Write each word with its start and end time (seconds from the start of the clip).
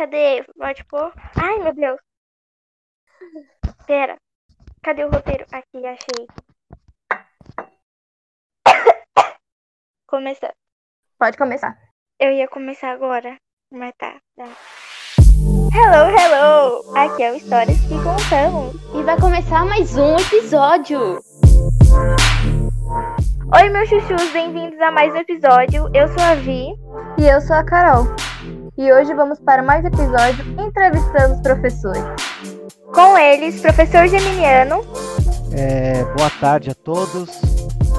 Cadê? 0.00 0.42
Pode 0.56 0.82
pôr. 0.84 1.12
Ai, 1.36 1.58
meu 1.58 1.74
Deus. 1.74 2.00
Pera. 3.86 4.16
Cadê 4.82 5.04
o 5.04 5.10
roteiro? 5.10 5.44
Aqui, 5.52 5.86
achei. 5.86 6.26
Começar. 10.08 10.54
Pode 11.18 11.36
começar. 11.36 11.76
Eu 12.18 12.32
ia 12.32 12.48
começar 12.48 12.92
agora, 12.92 13.36
mas 13.70 13.92
tá. 13.98 14.18
tá. 14.36 14.46
Hello, 15.74 16.08
hello! 16.18 16.96
Aqui 16.96 17.22
é 17.22 17.32
o 17.32 17.36
Histórias 17.36 17.78
que 17.80 18.02
Contamos. 18.02 18.74
E 18.94 19.02
vai 19.02 19.20
começar 19.20 19.66
mais 19.66 19.98
um 19.98 20.16
episódio. 20.16 21.20
Oi, 23.54 23.68
meus 23.68 23.88
chuchus, 23.90 24.32
bem-vindos 24.32 24.80
a 24.80 24.90
mais 24.90 25.12
um 25.12 25.18
episódio. 25.18 25.90
Eu 25.94 26.08
sou 26.08 26.22
a 26.22 26.36
Vi. 26.36 26.74
E 27.18 27.28
eu 27.28 27.38
sou 27.42 27.54
a 27.54 27.62
Carol. 27.62 28.29
E 28.80 28.90
hoje 28.94 29.12
vamos 29.12 29.38
para 29.38 29.62
mais 29.62 29.84
um 29.84 29.88
episódio 29.88 30.42
entrevistando 30.58 31.34
os 31.34 31.40
professores. 31.42 32.02
Com 32.94 33.18
eles, 33.18 33.60
professor 33.60 34.08
Geminiano. 34.08 34.76
É, 35.54 36.02
boa 36.16 36.30
tarde 36.40 36.70
a 36.70 36.74
todos. 36.74 37.28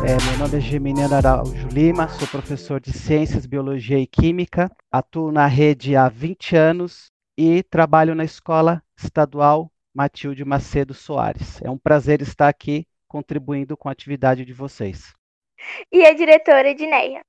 É, 0.03 0.17
meu 0.27 0.39
nome 0.39 0.57
é 0.57 0.59
Geminiano 0.59 1.13
Araújo 1.13 1.67
Lima, 1.67 2.07
sou 2.07 2.27
professor 2.27 2.81
de 2.81 2.91
Ciências, 2.91 3.45
Biologia 3.45 3.99
e 3.99 4.07
Química, 4.07 4.71
atuo 4.91 5.31
na 5.31 5.45
rede 5.45 5.95
há 5.95 6.09
20 6.09 6.55
anos 6.55 7.11
e 7.37 7.61
trabalho 7.61 8.15
na 8.15 8.23
Escola 8.23 8.81
Estadual 8.97 9.71
Matilde 9.93 10.43
Macedo 10.43 10.95
Soares. 10.95 11.61
É 11.61 11.69
um 11.69 11.77
prazer 11.77 12.23
estar 12.23 12.47
aqui 12.47 12.87
contribuindo 13.07 13.77
com 13.77 13.87
a 13.87 13.91
atividade 13.91 14.43
de 14.43 14.51
vocês. 14.51 15.13
E 15.91 16.03
a 16.07 16.13
diretora 16.15 16.69
Edneia. 16.69 17.21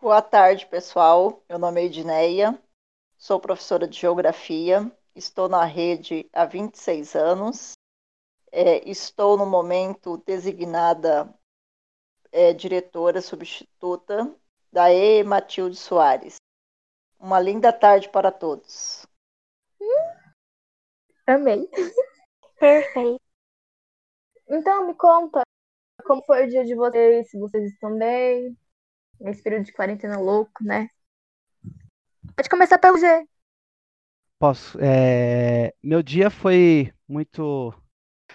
Boa 0.00 0.22
tarde, 0.22 0.64
pessoal. 0.64 1.42
Meu 1.46 1.58
nome 1.58 1.82
é 1.82 1.84
Edneia, 1.84 2.58
sou 3.20 3.38
professora 3.38 3.86
de 3.86 4.00
Geografia, 4.00 4.90
estou 5.14 5.46
na 5.46 5.62
rede 5.64 6.28
há 6.32 6.46
26 6.46 7.14
anos, 7.14 7.72
é, 8.50 8.88
estou 8.88 9.36
no 9.36 9.44
momento 9.44 10.16
designada 10.24 11.32
é, 12.32 12.54
diretora 12.54 13.20
substituta 13.20 14.34
da 14.72 14.90
E. 14.90 15.22
Matilde 15.22 15.76
Soares. 15.76 16.36
Uma 17.18 17.38
linda 17.38 17.70
tarde 17.70 18.08
para 18.08 18.32
todos. 18.32 19.06
Amei. 21.26 21.68
Perfeito. 22.58 23.20
Então, 24.48 24.86
me 24.86 24.94
conta 24.94 25.42
como 26.06 26.24
foi 26.24 26.46
o 26.46 26.48
dia 26.48 26.64
de 26.64 26.74
vocês, 26.74 27.30
se 27.30 27.38
vocês 27.38 27.70
estão 27.70 27.96
bem, 27.98 28.56
nesse 29.20 29.42
período 29.42 29.66
de 29.66 29.72
quarentena 29.72 30.18
louco, 30.18 30.64
né? 30.64 30.88
Pode 32.36 32.48
começar 32.48 32.78
pelo 32.78 32.98
G. 32.98 33.26
Posso. 34.38 34.78
é, 34.80 35.74
meu 35.82 36.02
dia 36.02 36.30
foi 36.30 36.92
muito. 37.06 37.74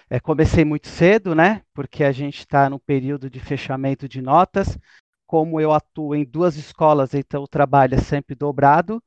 é, 0.08 0.20
comecei 0.20 0.64
muito 0.64 0.88
cedo, 0.88 1.34
né? 1.34 1.62
Porque 1.74 2.04
a 2.04 2.12
gente 2.12 2.38
está 2.38 2.70
no 2.70 2.78
período 2.78 3.28
de 3.28 3.40
fechamento 3.40 4.08
de 4.08 4.22
notas. 4.22 4.78
Como 5.26 5.60
eu 5.60 5.72
atuo 5.72 6.14
em 6.14 6.24
duas 6.24 6.56
escolas, 6.56 7.12
então 7.12 7.42
o 7.42 7.48
trabalho 7.48 7.96
é 7.96 7.98
sempre 7.98 8.34
dobrado. 8.36 9.02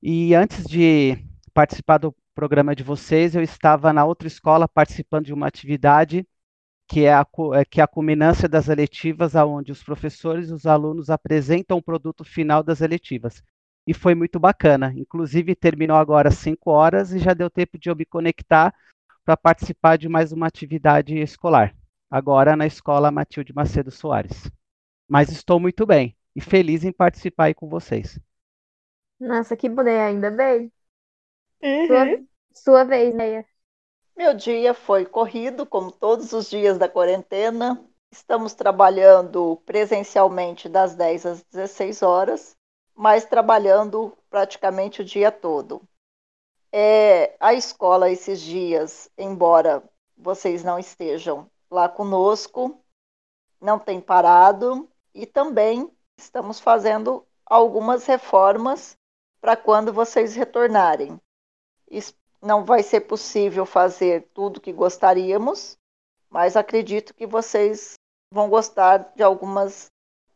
E 0.00 0.34
antes 0.34 0.64
de 0.64 1.18
participar 1.52 1.98
do 1.98 2.14
programa 2.34 2.76
de 2.76 2.84
vocês, 2.84 3.34
eu 3.34 3.42
estava 3.42 3.92
na 3.92 4.04
outra 4.04 4.28
escola 4.28 4.68
participando 4.68 5.26
de 5.26 5.34
uma 5.34 5.48
atividade 5.48 6.24
que 6.88 7.04
é 7.04 7.12
a, 7.12 7.26
é, 7.54 7.64
que 7.64 7.80
é 7.80 7.84
a 7.84 7.86
culminância 7.86 8.48
das 8.48 8.68
eletivas, 8.68 9.34
onde 9.34 9.70
os 9.70 9.82
professores 9.82 10.48
e 10.48 10.52
os 10.54 10.66
alunos 10.66 11.10
apresentam 11.10 11.76
o 11.76 11.82
produto 11.82 12.24
final 12.24 12.62
das 12.62 12.80
eletivas. 12.80 13.42
E 13.88 13.94
foi 13.94 14.14
muito 14.14 14.38
bacana. 14.38 14.92
Inclusive, 14.94 15.54
terminou 15.54 15.96
agora 15.96 16.28
às 16.28 16.34
5 16.34 16.70
horas 16.70 17.10
e 17.10 17.18
já 17.18 17.32
deu 17.32 17.48
tempo 17.48 17.78
de 17.78 17.88
eu 17.88 17.96
me 17.96 18.04
conectar 18.04 18.74
para 19.24 19.34
participar 19.34 19.96
de 19.96 20.10
mais 20.10 20.30
uma 20.30 20.46
atividade 20.46 21.16
escolar. 21.16 21.74
Agora 22.10 22.54
na 22.54 22.66
escola 22.66 23.10
Matilde 23.10 23.54
Macedo 23.54 23.90
Soares. 23.90 24.50
Mas 25.08 25.30
estou 25.30 25.58
muito 25.58 25.86
bem 25.86 26.14
e 26.36 26.40
feliz 26.42 26.84
em 26.84 26.92
participar 26.92 27.44
aí 27.44 27.54
com 27.54 27.66
vocês. 27.66 28.20
Nossa, 29.18 29.56
que 29.56 29.70
boné, 29.70 30.02
ainda 30.02 30.30
bem. 30.30 30.70
Uhum. 31.62 31.86
Sua, 31.86 32.04
sua 32.52 32.84
vez, 32.84 33.14
Neia. 33.14 33.46
Meu 34.14 34.34
dia 34.34 34.74
foi 34.74 35.06
corrido, 35.06 35.64
como 35.64 35.90
todos 35.90 36.34
os 36.34 36.50
dias 36.50 36.76
da 36.76 36.90
quarentena. 36.90 37.82
Estamos 38.12 38.52
trabalhando 38.52 39.62
presencialmente 39.64 40.68
das 40.68 40.94
10 40.94 41.24
às 41.24 41.42
16 41.44 42.02
horas, 42.02 42.57
mas 42.98 43.24
trabalhando 43.24 44.12
praticamente 44.28 45.02
o 45.02 45.04
dia 45.04 45.30
todo. 45.30 45.80
É, 46.72 47.36
a 47.38 47.54
escola, 47.54 48.10
esses 48.10 48.40
dias, 48.40 49.08
embora 49.16 49.84
vocês 50.16 50.64
não 50.64 50.80
estejam 50.80 51.48
lá 51.70 51.88
conosco, 51.88 52.82
não 53.60 53.78
tem 53.78 54.00
parado 54.00 54.90
e 55.14 55.24
também 55.24 55.88
estamos 56.16 56.58
fazendo 56.58 57.24
algumas 57.46 58.04
reformas 58.04 58.96
para 59.40 59.56
quando 59.56 59.92
vocês 59.92 60.34
retornarem. 60.34 61.20
Não 62.42 62.64
vai 62.64 62.82
ser 62.82 63.02
possível 63.02 63.64
fazer 63.64 64.28
tudo 64.34 64.60
que 64.60 64.72
gostaríamos, 64.72 65.78
mas 66.28 66.56
acredito 66.56 67.14
que 67.14 67.28
vocês 67.28 67.94
vão 68.32 68.50
gostar 68.50 69.12
de 69.14 69.22
algumas 69.22 69.86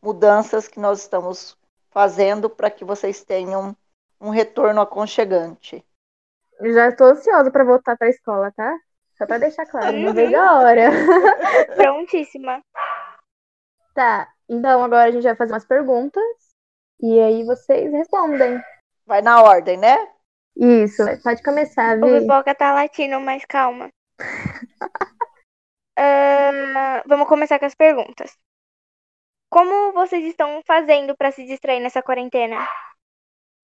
mudanças 0.01 0.69
que 0.69 0.79
nós 0.79 1.01
estamos 1.01 1.57
fazendo 1.93 2.49
para 2.49 2.71
que 2.71 2.83
vocês 2.83 3.23
tenham 3.23 3.75
um 4.19 4.29
retorno 4.29 4.81
aconchegante. 4.81 5.85
Já 6.61 6.89
estou 6.89 7.07
ansiosa 7.07 7.51
para 7.51 7.63
voltar 7.63 7.95
para 7.95 8.07
a 8.07 8.09
escola, 8.09 8.51
tá? 8.51 8.75
Só 9.17 9.27
para 9.27 9.37
deixar 9.37 9.65
claro, 9.67 9.95
não 9.97 10.13
vejo 10.13 10.35
a 10.35 10.59
hora. 10.59 10.89
Prontíssima. 11.75 12.63
Tá, 13.93 14.27
então 14.49 14.83
agora 14.83 15.09
a 15.09 15.11
gente 15.11 15.23
vai 15.23 15.35
fazer 15.35 15.53
umas 15.53 15.65
perguntas 15.65 16.23
e 16.99 17.19
aí 17.19 17.43
vocês 17.43 17.91
respondem. 17.91 18.59
Vai 19.05 19.21
na 19.21 19.43
ordem, 19.43 19.77
né? 19.77 19.95
Isso, 20.55 21.03
pode 21.21 21.43
começar, 21.43 21.97
O 21.97 22.07
Vi. 22.07 22.21
Pipoca 22.21 22.55
tá 22.55 22.73
latindo, 22.73 23.19
mas 23.19 23.45
calma. 23.45 23.89
Ah, 25.95 27.03
vamos 27.05 27.27
começar 27.27 27.59
com 27.59 27.65
as 27.65 27.75
perguntas. 27.75 28.35
Como 29.53 29.93
vocês 29.93 30.25
estão 30.25 30.63
fazendo 30.65 31.15
para 31.15 31.29
se 31.31 31.45
distrair 31.45 31.79
nessa 31.79 32.01
quarentena? 32.01 32.57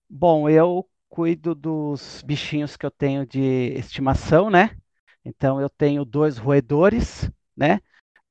Bom, 0.07 0.47
eu 0.47 0.87
cuido 1.09 1.55
dos 1.55 2.21
bichinhos 2.21 2.77
que 2.77 2.85
eu 2.85 2.91
tenho 2.91 3.25
de 3.25 3.73
estimação, 3.75 4.51
né? 4.51 4.77
Então 5.25 5.59
eu 5.59 5.67
tenho 5.67 6.05
dois 6.05 6.37
roedores, 6.37 7.27
né? 7.57 7.79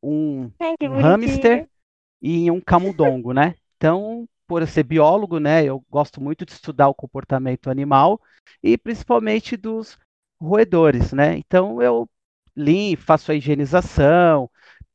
Um 0.00 0.52
Ai, 0.60 0.76
um 0.82 1.00
hamster 1.00 1.68
e 2.22 2.48
um 2.48 2.60
camundongo, 2.60 3.32
né? 3.32 3.56
Então, 3.76 4.28
por 4.46 4.62
eu 4.62 4.68
ser 4.68 4.84
biólogo, 4.84 5.40
né, 5.40 5.64
eu 5.64 5.84
gosto 5.90 6.20
muito 6.20 6.46
de 6.46 6.52
estudar 6.52 6.86
o 6.86 6.94
comportamento 6.94 7.68
animal 7.68 8.20
e 8.62 8.78
principalmente 8.78 9.56
dos 9.56 9.98
roedores, 10.40 11.12
né? 11.12 11.36
Então 11.36 11.82
eu 11.82 12.08
limpo, 12.56 13.02
faço 13.02 13.32
a 13.32 13.34
higienização, 13.34 14.48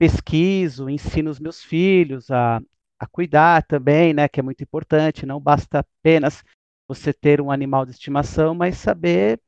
pesquiso, 0.04 0.90
ensino 0.90 1.32
os 1.32 1.40
meus 1.40 1.64
filhos 1.64 2.30
a, 2.30 2.62
a 3.00 3.08
cuidar 3.08 3.64
também, 3.64 4.14
né, 4.14 4.28
que 4.28 4.38
é 4.42 4.44
muito 4.44 4.62
importante. 4.62 5.26
Não 5.26 5.40
basta 5.40 5.80
apenas 5.80 6.44
você 6.86 7.14
ter 7.14 7.40
um 7.40 7.50
animal 7.50 7.86
de 7.86 7.92
estimação, 7.92 8.54
mas 8.54 8.76
saber 8.78 9.40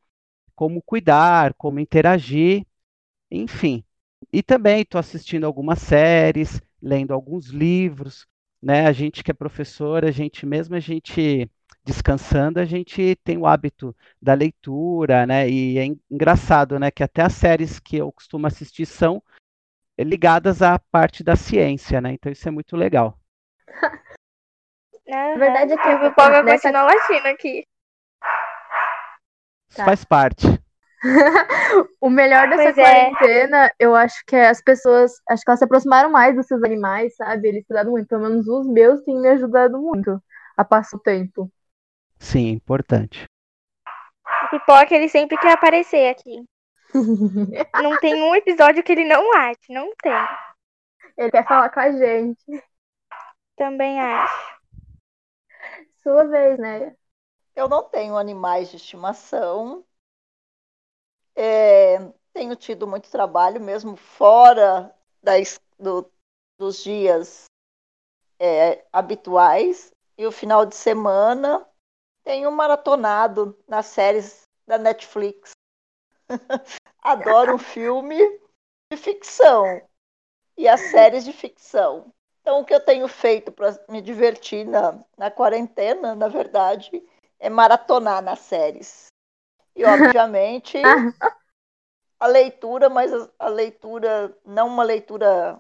como 0.56 0.82
cuidar, 0.82 1.54
como 1.56 1.78
interagir, 1.78 2.66
enfim. 3.30 3.84
E 4.32 4.44
também 4.44 4.82
estou 4.82 5.00
assistindo 5.00 5.46
algumas 5.46 5.80
séries, 5.80 6.62
lendo 6.82 7.14
alguns 7.14 7.48
livros, 7.48 8.26
né? 8.62 8.88
A 8.88 8.94
gente 8.94 9.24
que 9.24 9.32
é 9.32 9.34
professor, 9.34 10.06
a 10.06 10.12
gente 10.12 10.46
mesmo 10.46 10.76
a 10.76 10.80
gente 10.80 11.52
descansando, 11.84 12.62
a 12.62 12.66
gente 12.66 13.18
tem 13.26 13.38
o 13.38 13.46
hábito 13.46 13.96
da 14.22 14.34
leitura, 14.34 15.26
né? 15.28 15.50
E 15.50 15.78
é 15.78 15.86
en- 15.86 16.00
engraçado, 16.10 16.80
né? 16.80 16.92
Que 16.92 17.04
até 17.04 17.24
as 17.24 17.34
séries 17.34 17.80
que 17.80 17.98
eu 17.98 18.10
costumo 18.12 18.48
assistir 18.48 18.86
são 18.86 19.22
ligadas 20.04 20.62
à 20.62 20.78
parte 20.78 21.24
da 21.24 21.36
ciência, 21.36 22.02
né? 22.02 22.12
Então 22.14 22.32
isso 22.32 22.48
é 22.48 22.52
muito 22.52 22.76
legal. 22.76 23.18
Aham. 25.08 25.38
verdade 25.38 25.74
é 25.74 25.78
que 25.78 25.88
o 25.88 26.00
Pipoca 26.00 26.44
nessa- 26.44 26.70
continua 26.72 26.84
latindo 26.84 27.28
aqui. 27.28 27.64
Isso 29.70 29.78
Tá. 29.78 29.86
faz 29.86 30.04
parte. 30.06 30.48
O 32.02 32.10
melhor 32.10 32.50
dessa 32.50 32.64
Pois 32.64 32.78
é. 32.78 32.82
quarentena, 32.84 33.72
eu 33.80 33.96
acho 33.96 34.24
que 34.26 34.36
é 34.36 34.48
as 34.48 34.62
pessoas, 34.62 35.12
acho 35.30 35.44
que 35.44 35.50
elas 35.50 35.60
se 35.60 35.66
aproximaram 35.66 36.10
mais 36.10 36.36
dos 36.36 36.48
seus 36.48 36.64
animais, 36.64 37.16
sabe? 37.16 37.48
Eles 37.48 37.66
cuidaram 37.68 37.92
muito, 37.92 38.08
pelo 38.08 38.24
menos 38.24 38.48
os 38.48 38.66
meus 38.68 39.02
têm 39.02 39.20
me 39.20 39.28
ajudado 39.30 39.78
muito 39.80 40.22
a 40.58 40.64
passar 40.64 40.98
o 40.98 41.00
tempo. 41.00 41.52
Sim, 42.20 42.50
importante. 42.50 43.26
O 44.46 44.50
Pipoca, 44.50 44.96
ele 44.96 45.10
sempre 45.10 45.38
quer 45.38 45.52
aparecer 45.54 46.10
aqui. 46.10 46.44
Não 47.84 48.00
tem 48.00 48.22
um 48.22 48.36
episódio 48.36 48.84
que 48.84 48.92
ele 48.92 49.06
não 49.06 49.30
late. 49.32 49.72
Não 49.72 49.94
tem. 50.02 50.14
Ele 51.18 51.32
quer 51.32 51.46
falar 51.48 51.70
com 51.70 51.80
a 51.80 51.92
gente. 51.92 52.64
Também 53.56 54.00
acho. 54.00 54.56
Sua 56.02 56.24
vez, 56.26 56.60
né? 56.60 56.96
eu 57.56 57.70
não 57.70 57.84
tenho 57.84 58.18
animais 58.18 58.70
de 58.70 58.76
estimação. 58.76 59.84
É, 61.36 61.98
tenho 62.34 62.56
tido 62.56 62.86
muito 62.86 63.10
trabalho, 63.10 63.62
mesmo 63.62 63.96
fora 63.96 64.94
das, 65.24 65.60
do, 65.80 66.12
dos 66.58 66.84
dias 66.84 67.46
é, 68.38 68.86
habituais. 68.92 69.92
E 70.18 70.26
o 70.26 70.32
final 70.32 70.66
de 70.66 70.76
semana 70.76 71.66
tenho 72.24 72.52
maratonado 72.52 73.58
nas 73.68 73.88
séries 73.88 74.44
da 74.68 74.78
Netflix. 74.78 75.55
Adoro 77.02 77.56
um 77.56 77.58
filme 77.60 78.18
de 78.92 78.98
ficção 78.98 79.82
e 80.58 80.68
as 80.68 80.80
séries 80.82 81.24
de 81.24 81.34
ficção. 81.34 82.12
Então, 82.42 82.60
o 82.60 82.66
que 82.66 82.74
eu 82.74 82.80
tenho 82.80 83.08
feito 83.08 83.52
para 83.52 83.72
me 83.90 84.02
divertir 84.02 84.66
na, 84.66 85.00
na 85.18 85.32
quarentena, 85.32 86.14
na 86.14 86.28
verdade, 86.28 87.04
é 87.40 87.50
maratonar 87.50 88.22
nas 88.22 88.40
séries. 88.40 89.08
E, 89.76 89.84
obviamente, 89.86 90.78
a 92.20 92.28
leitura, 92.28 92.90
mas 92.90 93.14
a, 93.14 93.30
a 93.40 93.48
leitura, 93.48 94.36
não 94.46 94.68
uma 94.68 94.84
leitura 94.84 95.60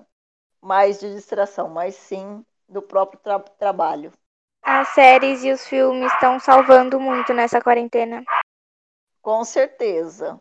mais 0.61 0.99
de 0.99 1.13
distração, 1.13 1.69
mas 1.69 1.95
sim 1.95 2.45
do 2.67 2.81
próprio 2.81 3.19
tra 3.19 3.39
trabalho. 3.39 4.11
As 4.61 4.89
séries 4.89 5.43
e 5.43 5.51
os 5.51 5.67
filmes 5.67 6.11
estão 6.13 6.39
salvando 6.39 6.99
muito 6.99 7.33
nessa 7.33 7.61
quarentena. 7.61 8.23
Com 9.21 9.43
certeza. 9.43 10.39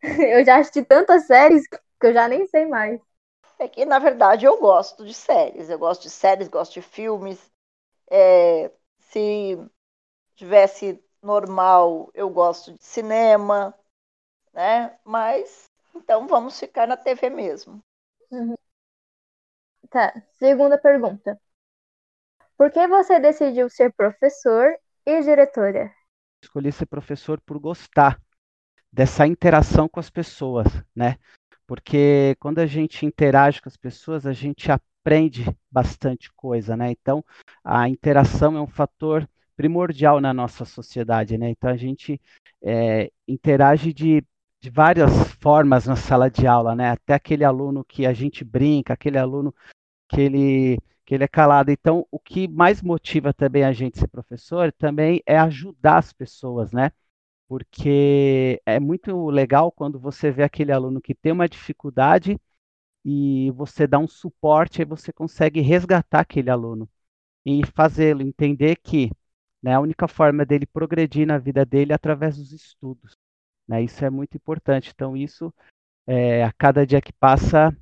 Eu 0.02 0.44
já 0.44 0.58
assisti 0.58 0.82
tantas 0.84 1.26
séries 1.26 1.66
que 1.68 2.06
eu 2.06 2.12
já 2.12 2.28
nem 2.28 2.46
sei 2.46 2.66
mais. 2.66 3.00
É 3.58 3.68
que, 3.68 3.84
na 3.84 3.98
verdade, 3.98 4.46
eu 4.46 4.58
gosto 4.60 5.04
de 5.04 5.14
séries. 5.14 5.68
Eu 5.70 5.78
gosto 5.78 6.02
de 6.02 6.10
séries, 6.10 6.48
gosto 6.48 6.74
de 6.74 6.82
filmes. 6.82 7.50
É, 8.10 8.70
se 9.00 9.58
tivesse 10.36 11.02
normal, 11.22 12.10
eu 12.14 12.30
gosto 12.30 12.72
de 12.74 12.84
cinema, 12.84 13.74
né? 14.52 14.98
Mas, 15.04 15.70
então, 15.94 16.26
vamos 16.28 16.58
ficar 16.58 16.86
na 16.86 16.96
TV 16.96 17.30
mesmo. 17.30 17.80
Uhum. 18.30 18.56
Tá, 19.90 20.12
segunda 20.38 20.78
pergunta. 20.78 21.38
Por 22.58 22.70
que 22.70 22.86
você 22.86 23.18
decidiu 23.18 23.70
ser 23.70 23.90
professor 23.94 24.76
e 25.06 25.22
diretora? 25.22 25.90
Escolhi 26.42 26.72
ser 26.72 26.86
professor 26.86 27.40
por 27.40 27.58
gostar 27.60 28.20
dessa 28.92 29.26
interação 29.26 29.88
com 29.88 30.00
as 30.00 30.10
pessoas, 30.10 30.66
né? 30.94 31.16
porque 31.68 32.34
quando 32.40 32.60
a 32.60 32.66
gente 32.66 33.04
interage 33.04 33.60
com 33.60 33.68
as 33.68 33.76
pessoas, 33.76 34.26
a 34.26 34.32
gente 34.32 34.72
aprende 34.72 35.44
bastante 35.70 36.32
coisa, 36.32 36.74
né? 36.74 36.90
Então, 36.90 37.22
a 37.62 37.86
interação 37.86 38.56
é 38.56 38.60
um 38.60 38.66
fator 38.66 39.28
primordial 39.54 40.18
na 40.18 40.32
nossa 40.32 40.64
sociedade, 40.64 41.36
né? 41.36 41.50
Então, 41.50 41.68
a 41.68 41.76
gente 41.76 42.18
é, 42.62 43.12
interage 43.28 43.92
de, 43.92 44.24
de 44.62 44.70
várias 44.70 45.10
formas 45.34 45.86
na 45.86 45.94
sala 45.94 46.30
de 46.30 46.46
aula, 46.46 46.74
né? 46.74 46.88
Até 46.90 47.12
aquele 47.12 47.44
aluno 47.44 47.84
que 47.84 48.06
a 48.06 48.14
gente 48.14 48.42
brinca, 48.44 48.94
aquele 48.94 49.18
aluno 49.18 49.54
que 50.08 50.22
ele 50.22 50.78
que 51.04 51.14
ele 51.14 51.24
é 51.24 51.28
calado. 51.28 51.70
Então, 51.70 52.06
o 52.10 52.18
que 52.18 52.48
mais 52.48 52.82
motiva 52.82 53.32
também 53.32 53.64
a 53.64 53.72
gente 53.72 53.98
ser 53.98 54.08
professor 54.08 54.72
também 54.72 55.22
é 55.26 55.38
ajudar 55.38 55.98
as 55.98 56.12
pessoas, 56.14 56.72
né? 56.72 56.92
Porque 57.48 58.60
é 58.66 58.78
muito 58.78 59.30
legal 59.30 59.72
quando 59.72 59.98
você 59.98 60.30
vê 60.30 60.42
aquele 60.42 60.70
aluno 60.70 61.00
que 61.00 61.14
tem 61.14 61.32
uma 61.32 61.48
dificuldade 61.48 62.38
e 63.04 63.50
você 63.52 63.86
dá 63.86 63.98
um 63.98 64.06
suporte 64.06 64.82
e 64.82 64.84
você 64.84 65.12
consegue 65.12 65.60
resgatar 65.60 66.20
aquele 66.20 66.50
aluno 66.50 66.88
e 67.44 67.62
fazê-lo 67.74 68.22
entender 68.22 68.76
que 68.76 69.10
né, 69.62 69.74
a 69.74 69.80
única 69.80 70.06
forma 70.06 70.44
dele 70.44 70.66
progredir 70.66 71.26
na 71.26 71.38
vida 71.38 71.64
dele 71.64 71.92
é 71.92 71.94
através 71.94 72.36
dos 72.36 72.52
estudos. 72.52 73.16
Né? 73.66 73.82
Isso 73.82 74.04
é 74.04 74.10
muito 74.10 74.36
importante. 74.36 74.92
Então, 74.94 75.16
isso, 75.16 75.52
é, 76.06 76.44
a 76.44 76.52
cada 76.52 76.86
dia 76.86 77.00
que 77.00 77.12
passa, 77.12 77.76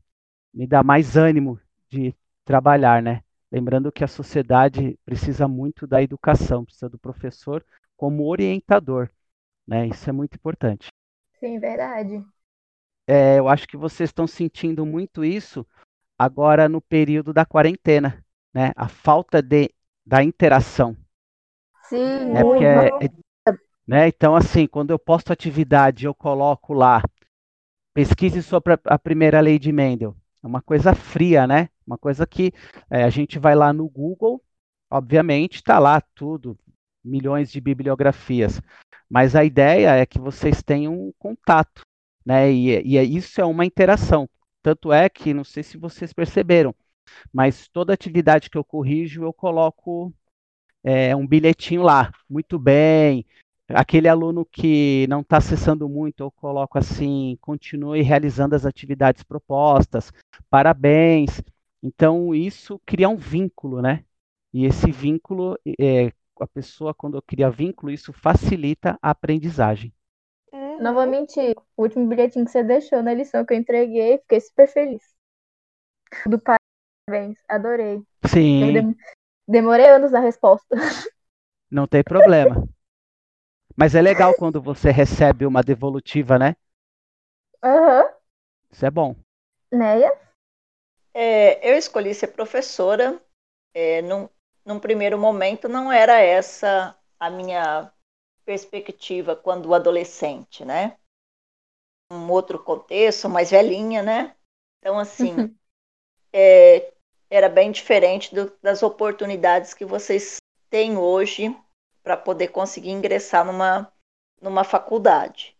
me 0.54 0.66
dá 0.66 0.82
mais 0.82 1.16
ânimo 1.16 1.60
de 1.90 2.14
trabalhar, 2.44 3.02
né? 3.02 3.22
Lembrando 3.50 3.92
que 3.92 4.04
a 4.04 4.08
sociedade 4.08 4.98
precisa 5.04 5.46
muito 5.46 5.86
da 5.86 6.02
educação, 6.02 6.64
precisa 6.64 6.88
do 6.88 6.98
professor 6.98 7.64
como 7.96 8.26
orientador. 8.26 9.10
Né? 9.66 9.88
Isso 9.88 10.08
é 10.08 10.12
muito 10.12 10.34
importante. 10.36 10.88
Sim, 11.40 11.58
verdade. 11.58 12.24
É, 13.06 13.38
eu 13.38 13.48
acho 13.48 13.68
que 13.68 13.76
vocês 13.76 14.10
estão 14.10 14.26
sentindo 14.26 14.84
muito 14.84 15.24
isso 15.24 15.66
agora 16.18 16.68
no 16.68 16.80
período 16.80 17.32
da 17.32 17.44
quarentena, 17.44 18.24
né? 18.52 18.72
A 18.74 18.88
falta 18.88 19.40
de, 19.40 19.70
da 20.04 20.22
interação. 20.24 20.96
Sim, 21.84 22.32
né? 22.32 22.42
Porque 22.42 22.64
é, 22.64 22.88
é, 22.88 23.52
né? 23.86 24.08
Então, 24.08 24.34
assim, 24.34 24.66
quando 24.66 24.90
eu 24.90 24.98
posto 24.98 25.32
atividade, 25.32 26.06
eu 26.06 26.14
coloco 26.14 26.72
lá, 26.72 27.02
pesquise 27.94 28.42
sobre 28.42 28.78
a 28.84 28.98
primeira 28.98 29.40
lei 29.40 29.58
de 29.58 29.70
Mendel. 29.70 30.16
É 30.42 30.46
uma 30.46 30.60
coisa 30.60 30.94
fria, 30.94 31.46
né? 31.46 31.68
Uma 31.86 31.96
coisa 31.96 32.26
que 32.26 32.52
é, 32.90 33.04
a 33.04 33.10
gente 33.10 33.38
vai 33.38 33.54
lá 33.54 33.72
no 33.72 33.88
Google, 33.88 34.42
obviamente, 34.90 35.56
está 35.56 35.78
lá 35.78 36.00
tudo, 36.14 36.58
milhões 37.04 37.52
de 37.52 37.60
bibliografias. 37.60 38.60
Mas 39.08 39.36
a 39.36 39.44
ideia 39.44 39.96
é 39.96 40.06
que 40.06 40.18
vocês 40.18 40.62
tenham 40.62 40.92
um 40.92 41.12
contato, 41.18 41.82
né? 42.24 42.50
E, 42.50 42.82
e 42.84 42.98
é, 42.98 43.04
isso 43.04 43.40
é 43.40 43.44
uma 43.44 43.64
interação. 43.64 44.28
Tanto 44.62 44.92
é 44.92 45.08
que, 45.08 45.32
não 45.32 45.44
sei 45.44 45.62
se 45.62 45.78
vocês 45.78 46.12
perceberam, 46.12 46.74
mas 47.32 47.68
toda 47.68 47.92
atividade 47.92 48.50
que 48.50 48.58
eu 48.58 48.64
corrijo, 48.64 49.22
eu 49.22 49.32
coloco 49.32 50.12
é, 50.82 51.14
um 51.14 51.26
bilhetinho 51.26 51.82
lá. 51.82 52.12
Muito 52.28 52.58
bem. 52.58 53.24
Aquele 53.68 54.08
aluno 54.08 54.44
que 54.44 55.06
não 55.08 55.20
está 55.20 55.38
acessando 55.38 55.88
muito, 55.88 56.20
eu 56.22 56.30
coloco 56.30 56.78
assim, 56.78 57.36
continue 57.40 58.00
realizando 58.02 58.54
as 58.54 58.64
atividades 58.64 59.24
propostas, 59.24 60.12
parabéns. 60.48 61.42
Então, 61.82 62.34
isso 62.34 62.80
cria 62.86 63.08
um 63.08 63.16
vínculo, 63.16 63.82
né? 63.82 64.04
E 64.52 64.64
esse 64.64 64.90
vínculo 64.90 65.58
é, 65.78 66.12
a 66.42 66.46
pessoa, 66.46 66.94
quando 66.94 67.20
cria 67.22 67.50
vínculo, 67.50 67.90
isso 67.90 68.12
facilita 68.12 68.98
a 69.02 69.10
aprendizagem. 69.10 69.92
Uhum. 70.52 70.80
Não 70.80 70.94
vou 70.94 71.06
mentir, 71.06 71.56
o 71.76 71.82
último 71.82 72.06
bilhetinho 72.06 72.44
que 72.44 72.50
você 72.50 72.62
deixou 72.62 73.02
na 73.02 73.14
lição 73.14 73.44
que 73.44 73.54
eu 73.54 73.58
entreguei, 73.58 74.18
fiquei 74.18 74.40
super 74.40 74.68
feliz. 74.68 75.02
Do 76.26 76.38
parabéns, 76.38 77.38
adorei. 77.48 78.02
Sim. 78.24 78.72
Dem 78.72 78.96
demorei 79.46 79.88
anos 79.88 80.12
na 80.12 80.20
resposta. 80.20 80.66
Não 81.70 81.86
tem 81.86 82.02
problema. 82.02 82.66
Mas 83.76 83.94
é 83.94 84.00
legal 84.00 84.34
quando 84.34 84.60
você 84.60 84.90
recebe 84.90 85.44
uma 85.44 85.62
devolutiva, 85.62 86.38
né? 86.38 86.56
Aham. 87.62 88.02
Uhum. 88.02 88.10
Isso 88.70 88.86
é 88.86 88.90
bom. 88.90 89.16
Neia? 89.70 90.12
É, 91.12 91.70
eu 91.72 91.76
escolhi 91.76 92.14
ser 92.14 92.28
professora 92.28 93.20
é, 93.74 94.02
num, 94.02 94.28
num 94.66 94.80
primeiro 94.80 95.16
momento, 95.16 95.68
não 95.68 95.92
era 95.92 96.20
essa 96.20 96.98
a 97.18 97.30
minha 97.30 97.90
perspectiva 98.44 99.36
quando 99.36 99.72
adolescente, 99.72 100.64
né? 100.64 100.98
Um 102.12 102.30
outro 102.30 102.62
contexto, 102.62 103.28
mais 103.28 103.50
velhinha, 103.50 104.02
né? 104.02 104.36
Então, 104.80 104.98
assim, 104.98 105.34
uhum. 105.34 105.56
é, 106.32 106.92
era 107.30 107.48
bem 107.48 107.70
diferente 107.70 108.34
do, 108.34 108.52
das 108.60 108.82
oportunidades 108.82 109.72
que 109.72 109.84
vocês 109.84 110.38
têm 110.68 110.96
hoje 110.96 111.56
para 112.02 112.16
poder 112.16 112.48
conseguir 112.48 112.90
ingressar 112.90 113.44
numa, 113.44 113.92
numa 114.40 114.64
faculdade. 114.64 115.56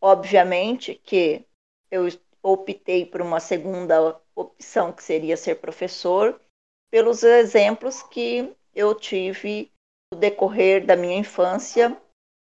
Obviamente 0.00 0.94
que 0.94 1.44
eu 1.90 2.06
optei 2.42 3.04
por 3.04 3.20
uma 3.20 3.40
segunda 3.40 4.20
opção, 4.34 4.92
que 4.92 5.02
seria 5.02 5.36
ser 5.36 5.56
professor, 5.56 6.40
pelos 6.90 7.22
exemplos 7.22 8.02
que 8.02 8.54
eu 8.74 8.94
tive 8.94 9.72
no 10.12 10.18
decorrer 10.18 10.84
da 10.86 10.96
minha 10.96 11.16
infância, 11.16 12.00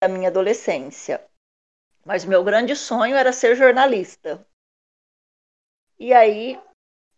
da 0.02 0.08
minha 0.08 0.28
adolescência. 0.28 1.24
Mas 2.04 2.24
meu 2.24 2.44
grande 2.44 2.74
sonho 2.76 3.16
era 3.16 3.32
ser 3.32 3.56
jornalista. 3.56 4.46
E 5.98 6.12
aí, 6.12 6.60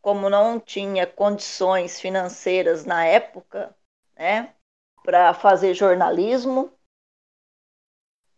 como 0.00 0.30
não 0.30 0.58
tinha 0.58 1.06
condições 1.06 2.00
financeiras 2.00 2.84
na 2.84 3.04
época, 3.04 3.76
né, 4.16 4.54
para 5.02 5.34
fazer 5.34 5.74
jornalismo, 5.74 6.72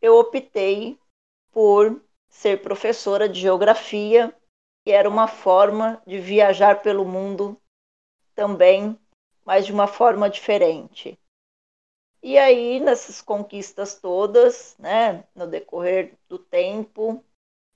eu 0.00 0.18
optei 0.18 0.98
por 1.52 2.02
ser 2.28 2.60
professora 2.62 3.28
de 3.28 3.40
geografia, 3.40 4.34
que 4.84 4.90
era 4.90 5.08
uma 5.08 5.28
forma 5.28 6.02
de 6.04 6.18
viajar 6.18 6.82
pelo 6.82 7.04
mundo 7.04 7.60
também, 8.34 8.98
mas 9.44 9.66
de 9.66 9.72
uma 9.72 9.86
forma 9.86 10.28
diferente. 10.28 11.18
E 12.22 12.38
aí, 12.38 12.78
nessas 12.78 13.20
conquistas 13.20 13.94
todas, 13.94 14.76
né, 14.78 15.24
no 15.34 15.46
decorrer 15.46 16.14
do 16.28 16.38
tempo, 16.38 17.24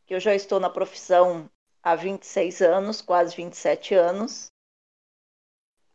que 0.06 0.14
eu 0.14 0.20
já 0.20 0.34
estou 0.34 0.60
na 0.60 0.70
profissão 0.70 1.50
há 1.82 1.96
26 1.96 2.62
anos, 2.62 3.02
quase 3.02 3.34
27 3.34 3.94
anos, 3.94 4.52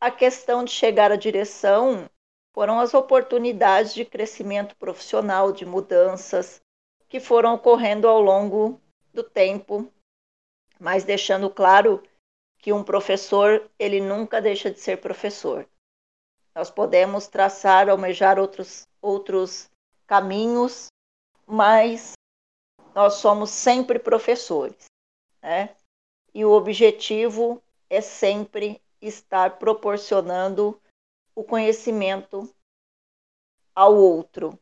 a 0.01 0.11
questão 0.11 0.65
de 0.65 0.71
chegar 0.71 1.11
à 1.11 1.15
direção 1.15 2.09
foram 2.53 2.79
as 2.79 2.93
oportunidades 2.93 3.93
de 3.93 4.03
crescimento 4.03 4.75
profissional, 4.75 5.51
de 5.51 5.65
mudanças 5.65 6.61
que 7.07 7.19
foram 7.19 7.53
ocorrendo 7.53 8.07
ao 8.07 8.19
longo 8.19 8.81
do 9.13 9.23
tempo, 9.23 9.91
mas 10.79 11.03
deixando 11.03 11.49
claro 11.49 12.03
que 12.61 12.71
um 12.71 12.83
professor, 12.83 13.69
ele 13.79 13.99
nunca 13.99 14.39
deixa 14.39 14.69
de 14.69 14.79
ser 14.79 15.01
professor. 15.01 15.67
Nós 16.53 16.69
podemos 16.69 17.27
traçar, 17.27 17.89
almejar 17.89 18.37
outros, 18.37 18.87
outros 19.01 19.69
caminhos, 20.05 20.87
mas 21.47 22.13
nós 22.93 23.15
somos 23.15 23.49
sempre 23.49 23.97
professores, 23.97 24.85
né? 25.41 25.75
E 26.33 26.45
o 26.45 26.51
objetivo 26.51 27.61
é 27.89 27.99
sempre 27.99 28.81
estar 29.01 29.57
proporcionando 29.57 30.79
o 31.35 31.43
conhecimento 31.43 32.47
ao 33.73 33.95
outro. 33.95 34.57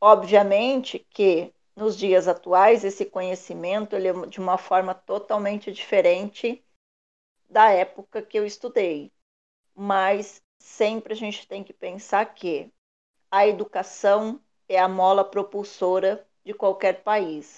Obviamente 0.00 0.98
que 1.10 1.52
nos 1.74 1.96
dias 1.96 2.28
atuais, 2.28 2.84
esse 2.84 3.04
conhecimento 3.04 3.96
ele 3.96 4.08
é 4.08 4.26
de 4.26 4.38
uma 4.38 4.56
forma 4.56 4.94
totalmente 4.94 5.72
diferente 5.72 6.62
da 7.48 7.70
época 7.70 8.22
que 8.22 8.38
eu 8.38 8.46
estudei. 8.46 9.12
Mas 9.74 10.42
sempre 10.58 11.12
a 11.12 11.16
gente 11.16 11.46
tem 11.46 11.62
que 11.62 11.72
pensar 11.72 12.24
que 12.34 12.70
a 13.30 13.46
educação 13.46 14.40
é 14.68 14.78
a 14.78 14.88
mola 14.88 15.24
propulsora 15.24 16.26
de 16.44 16.54
qualquer 16.54 17.02
país. 17.02 17.56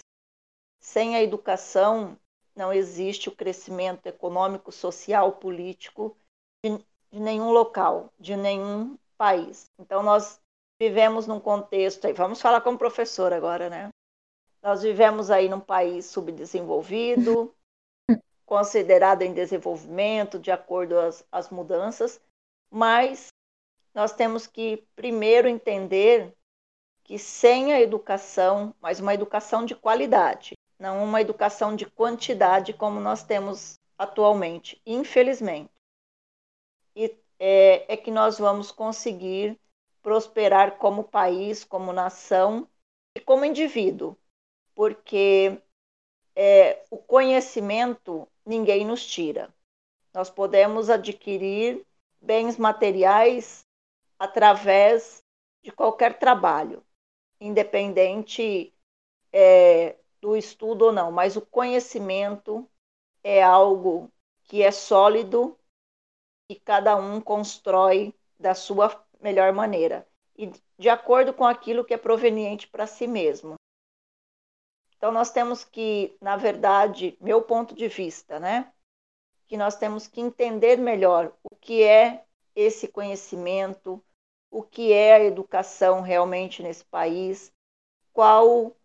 Sem 0.80 1.16
a 1.16 1.22
educação, 1.22 2.18
não 2.54 2.72
existe 2.72 3.28
o 3.28 3.34
crescimento 3.34 4.06
econômico, 4.06 4.72
social, 4.72 5.32
político 5.32 6.16
de, 6.64 6.78
de 7.10 7.20
nenhum 7.20 7.50
local, 7.50 8.12
de 8.18 8.36
nenhum 8.36 8.98
país. 9.16 9.66
Então, 9.78 10.02
nós 10.02 10.40
vivemos 10.80 11.26
num 11.26 11.40
contexto, 11.40 12.06
aí 12.06 12.12
vamos 12.12 12.40
falar 12.40 12.60
como 12.60 12.78
professor 12.78 13.32
agora, 13.32 13.68
né? 13.68 13.90
Nós 14.62 14.82
vivemos 14.82 15.30
aí 15.30 15.48
num 15.48 15.60
país 15.60 16.06
subdesenvolvido, 16.06 17.54
considerado 18.48 19.22
em 19.22 19.34
desenvolvimento, 19.34 20.38
de 20.38 20.50
acordo 20.50 20.98
às, 20.98 21.24
às 21.30 21.50
mudanças, 21.50 22.20
mas 22.70 23.28
nós 23.94 24.12
temos 24.12 24.46
que 24.46 24.84
primeiro 24.96 25.46
entender 25.46 26.34
que 27.04 27.18
sem 27.18 27.72
a 27.72 27.80
educação, 27.80 28.74
mas 28.80 29.00
uma 29.00 29.12
educação 29.12 29.64
de 29.64 29.74
qualidade, 29.74 30.54
não 30.78 31.04
uma 31.04 31.20
educação 31.20 31.76
de 31.76 31.86
quantidade 31.86 32.72
como 32.72 32.98
nós 32.98 33.22
temos 33.22 33.78
atualmente, 33.98 34.80
infelizmente, 34.86 35.70
e, 36.96 37.14
é, 37.38 37.92
é 37.92 37.96
que 37.96 38.10
nós 38.10 38.38
vamos 38.38 38.72
conseguir 38.72 39.58
prosperar 40.02 40.78
como 40.78 41.04
país, 41.04 41.64
como 41.64 41.92
nação 41.92 42.66
e 43.14 43.20
como 43.20 43.44
indivíduo 43.44 44.16
porque 44.78 45.60
é, 46.36 46.84
o 46.88 46.98
conhecimento 46.98 48.28
ninguém 48.48 48.84
nos 48.84 49.06
tira. 49.06 49.54
Nós 50.12 50.30
podemos 50.30 50.88
adquirir 50.88 51.84
bens 52.20 52.56
materiais 52.56 53.64
através 54.18 55.22
de 55.62 55.70
qualquer 55.70 56.18
trabalho, 56.18 56.82
independente 57.40 58.72
é, 59.32 59.96
do 60.20 60.36
estudo 60.36 60.86
ou 60.86 60.92
não, 60.92 61.12
mas 61.12 61.36
o 61.36 61.42
conhecimento 61.42 62.68
é 63.22 63.42
algo 63.42 64.10
que 64.44 64.62
é 64.62 64.70
sólido 64.70 65.56
e 66.50 66.56
cada 66.56 66.96
um 66.96 67.20
constrói 67.20 68.14
da 68.38 68.54
sua 68.54 69.04
melhor 69.20 69.52
maneira 69.52 70.08
e 70.38 70.50
de 70.78 70.88
acordo 70.88 71.34
com 71.34 71.44
aquilo 71.44 71.84
que 71.84 71.92
é 71.92 71.98
proveniente 71.98 72.66
para 72.68 72.86
si 72.86 73.06
mesmo. 73.06 73.56
Então, 74.98 75.12
nós 75.12 75.30
temos 75.30 75.64
que, 75.64 76.16
na 76.20 76.36
verdade, 76.36 77.16
meu 77.20 77.40
ponto 77.40 77.74
de 77.74 77.86
vista, 77.86 78.38
né? 78.40 78.72
Que 79.46 79.56
nós 79.56 79.76
temos 79.76 80.08
que 80.08 80.20
entender 80.20 80.76
melhor 80.76 81.32
o 81.48 81.54
que 81.54 81.84
é 81.84 82.24
esse 82.54 82.88
conhecimento, 82.88 84.04
o 84.50 84.62
que 84.62 84.92
é 84.92 85.14
a 85.14 85.24
educação 85.24 86.00
realmente 86.00 86.62
nesse 86.62 86.84
país, 86.84 87.52
qual 88.12 88.76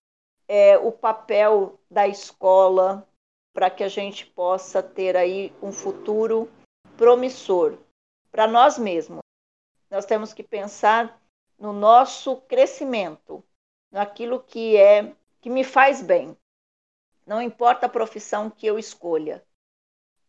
é 0.47 0.77
o 0.77 0.91
papel 0.91 1.79
da 1.89 2.07
escola 2.07 3.07
para 3.51 3.71
que 3.71 3.83
a 3.83 3.87
gente 3.87 4.25
possa 4.25 4.83
ter 4.83 5.17
aí 5.17 5.51
um 5.63 5.71
futuro 5.71 6.47
promissor 6.95 7.77
para 8.31 8.45
nós 8.45 8.77
mesmos. 8.77 9.21
Nós 9.89 10.05
temos 10.05 10.31
que 10.31 10.43
pensar 10.43 11.19
no 11.57 11.73
nosso 11.73 12.37
crescimento, 12.41 13.43
naquilo 13.91 14.39
que 14.39 14.77
é 14.77 15.15
que 15.43 15.49
me 15.49 15.65
faz 15.65 16.01
bem. 16.01 16.37
Não 17.27 17.41
importa 17.41 17.85
a 17.85 17.89
profissão 17.89 18.49
que 18.49 18.65
eu 18.65 18.79
escolha. 18.79 19.45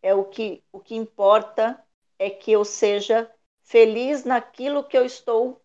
É 0.03 0.13
o 0.13 0.25
que 0.25 0.61
o 0.73 0.81
que 0.81 0.97
importa 0.97 1.81
é 2.19 2.29
que 2.29 2.51
eu 2.51 2.65
seja 2.65 3.33
feliz 3.63 4.25
naquilo 4.25 4.83
que 4.83 4.99
eu 4.99 5.05
estou 5.05 5.63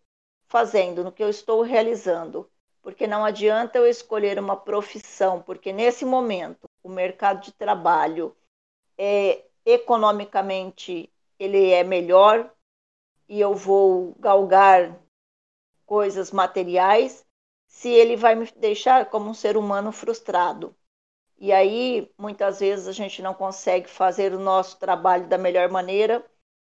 fazendo, 0.48 1.04
no 1.04 1.12
que 1.12 1.24
eu 1.24 1.30
estou 1.30 1.64
realizando. 1.64 2.48
Porque 2.80 3.08
não 3.08 3.26
adianta 3.26 3.80
eu 3.80 3.88
escolher 3.88 4.38
uma 4.38 4.56
profissão, 4.56 5.42
porque 5.42 5.74
nesse 5.74 6.06
momento 6.06 6.70
o 6.84 6.90
mercado 6.90 7.42
de 7.42 7.52
trabalho 7.52 8.38
é 9.00 9.44
economicamente 9.66 11.12
ele 11.40 11.72
é 11.72 11.84
melhor 11.84 12.54
e 13.28 13.42
eu 13.42 13.56
vou 13.56 14.14
galgar 14.20 14.96
coisas 15.88 16.30
materiais 16.32 17.26
se 17.70 17.88
ele 17.88 18.18
vai 18.18 18.36
me 18.36 18.52
deixar 18.58 19.06
como 19.10 19.30
um 19.30 19.34
ser 19.34 19.56
humano 19.56 19.92
frustrado. 19.92 20.76
E 21.38 21.54
aí, 21.54 22.12
muitas 22.18 22.60
vezes, 22.60 22.88
a 22.88 22.92
gente 22.92 23.22
não 23.22 23.34
consegue 23.34 23.88
fazer 23.88 24.34
o 24.34 24.40
nosso 24.40 24.78
trabalho 24.80 25.28
da 25.28 25.38
melhor 25.38 25.70
maneira, 25.70 26.26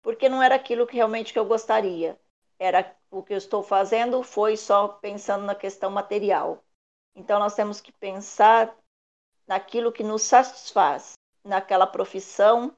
porque 0.01 0.29
não 0.29 0.41
era 0.41 0.55
aquilo 0.55 0.87
que 0.87 0.95
realmente 0.95 1.33
que 1.33 1.39
eu 1.39 1.45
gostaria. 1.45 2.17
Era 2.59 2.95
o 3.11 3.23
que 3.23 3.33
eu 3.33 3.37
estou 3.37 3.63
fazendo 3.63 4.23
foi 4.23 4.55
só 4.55 4.87
pensando 4.87 5.43
na 5.43 5.55
questão 5.55 5.89
material. 5.89 6.63
Então, 7.15 7.39
nós 7.39 7.55
temos 7.55 7.81
que 7.81 7.91
pensar 7.91 8.73
naquilo 9.47 9.91
que 9.91 10.03
nos 10.03 10.21
satisfaz, 10.21 11.13
naquela 11.43 11.87
profissão 11.87 12.73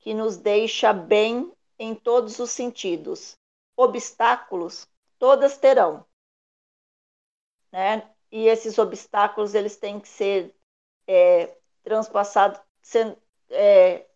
que 0.00 0.12
nos 0.12 0.36
deixa 0.36 0.92
bem 0.92 1.50
em 1.78 1.94
todos 1.94 2.38
os 2.40 2.50
sentidos. 2.50 3.36
Obstáculos, 3.76 4.86
todas 5.18 5.56
terão, 5.56 6.04
né? 7.72 8.08
E 8.30 8.46
esses 8.46 8.78
obstáculos 8.78 9.54
eles 9.54 9.76
têm 9.76 9.98
que 9.98 10.08
ser 10.08 10.54
é, 11.06 11.56
transpassados, 11.82 12.60
é, 13.50 14.06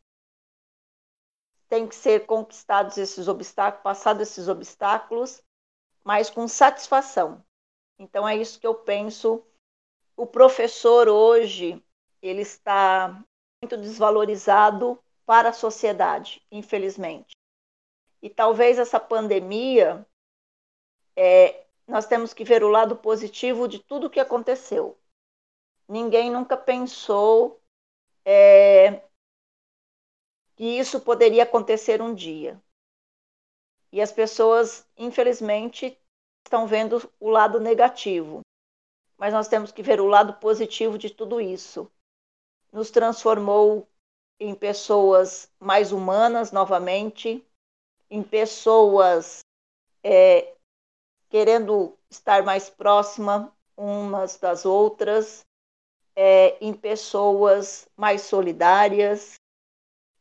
tem 1.68 1.88
que 1.88 1.94
ser 1.94 2.26
conquistados 2.26 2.96
esses 2.96 3.26
obstáculos, 3.28 3.82
passados 3.82 4.22
esses 4.22 4.48
obstáculos, 4.48 5.42
mas 6.04 6.30
com 6.30 6.46
satisfação. 6.46 7.44
Então 7.98 8.28
é 8.28 8.36
isso 8.36 8.60
que 8.60 8.66
eu 8.66 8.74
penso. 8.74 9.44
O 10.16 10.26
professor 10.26 11.08
hoje 11.08 11.82
ele 12.22 12.42
está 12.42 13.22
muito 13.62 13.76
desvalorizado 13.76 14.98
para 15.24 15.48
a 15.48 15.52
sociedade, 15.52 16.40
infelizmente. 16.50 17.36
E 18.22 18.30
talvez 18.30 18.78
essa 18.78 19.00
pandemia 19.00 20.06
é, 21.16 21.65
nós 21.86 22.06
temos 22.06 22.34
que 22.34 22.44
ver 22.44 22.64
o 22.64 22.68
lado 22.68 22.96
positivo 22.96 23.68
de 23.68 23.78
tudo 23.78 24.06
o 24.06 24.10
que 24.10 24.20
aconteceu. 24.20 24.98
Ninguém 25.88 26.30
nunca 26.30 26.56
pensou 26.56 27.60
é, 28.24 29.02
que 30.56 30.64
isso 30.64 31.00
poderia 31.00 31.44
acontecer 31.44 32.02
um 32.02 32.14
dia. 32.14 32.60
E 33.92 34.00
as 34.00 34.10
pessoas, 34.10 34.86
infelizmente, 34.96 35.96
estão 36.44 36.66
vendo 36.66 37.10
o 37.20 37.30
lado 37.30 37.60
negativo. 37.60 38.40
Mas 39.16 39.32
nós 39.32 39.48
temos 39.48 39.70
que 39.70 39.82
ver 39.82 40.00
o 40.00 40.06
lado 40.06 40.34
positivo 40.34 40.98
de 40.98 41.08
tudo 41.08 41.40
isso. 41.40 41.90
Nos 42.72 42.90
transformou 42.90 43.88
em 44.40 44.54
pessoas 44.54 45.50
mais 45.58 45.92
humanas 45.92 46.52
novamente, 46.52 47.46
em 48.10 48.22
pessoas 48.22 49.40
é, 50.02 50.55
querendo 51.28 51.96
estar 52.10 52.42
mais 52.42 52.70
próxima 52.70 53.52
umas 53.76 54.38
das 54.38 54.64
outras, 54.64 55.44
é, 56.14 56.56
em 56.64 56.72
pessoas 56.72 57.86
mais 57.96 58.22
solidárias 58.22 59.34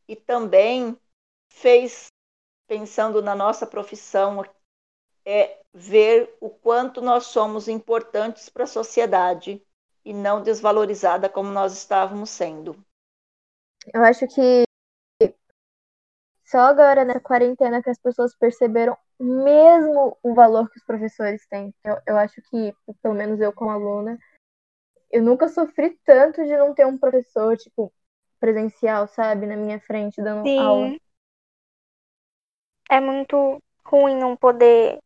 e 0.06 0.14
também 0.14 0.96
fez, 1.48 2.08
pensando 2.66 3.22
na 3.22 3.34
nossa 3.34 3.66
profissão, 3.66 4.44
é 5.24 5.58
ver 5.72 6.36
o 6.40 6.50
quanto 6.50 7.00
nós 7.00 7.26
somos 7.26 7.66
importantes 7.66 8.48
para 8.48 8.64
a 8.64 8.68
sociedade 8.68 9.62
e 10.04 10.12
não 10.12 10.42
desvalorizada 10.42 11.28
como 11.28 11.50
nós 11.50 11.72
estávamos 11.72 12.30
sendo. 12.30 12.76
Eu 13.92 14.04
acho 14.04 14.26
que 14.28 14.65
só 16.46 16.60
agora 16.60 17.04
nessa 17.04 17.20
quarentena 17.20 17.82
que 17.82 17.90
as 17.90 17.98
pessoas 17.98 18.34
perceberam 18.36 18.96
mesmo 19.18 20.16
o 20.22 20.32
valor 20.32 20.70
que 20.70 20.78
os 20.78 20.84
professores 20.84 21.44
têm. 21.48 21.74
Eu, 21.82 21.98
eu 22.06 22.16
acho 22.16 22.40
que, 22.42 22.72
pelo 23.02 23.14
menos 23.14 23.40
eu 23.40 23.52
como 23.52 23.70
aluna, 23.70 24.16
eu 25.10 25.22
nunca 25.22 25.48
sofri 25.48 25.98
tanto 26.04 26.44
de 26.44 26.56
não 26.56 26.72
ter 26.72 26.86
um 26.86 26.96
professor, 26.96 27.56
tipo, 27.56 27.92
presencial, 28.38 29.08
sabe, 29.08 29.46
na 29.46 29.56
minha 29.56 29.80
frente, 29.80 30.22
dando 30.22 30.46
Sim. 30.46 30.60
aula. 30.60 30.96
É 32.88 33.00
muito 33.00 33.60
ruim 33.84 34.16
não 34.16 34.36
poder. 34.36 35.00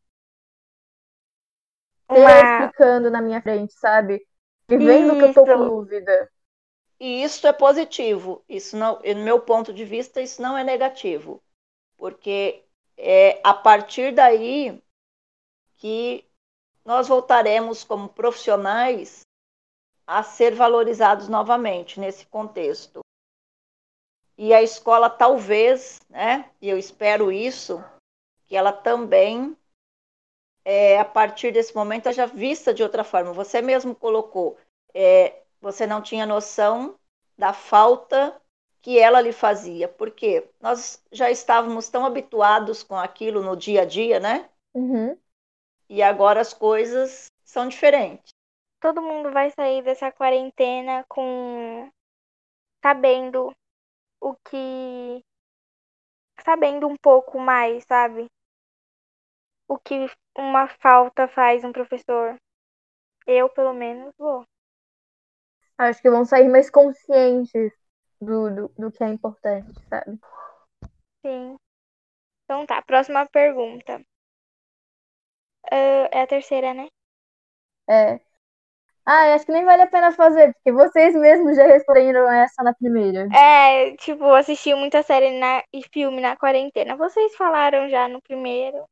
Uma... 2.08 2.40
explicando 2.42 3.10
na 3.10 3.22
minha 3.22 3.40
frente, 3.40 3.72
sabe? 3.74 4.26
E 4.68 4.76
vendo 4.76 5.16
que 5.16 5.24
eu 5.24 5.34
tô 5.34 5.44
com 5.44 5.54
Isso. 5.54 5.64
dúvida. 5.64 6.30
E 7.00 7.22
isso 7.22 7.46
é 7.46 7.52
positivo. 7.52 8.44
Isso 8.46 8.76
não, 8.76 9.00
no 9.00 9.24
meu 9.24 9.40
ponto 9.40 9.72
de 9.72 9.84
vista, 9.84 10.20
isso 10.20 10.42
não 10.42 10.56
é 10.56 10.62
negativo, 10.62 11.42
porque 11.96 12.62
é 12.96 13.40
a 13.42 13.54
partir 13.54 14.14
daí 14.14 14.82
que 15.76 16.24
nós 16.84 17.08
voltaremos 17.08 17.82
como 17.82 18.10
profissionais 18.10 19.22
a 20.06 20.22
ser 20.22 20.54
valorizados 20.54 21.28
novamente 21.28 21.98
nesse 21.98 22.26
contexto. 22.26 23.00
E 24.36 24.52
a 24.52 24.62
escola 24.62 25.08
talvez, 25.08 26.00
né? 26.08 26.50
E 26.60 26.68
eu 26.68 26.76
espero 26.76 27.32
isso, 27.32 27.82
que 28.46 28.56
ela 28.56 28.72
também 28.72 29.56
é, 30.64 30.98
a 30.98 31.04
partir 31.04 31.52
desse 31.52 31.74
momento 31.74 32.04
seja 32.04 32.26
vista 32.26 32.74
de 32.74 32.82
outra 32.82 33.04
forma. 33.04 33.32
Você 33.32 33.62
mesmo 33.62 33.94
colocou, 33.94 34.58
é, 34.92 35.39
você 35.60 35.86
não 35.86 36.02
tinha 36.02 36.26
noção 36.26 36.98
da 37.36 37.52
falta 37.52 38.40
que 38.82 38.98
ela 38.98 39.20
lhe 39.20 39.32
fazia, 39.32 39.88
porque 39.88 40.48
nós 40.60 41.02
já 41.12 41.30
estávamos 41.30 41.88
tão 41.88 42.06
habituados 42.06 42.82
com 42.82 42.96
aquilo 42.96 43.42
no 43.42 43.56
dia 43.56 43.82
a 43.82 43.84
dia, 43.84 44.18
né? 44.18 44.48
Uhum. 44.74 45.18
E 45.88 46.02
agora 46.02 46.40
as 46.40 46.54
coisas 46.54 47.26
são 47.44 47.68
diferentes. 47.68 48.32
Todo 48.80 49.02
mundo 49.02 49.30
vai 49.30 49.50
sair 49.50 49.82
dessa 49.82 50.10
quarentena 50.10 51.04
com. 51.08 51.90
sabendo 52.82 53.52
o 54.20 54.34
que. 54.36 55.22
sabendo 56.42 56.86
um 56.86 56.96
pouco 56.96 57.38
mais, 57.38 57.84
sabe? 57.84 58.26
O 59.68 59.78
que 59.78 60.10
uma 60.36 60.68
falta 60.68 61.28
faz 61.28 61.62
um 61.64 61.72
professor. 61.72 62.36
Eu, 63.26 63.48
pelo 63.50 63.74
menos, 63.74 64.14
vou. 64.16 64.44
Acho 65.80 66.00
que 66.02 66.10
vão 66.10 66.24
sair 66.24 66.48
mais 66.48 66.70
conscientes 66.70 67.72
do, 68.20 68.50
do, 68.54 68.68
do 68.78 68.92
que 68.92 69.02
é 69.04 69.08
importante, 69.08 69.72
sabe? 69.88 70.18
Sim. 71.24 71.56
Então 72.44 72.66
tá, 72.66 72.82
próxima 72.82 73.26
pergunta. 73.28 74.02
Ah, 75.72 76.08
é 76.12 76.20
a 76.22 76.26
terceira, 76.32 76.74
né? 76.74 76.86
É. 77.88 78.20
Ah, 79.06 79.34
acho 79.34 79.46
que 79.46 79.52
nem 79.52 79.64
vale 79.64 79.82
a 79.82 79.88
pena 79.88 80.12
fazer, 80.12 80.52
porque 80.54 80.72
vocês 80.72 81.14
mesmos 81.16 81.56
já 81.56 81.66
responderam 81.66 82.30
essa 82.30 82.62
na 82.62 82.74
primeira. 82.74 83.28
É, 83.32 83.96
tipo, 83.96 84.24
assisti 84.34 84.72
muita 84.74 85.02
série 85.02 85.30
na, 85.38 85.62
e 85.72 85.82
filme 85.92 86.20
na 86.20 86.36
quarentena. 86.36 86.96
Vocês 86.96 87.34
falaram 87.36 87.88
já 87.88 88.06
no 88.08 88.20
primeiro. 88.22 88.84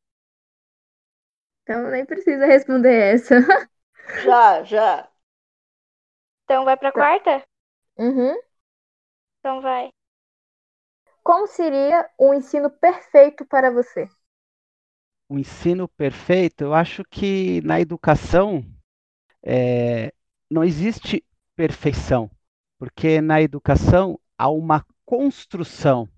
Então 1.63 1.91
nem 1.91 2.05
precisa 2.07 2.47
responder 2.47 3.15
essa. 3.15 3.37
Já, 4.17 4.63
já. 4.65 5.11
Então 6.49 6.65
vai 6.65 6.79
pra 6.79 6.91
quarta? 6.91 7.45
Uhum. 7.99 8.35
Então 9.39 9.61
vai. 9.61 9.91
Como 11.23 11.47
seria 11.47 12.09
um 12.19 12.33
ensino 12.33 12.71
perfeito 12.71 13.45
para 13.45 13.71
você? 13.71 14.09
o 15.29 15.39
ensino 15.39 15.87
perfeito, 15.87 16.65
eu 16.65 16.75
acho 16.75 17.05
que 17.05 17.61
na 17.61 17.81
educação 17.81 18.65
é, 19.43 20.13
não 20.51 20.65
existe 20.65 21.23
perfeição, 21.55 22.31
porque 22.79 23.21
na 23.21 23.43
educação 23.43 24.19
há 24.39 24.49
uma 24.49 24.85
construção. 25.05 26.09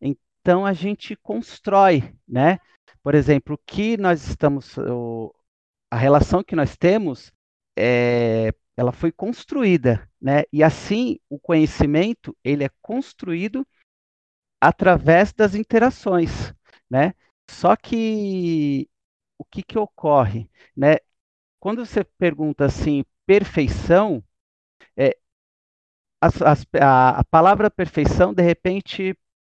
Então 0.00 0.66
a 0.66 0.72
gente 0.72 1.14
constrói, 1.16 2.12
né? 2.26 2.58
Por 3.02 3.14
exemplo, 3.14 3.54
o 3.54 3.58
que 3.58 3.96
nós 3.96 4.26
estamos, 4.26 4.76
o, 4.78 5.32
a 5.90 5.96
relação 5.96 6.42
que 6.42 6.56
nós 6.56 6.76
temos, 6.76 7.32
é, 7.78 8.52
ela 8.80 8.92
foi 8.92 9.12
construída, 9.12 10.08
né? 10.18 10.44
E 10.50 10.62
assim 10.62 11.18
o 11.28 11.38
conhecimento 11.38 12.34
ele 12.42 12.64
é 12.64 12.70
construído 12.80 13.66
através 14.58 15.34
das 15.34 15.54
interações, 15.54 16.54
né? 16.88 17.12
Só 17.50 17.76
que 17.76 18.88
o 19.38 19.44
que, 19.44 19.62
que 19.62 19.78
ocorre, 19.78 20.48
né? 20.74 20.96
Quando 21.60 21.84
você 21.84 22.02
pergunta 22.04 22.64
assim, 22.64 23.04
perfeição, 23.26 24.24
é, 24.96 25.18
as, 26.18 26.40
as, 26.40 26.66
a, 26.80 27.20
a 27.20 27.24
palavra 27.24 27.70
perfeição, 27.70 28.32
de 28.32 28.42
repente, 28.42 29.14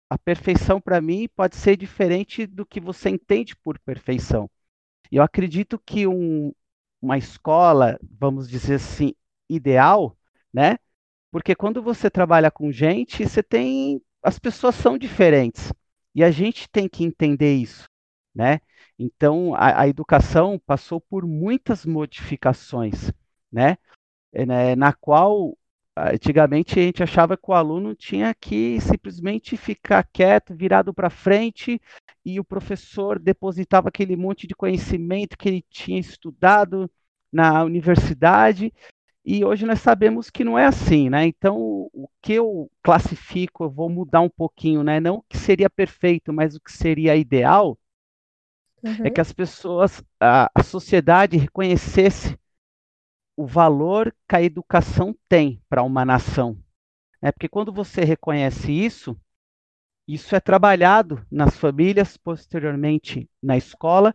a 0.09 0.17
perfeição 0.17 0.81
para 0.81 0.99
mim 1.01 1.29
pode 1.37 1.57
ser 1.57 1.77
diferente 1.77 2.47
do 2.47 2.65
que 2.65 2.81
você 2.81 3.11
entende 3.11 3.55
por 3.55 3.79
perfeição. 3.81 4.51
Eu 5.13 5.23
acredito 5.23 5.79
que 5.79 6.07
um, 6.07 6.53
uma 7.01 7.19
escola, 7.19 7.99
vamos 8.19 8.49
dizer 8.49 8.75
assim, 8.77 9.15
ideal, 9.49 10.17
né? 10.53 10.79
Porque 11.31 11.55
quando 11.55 11.83
você 11.83 12.11
trabalha 12.11 12.51
com 12.51 12.73
gente, 12.73 13.27
você 13.27 13.43
tem. 13.43 14.03
As 14.23 14.39
pessoas 14.39 14.75
são 14.75 14.99
diferentes. 14.99 15.73
E 16.15 16.25
a 16.25 16.31
gente 16.31 16.69
tem 16.69 16.89
que 16.89 17.05
entender 17.05 17.55
isso, 17.55 17.89
né? 18.35 18.61
Então, 18.99 19.55
a, 19.55 19.83
a 19.83 19.89
educação 19.89 20.59
passou 20.67 21.01
por 21.01 21.27
muitas 21.27 21.87
modificações, 21.87 23.13
né? 23.51 23.79
É, 24.33 24.45
né? 24.47 24.77
Na 24.77 24.93
qual, 24.93 25.57
antigamente, 25.97 26.79
a 26.79 26.83
gente 26.83 27.03
achava 27.03 27.37
que 27.37 27.51
o 27.51 27.55
aluno 27.55 27.95
tinha 27.95 28.35
que 28.35 28.81
simplesmente 28.81 29.57
ficar 29.57 30.05
quieto, 30.13 30.55
virado 30.55 30.93
para 30.93 31.11
frente, 31.11 31.81
e 32.35 32.41
o 32.41 32.45
professor 32.45 33.19
depositava 33.19 33.89
aquele 33.89 34.17
monte 34.17 34.47
de 34.47 34.55
conhecimento 34.55 35.37
que 35.39 35.49
ele 35.49 35.65
tinha 35.71 35.99
estudado 36.01 36.91
na 37.33 37.63
universidade, 37.65 38.73
e 39.25 39.45
hoje 39.45 39.67
nós 39.67 39.81
sabemos 39.81 40.31
que 40.31 40.43
não 40.45 40.59
é 40.59 40.67
assim, 40.67 41.11
né? 41.11 41.27
Então, 41.27 41.57
o 41.93 42.09
que 42.23 42.35
eu 42.35 42.71
classifico, 42.83 43.65
eu 43.65 43.71
vou 43.71 43.89
mudar 43.89 44.21
um 44.23 44.31
pouquinho, 44.31 44.83
né? 44.83 44.99
Não 45.01 45.17
o 45.17 45.23
que 45.23 45.37
seria 45.37 45.69
perfeito, 45.71 46.33
mas 46.33 46.57
o 46.57 46.61
que 46.61 46.73
seria 46.73 47.17
ideal, 47.17 47.79
Uhum. 48.83 49.07
é 49.07 49.11
que 49.11 49.21
as 49.21 49.33
pessoas, 49.33 50.03
a, 50.19 50.51
a 50.55 50.63
sociedade 50.63 51.37
reconhecesse 51.37 52.39
o 53.37 53.47
valor 53.47 54.15
que 54.29 54.37
a 54.37 54.43
educação 54.43 55.15
tem 55.29 55.63
para 55.69 55.83
uma 55.83 56.05
nação. 56.05 56.59
Né? 57.21 57.31
Porque 57.33 57.49
quando 57.49 57.73
você 57.73 58.03
reconhece 58.05 58.73
isso, 58.73 59.19
isso 60.15 60.35
é 60.35 60.41
trabalhado 60.41 61.25
nas 61.31 61.57
famílias, 61.57 62.17
posteriormente 62.17 63.29
na 63.43 63.57
escola, 63.57 64.15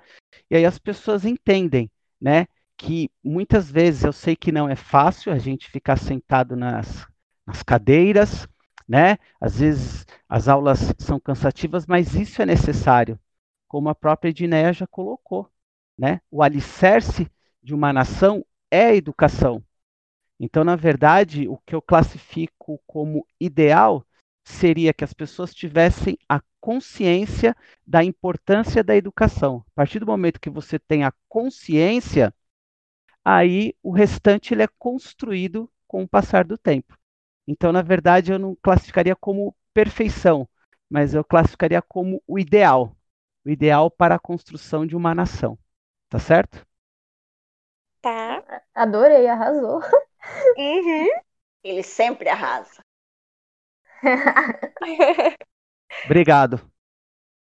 e 0.50 0.56
aí 0.56 0.66
as 0.66 0.80
pessoas 0.80 1.26
entendem, 1.26 1.90
né? 2.20 2.48
que 2.78 3.10
muitas 3.24 3.72
vezes 3.72 4.04
eu 4.04 4.14
sei 4.14 4.36
que 4.36 4.52
não 4.52 4.70
é 4.70 4.76
fácil 4.76 5.32
a 5.32 5.38
gente 5.38 5.70
ficar 5.70 5.98
sentado 5.98 6.56
nas, 6.56 7.08
nas 7.46 7.64
cadeiras, 7.64 8.48
né? 8.88 9.18
Às 9.40 9.60
vezes 9.60 10.06
as 10.28 10.48
aulas 10.48 10.94
são 10.98 11.20
cansativas, 11.20 11.86
mas 11.88 12.14
isso 12.16 12.42
é 12.42 12.46
necessário, 12.46 13.20
como 13.68 13.90
a 13.90 13.96
própria 13.96 14.30
Edneia 14.30 14.74
já 14.74 14.88
colocou, 14.88 15.50
né? 15.98 16.22
O 16.30 16.44
alicerce 16.44 17.30
de 17.64 17.74
uma 17.74 17.94
nação 17.94 18.46
é 18.70 18.88
a 18.88 18.96
educação. 18.96 19.64
Então, 20.40 20.64
na 20.64 20.76
verdade, 20.76 21.48
o 21.48 21.58
que 21.66 21.74
eu 21.74 21.82
classifico 21.82 22.80
como 22.86 23.26
ideal 23.40 24.05
seria 24.46 24.94
que 24.94 25.04
as 25.04 25.14
pessoas 25.14 25.54
tivessem 25.54 26.18
a 26.30 26.42
consciência 26.62 27.56
da 27.86 28.04
importância 28.04 28.84
da 28.84 28.96
educação. 28.96 29.66
A 29.70 29.72
partir 29.76 30.00
do 30.00 30.06
momento 30.06 30.40
que 30.40 30.50
você 30.50 30.80
tem 30.80 31.04
a 31.04 31.14
consciência, 31.28 32.34
aí 33.24 33.76
o 33.84 33.92
restante 33.92 34.54
ele 34.54 34.64
é 34.64 34.68
construído 34.80 35.70
com 35.88 36.04
o 36.04 36.08
passar 36.08 36.46
do 36.46 36.58
tempo. 36.58 36.98
Então, 37.48 37.72
na 37.72 37.82
verdade, 37.82 38.32
eu 38.32 38.40
não 38.40 38.56
classificaria 38.56 39.16
como 39.16 39.56
perfeição, 39.74 40.48
mas 40.90 41.14
eu 41.14 41.24
classificaria 41.24 41.82
como 41.82 42.22
o 42.28 42.40
ideal, 42.40 42.96
o 43.46 43.50
ideal 43.50 43.92
para 43.92 44.16
a 44.16 44.20
construção 44.20 44.86
de 44.86 44.96
uma 44.96 45.14
nação. 45.16 45.58
Tá 46.10 46.20
certo? 46.20 46.66
Tá. 48.02 48.44
Adorei, 48.74 49.28
arrasou. 49.28 49.82
Uhum. 50.58 51.08
Ele 51.64 51.84
sempre 51.84 52.30
arrasa. 52.30 52.85
Obrigado. 56.06 56.60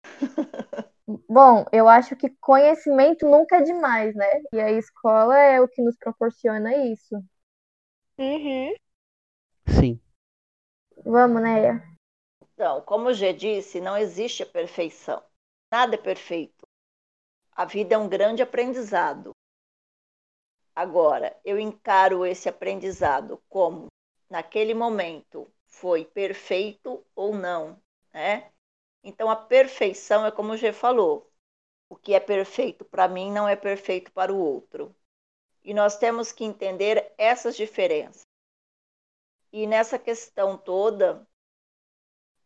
Bom, 1.28 1.66
eu 1.72 1.88
acho 1.88 2.16
que 2.16 2.30
conhecimento 2.40 3.26
nunca 3.26 3.58
é 3.58 3.62
demais, 3.64 4.16
né? 4.16 4.28
E 4.54 4.60
a 4.60 4.72
escola 4.72 5.38
é 5.38 5.60
o 5.60 5.68
que 5.68 5.82
nos 5.82 5.98
proporciona 5.98 6.76
isso. 6.86 7.16
Uhum. 8.18 8.76
Sim. 9.68 10.00
Vamos, 11.06 11.42
né? 11.42 11.82
Então, 12.54 12.82
como 12.82 13.10
eu 13.10 13.14
já 13.14 13.32
disse, 13.32 13.82
não 13.82 13.98
existe 13.98 14.44
a 14.44 14.46
perfeição. 14.46 15.24
Nada 15.72 15.96
é 15.96 15.98
perfeito. 15.98 16.68
A 17.54 17.66
vida 17.66 17.96
é 17.96 17.98
um 17.98 18.08
grande 18.10 18.42
aprendizado. 18.42 19.32
Agora, 20.76 21.36
eu 21.44 21.60
encaro 21.60 22.26
esse 22.26 22.48
aprendizado 22.48 23.42
como, 23.50 23.88
naquele 24.30 24.74
momento, 24.74 25.52
foi 25.72 26.06
perfeito 26.06 27.04
ou 27.16 27.36
não, 27.36 27.82
né? 28.14 28.52
Então, 29.04 29.30
a 29.30 29.36
perfeição 29.36 30.26
é 30.26 30.32
como 30.32 30.54
o 30.54 30.58
G 30.58 30.72
falou: 30.72 31.32
o 31.90 31.96
que 31.96 32.14
é 32.14 32.20
perfeito 32.20 32.86
para 32.86 33.08
mim 33.08 33.32
não 33.32 33.48
é 33.48 33.56
perfeito 33.56 34.12
para 34.12 34.34
o 34.34 34.40
outro. 34.40 34.96
E 35.64 35.74
nós 35.74 35.98
temos 35.98 36.32
que 36.32 36.44
entender 36.46 37.14
essas 37.18 37.56
diferenças. 37.56 38.26
E 39.52 39.68
nessa 39.68 40.00
questão 40.00 40.58
toda, 40.58 41.28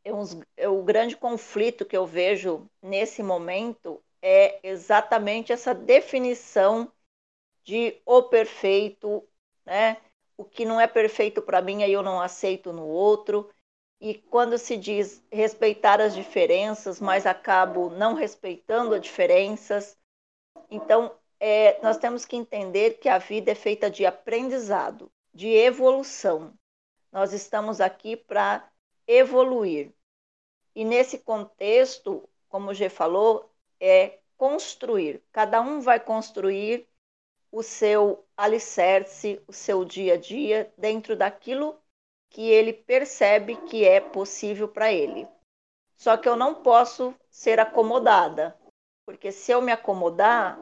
é, 0.03 0.11
é 0.57 0.69
o 0.69 0.83
grande 0.83 1.17
conflito 1.17 1.85
que 1.85 1.97
eu 1.97 2.05
vejo 2.05 2.69
nesse 2.81 3.21
momento 3.23 4.01
é 4.21 4.59
exatamente 4.67 5.51
essa 5.51 5.73
definição 5.73 6.91
de 7.63 8.01
o 8.05 8.23
perfeito, 8.23 9.27
né? 9.65 9.97
O 10.38 10.43
que 10.43 10.65
não 10.65 10.80
é 10.80 10.88
perfeito 10.88 11.41
para 11.41 11.62
mim, 11.62 11.84
aí 11.84 11.93
eu 11.93 12.04
não 12.04 12.19
aceito 12.21 12.74
no 12.74 12.86
outro. 12.86 13.50
E 14.00 14.15
quando 14.15 14.58
se 14.58 14.76
diz 14.76 15.24
respeitar 15.32 16.02
as 16.02 16.13
diferenças, 16.13 17.00
mas 17.00 17.26
acabo 17.26 17.89
não 17.89 18.13
respeitando 18.13 18.93
as 18.93 19.02
diferenças. 19.02 19.98
Então, 20.69 21.15
é, 21.39 21.82
nós 21.82 21.98
temos 21.98 22.26
que 22.26 22.36
entender 22.36 23.00
que 23.00 23.08
a 23.08 23.17
vida 23.17 23.52
é 23.52 23.56
feita 23.56 23.89
de 23.89 24.06
aprendizado, 24.06 25.12
de 25.34 25.48
evolução. 25.48 26.54
Nós 27.12 27.34
estamos 27.34 27.80
aqui 27.80 28.17
para 28.17 28.67
evoluir. 29.08 29.93
E 30.76 30.84
nesse 30.84 31.19
contexto, 31.19 32.28
como 32.50 32.71
o 32.71 32.74
G 32.74 32.89
falou, 32.89 33.50
é 33.80 34.19
construir. 34.38 35.21
Cada 35.32 35.62
um 35.62 35.80
vai 35.80 36.00
construir 36.00 36.88
o 37.56 37.63
seu 37.63 38.28
alicerce, 38.36 39.41
o 39.48 39.54
seu 39.54 39.86
dia 39.86 40.15
a 40.15 40.18
dia 40.18 40.74
dentro 40.78 41.15
daquilo 41.15 41.80
que 42.30 42.50
ele 42.50 42.74
percebe 42.74 43.56
que 43.56 43.86
é 43.86 44.02
possível 44.02 44.68
para 44.68 44.91
ele. 44.91 45.26
Só 45.96 46.18
que 46.18 46.28
eu 46.28 46.36
não 46.36 46.56
posso 46.56 47.15
ser 47.30 47.58
acomodada, 47.58 48.60
porque 49.06 49.32
se 49.32 49.54
eu 49.54 49.62
me 49.62 49.72
acomodar, 49.72 50.60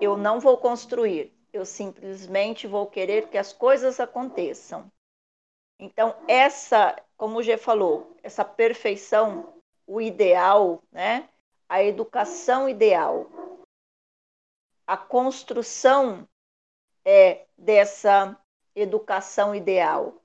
eu 0.00 0.16
não 0.16 0.38
vou 0.38 0.56
construir, 0.58 1.36
eu 1.52 1.64
simplesmente 1.64 2.68
vou 2.68 2.86
querer 2.86 3.28
que 3.28 3.36
as 3.36 3.52
coisas 3.52 3.98
aconteçam. 3.98 4.86
Então, 5.76 6.14
essa, 6.28 6.94
como 7.16 7.40
o 7.40 7.42
G 7.42 7.56
falou, 7.56 8.14
essa 8.22 8.44
perfeição, 8.44 9.60
o 9.84 10.00
ideal, 10.00 10.84
né? 10.92 11.28
A 11.68 11.82
educação 11.82 12.68
ideal, 12.68 13.26
a 14.92 14.96
construção 14.98 16.28
é 17.02 17.46
dessa 17.56 18.38
educação 18.74 19.54
ideal. 19.54 20.22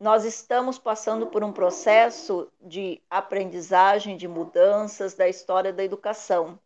Nós 0.00 0.24
estamos 0.24 0.80
passando 0.80 1.28
por 1.28 1.44
um 1.44 1.52
processo 1.52 2.50
de 2.60 3.00
aprendizagem, 3.08 4.16
de 4.16 4.26
mudanças 4.26 5.14
da 5.14 5.28
história 5.28 5.72
da 5.72 5.84
educação. 5.84 6.58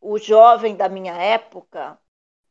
O 0.00 0.16
jovem 0.16 0.76
da 0.76 0.88
minha 0.88 1.16
época 1.16 1.98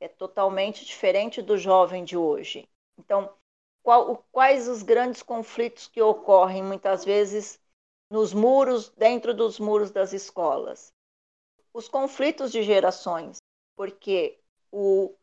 é 0.01 0.09
totalmente 0.09 0.83
diferente 0.83 1.41
do 1.41 1.57
jovem 1.57 2.03
de 2.03 2.17
hoje. 2.17 2.67
Então, 2.97 3.33
qual, 3.81 4.17
quais 4.33 4.67
os 4.67 4.83
grandes 4.83 5.23
conflitos 5.23 5.87
que 5.87 6.01
ocorrem 6.01 6.61
muitas 6.61 7.05
vezes 7.05 7.57
nos 8.09 8.33
muros, 8.33 8.89
dentro 8.89 9.33
dos 9.33 9.61
muros 9.61 9.91
das 9.91 10.11
escolas? 10.11 10.92
Os 11.73 11.87
conflitos 11.87 12.51
de 12.51 12.61
gerações, 12.61 13.37
porque 13.75 14.39
o 14.71 15.15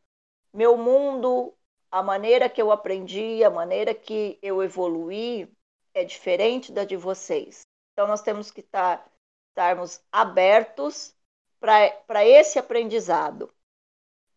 meu 0.52 0.76
mundo, 0.76 1.54
a 1.90 2.02
maneira 2.02 2.48
que 2.48 2.60
eu 2.60 2.72
aprendi, 2.72 3.44
a 3.44 3.50
maneira 3.50 3.94
que 3.94 4.38
eu 4.42 4.62
evoluí 4.62 5.48
é 5.94 6.04
diferente 6.04 6.72
da 6.72 6.84
de 6.84 6.96
vocês. 6.96 7.62
Então 7.92 8.08
nós 8.08 8.22
temos 8.22 8.50
que 8.50 8.60
estar, 8.60 9.08
estarmos 9.50 10.00
abertos 10.10 11.14
para 11.60 12.24
esse 12.24 12.58
aprendizado. 12.58 13.52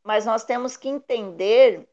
Mas 0.04 0.26
nós 0.26 0.44
temos 0.44 0.76
que 0.76 0.90
entender 0.90 1.88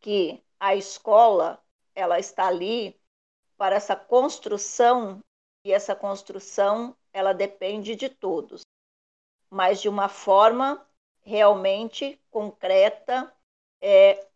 que 0.00 0.42
a 0.60 0.74
escola 0.74 1.62
ela 1.94 2.18
está 2.18 2.46
ali 2.46 2.98
para 3.56 3.74
essa 3.74 3.96
construção 3.96 5.20
e 5.64 5.72
essa 5.72 5.96
construção 5.96 6.96
ela 7.12 7.32
depende 7.32 7.96
de 7.96 8.08
todos, 8.08 8.62
mas 9.50 9.80
de 9.80 9.88
uma 9.88 10.08
forma 10.08 10.84
realmente 11.22 12.20
concreta, 12.30 13.32
é, 13.80 14.26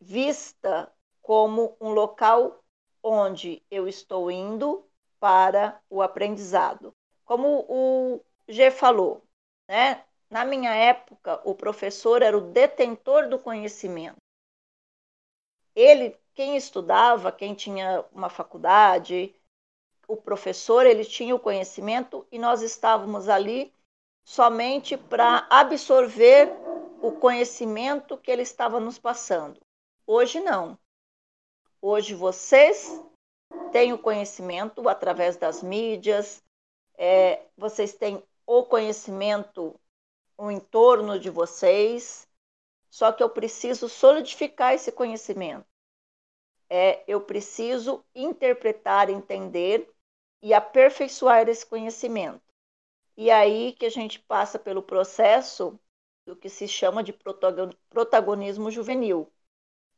vista 0.00 0.92
como 1.22 1.76
um 1.80 1.90
local 1.90 2.62
onde 3.02 3.62
eu 3.70 3.86
estou 3.88 4.30
indo 4.30 4.84
para 5.18 5.80
o 5.88 6.02
aprendizado. 6.02 6.94
Como 7.24 7.64
o 7.68 8.20
G 8.48 8.70
falou, 8.70 9.22
né? 9.68 10.04
Na 10.28 10.44
minha 10.44 10.74
época, 10.74 11.40
o 11.44 11.54
professor 11.54 12.22
era 12.22 12.36
o 12.36 12.52
detentor 12.52 13.28
do 13.28 13.38
conhecimento 13.38 14.20
ele, 15.74 16.16
quem 16.34 16.56
estudava, 16.56 17.32
quem 17.32 17.54
tinha 17.54 18.04
uma 18.12 18.28
faculdade, 18.28 19.34
o 20.06 20.16
professor, 20.16 20.86
ele 20.86 21.04
tinha 21.04 21.34
o 21.34 21.40
conhecimento 21.40 22.26
e 22.30 22.38
nós 22.38 22.62
estávamos 22.62 23.28
ali 23.28 23.72
somente 24.24 24.96
para 24.96 25.46
absorver 25.50 26.52
o 27.02 27.12
conhecimento 27.12 28.16
que 28.18 28.30
ele 28.30 28.42
estava 28.42 28.78
nos 28.78 28.98
passando. 28.98 29.60
Hoje 30.06 30.40
não. 30.40 30.78
Hoje 31.80 32.14
vocês 32.14 33.02
têm 33.72 33.92
o 33.92 33.98
conhecimento 33.98 34.88
através 34.88 35.36
das 35.36 35.62
mídias, 35.62 36.42
é, 36.96 37.42
vocês 37.56 37.94
têm 37.94 38.22
o 38.46 38.64
conhecimento 38.64 39.78
o 40.40 40.50
entorno 40.50 41.18
de 41.18 41.28
vocês, 41.28 42.26
só 42.88 43.12
que 43.12 43.22
eu 43.22 43.28
preciso 43.28 43.90
solidificar 43.90 44.72
esse 44.72 44.90
conhecimento. 44.90 45.66
É, 46.66 47.04
eu 47.06 47.20
preciso 47.20 48.02
interpretar, 48.14 49.10
entender 49.10 49.86
e 50.40 50.54
aperfeiçoar 50.54 51.46
esse 51.46 51.66
conhecimento. 51.66 52.40
E 53.22 53.30
aí 53.30 53.74
que 53.74 53.84
a 53.84 53.90
gente 53.90 54.18
passa 54.18 54.58
pelo 54.58 54.82
processo 54.82 55.78
do 56.24 56.34
que 56.34 56.48
se 56.48 56.66
chama 56.66 57.02
de 57.02 57.14
protagonismo 57.90 58.70
juvenil, 58.70 59.30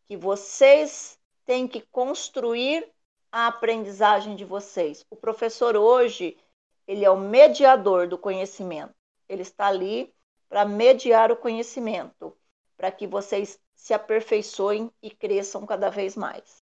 que 0.09 0.17
vocês 0.17 1.21
têm 1.45 1.69
que 1.69 1.83
construir 1.83 2.85
a 3.31 3.47
aprendizagem 3.47 4.35
de 4.35 4.45
vocês. 4.45 5.07
O 5.09 5.15
professor 5.15 5.77
hoje, 5.77 6.37
ele 6.85 7.05
é 7.05 7.11
o 7.13 7.17
mediador 7.17 8.09
do 8.09 8.19
conhecimento. 8.19 8.93
Ele 9.29 9.43
está 9.43 9.69
ali 9.69 10.13
para 10.49 10.65
mediar 10.65 11.31
o 11.31 11.37
conhecimento 11.37 12.37
para 12.77 12.91
que 12.91 13.07
vocês 13.07 13.57
se 13.73 13.95
aperfeiçoem 13.95 14.91
e 15.01 15.13
cresçam 15.13 15.65
cada 15.65 15.89
vez 15.91 16.17
mais. 16.17 16.62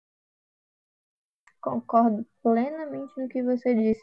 Concordo 1.70 2.26
plenamente 2.42 3.12
no 3.16 3.28
que 3.28 3.42
você 3.42 3.74
disse. 3.74 4.02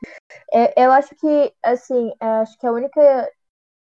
É, 0.54 0.86
eu 0.86 0.92
acho 0.92 1.16
que, 1.16 1.54
assim, 1.64 2.12
é, 2.20 2.26
acho 2.26 2.58
que 2.58 2.68
a 2.68 2.72
única 2.72 3.32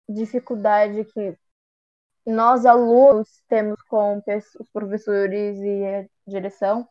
dificuldade 0.09 1.05
que 1.07 1.37
nós 2.27 2.65
alunos 2.65 3.43
temos 3.49 3.81
com 3.83 4.19
os 4.19 4.69
professores 4.73 5.59
e 5.59 5.85
a 5.85 6.07
direção 6.27 6.89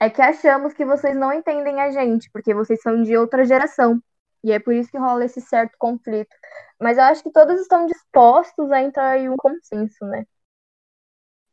é 0.00 0.10
que 0.10 0.20
achamos 0.20 0.72
que 0.74 0.84
vocês 0.84 1.16
não 1.16 1.32
entendem 1.32 1.80
a 1.80 1.90
gente, 1.90 2.28
porque 2.32 2.52
vocês 2.52 2.80
são 2.82 3.02
de 3.02 3.16
outra 3.16 3.44
geração. 3.44 4.02
E 4.42 4.50
é 4.50 4.58
por 4.58 4.74
isso 4.74 4.90
que 4.90 4.98
rola 4.98 5.24
esse 5.24 5.40
certo 5.40 5.76
conflito. 5.78 6.34
Mas 6.80 6.98
eu 6.98 7.04
acho 7.04 7.22
que 7.22 7.30
todos 7.30 7.60
estão 7.60 7.86
dispostos 7.86 8.72
a 8.72 8.82
entrar 8.82 9.16
em 9.18 9.28
um 9.28 9.36
consenso, 9.36 10.04
né? 10.06 10.24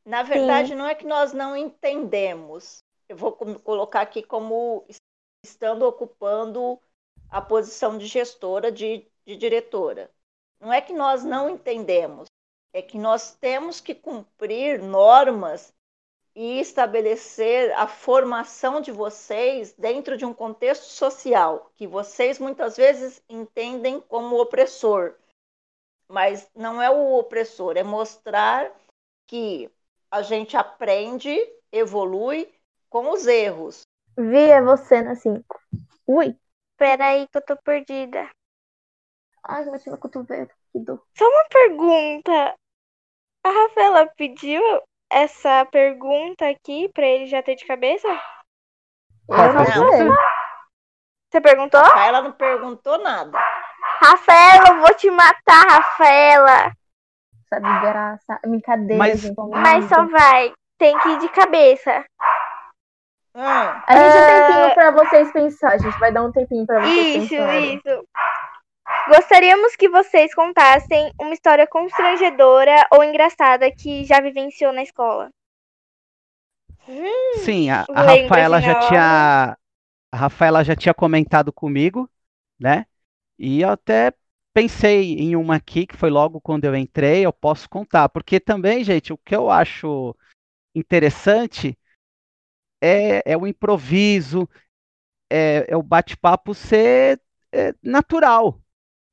Na 0.04 0.24
verdade, 0.24 0.70
Sim. 0.70 0.76
não 0.76 0.88
é 0.88 0.96
que 0.96 1.06
nós 1.06 1.34
não 1.34 1.56
entendemos. 1.56 2.84
Eu 3.10 3.18
vou 3.18 3.32
colocar 3.34 4.02
aqui 4.02 4.22
como 4.22 4.86
estando 5.44 5.84
ocupando 5.84 6.80
a 7.30 7.42
posição 7.42 7.98
de 7.98 8.06
gestora, 8.06 8.72
de, 8.72 9.06
de 9.26 9.36
diretora. 9.36 10.12
Não 10.60 10.72
é 10.72 10.80
que 10.80 10.94
nós 10.94 11.24
não 11.24 11.50
entendemos, 11.50 12.28
é 12.72 12.84
que 12.84 13.00
nós 13.00 13.34
temos 13.36 13.82
que 13.82 13.96
cumprir 13.96 14.80
normas 14.80 15.74
e 16.36 16.60
estabelecer 16.60 17.72
a 17.74 17.88
formação 17.88 18.80
de 18.80 18.92
vocês 18.92 19.74
dentro 19.74 20.16
de 20.16 20.26
um 20.26 20.34
contexto 20.34 20.84
social 20.84 21.72
que 21.76 21.88
vocês 21.88 22.38
muitas 22.38 22.78
vezes 22.78 23.24
entendem 23.28 24.00
como 24.00 24.40
opressor. 24.40 25.16
Mas 26.08 26.50
não 26.56 26.82
é 26.82 26.90
o 26.90 27.18
opressor, 27.18 27.76
é 27.76 27.84
mostrar 27.84 28.72
que 29.28 29.70
a 30.12 30.22
gente 30.22 30.56
aprende, 30.56 31.36
evolui 31.72 32.52
com 32.90 33.12
os 33.12 33.28
erros. 33.28 33.82
Vi, 34.18 34.50
é 34.50 34.62
você 34.62 35.02
na 35.02 35.16
5. 35.16 35.44
Ui. 36.08 36.36
Peraí 36.78 37.28
que 37.28 37.38
eu 37.38 37.46
tô 37.46 37.58
perdida. 37.58 38.30
Ai, 39.44 39.66
bati 39.66 39.90
meu 39.90 39.98
cotovelo. 39.98 40.50
Que 40.72 40.80
dor. 40.80 41.04
Só 41.18 41.26
uma 41.26 41.46
pergunta. 41.50 42.56
A 43.44 43.50
Rafaela 43.50 44.08
pediu 44.18 44.62
essa 45.12 45.66
pergunta 45.66 46.48
aqui 46.48 46.90
pra 46.94 47.06
ele 47.06 47.28
já 47.28 47.42
ter 47.42 47.56
de 47.56 47.66
cabeça? 47.66 48.08
Eu 49.30 49.54
não 49.54 49.66
sei. 49.66 50.08
Você 51.32 51.42
perguntou? 51.42 51.82
Ela 51.98 52.22
não 52.22 52.32
perguntou 52.32 52.98
nada. 52.98 53.38
Rafaela, 54.02 54.70
eu 54.70 54.80
vou 54.82 54.94
te 54.96 55.10
matar, 55.12 55.68
Rafaela. 55.68 56.72
Sabe, 57.48 57.82
graça. 57.82 58.40
Brincadeira, 58.44 58.98
Mas- 58.98 59.20
gente. 59.20 59.36
Mas 59.50 59.86
só 59.86 60.06
vai. 60.08 60.54
Tem 60.78 60.98
que 61.00 61.10
ir 61.10 61.20
de 61.20 61.30
cabeça. 61.30 62.06
Hum, 63.36 63.42
A 63.88 63.96
gente 63.96 64.12
tem 64.12 64.22
um 64.22 64.26
tempinho 64.26 64.74
pra 64.74 64.92
vocês 64.92 65.32
pensar. 65.32 65.74
A 65.74 65.78
gente 65.78 66.00
vai 66.00 66.12
dar 66.12 66.24
um 66.24 66.32
tempinho 66.32 66.66
pra 66.66 66.80
vocês 66.80 67.18
Isso, 67.18 67.36
pensarem. 67.36 67.76
isso. 67.76 68.08
Gostaríamos 69.10 69.76
que 69.76 69.90
vocês 69.90 70.34
contassem 70.34 71.12
uma 71.20 71.34
história 71.34 71.68
constrangedora 71.68 72.88
ou 72.92 73.04
engraçada 73.04 73.72
que 73.72 74.06
já 74.06 74.20
vivenciou 74.22 74.72
na 74.74 74.84
escola. 74.84 75.30
Sim, 77.46 77.70
a, 77.70 77.86
a 77.94 78.02
Rafaela 78.02 78.62
já 78.62 78.76
tinha 78.76 79.58
a 80.12 80.18
Rafaela 80.18 80.64
já 80.64 80.76
tinha 80.76 80.94
comentado 80.94 81.54
comigo, 81.54 82.10
né? 82.60 82.86
E 83.38 83.62
eu 83.62 83.70
até 83.70 84.14
pensei 84.54 85.16
em 85.16 85.36
uma 85.36 85.56
aqui 85.58 85.88
que 85.88 85.98
foi 85.98 86.10
logo 86.10 86.42
quando 86.42 86.66
eu 86.66 86.76
entrei, 86.76 87.26
eu 87.26 87.34
posso 87.34 87.70
contar, 87.70 88.10
porque 88.10 88.40
também, 88.40 88.84
gente, 88.84 89.14
o 89.14 89.18
que 89.18 89.36
eu 89.36 89.50
acho 89.52 90.16
interessante 90.76 91.78
é, 92.82 93.34
é 93.34 93.38
o 93.38 93.48
improviso, 93.48 94.48
é, 95.30 95.66
é 95.68 95.78
o 95.78 95.84
bate-papo 95.84 96.54
ser 96.54 97.22
é, 97.52 97.74
natural, 97.84 98.60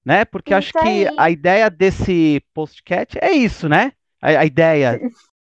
né? 0.05 0.25
Porque 0.25 0.53
eu 0.53 0.59
acho 0.59 0.69
Isso 0.69 0.79
que 0.79 1.09
aí. 1.09 1.15
a 1.17 1.31
ideia 1.31 1.71
desse 1.71 2.43
postcat 2.55 3.19
é 3.21 3.33
isso, 3.33 3.69
né? 3.69 3.93
A, 4.21 4.29
a 4.29 4.45
ideia 4.45 5.01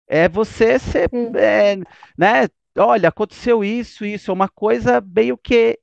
é 0.09 0.29
você 0.29 0.79
ser, 0.79 1.11
é, 1.37 1.77
né? 2.17 2.49
Olha, 2.79 3.09
aconteceu 3.09 3.65
isso, 3.65 4.05
isso, 4.05 4.31
é 4.31 4.35
uma 4.35 4.49
coisa 4.49 5.01
meio 5.01 5.37
que 5.39 5.79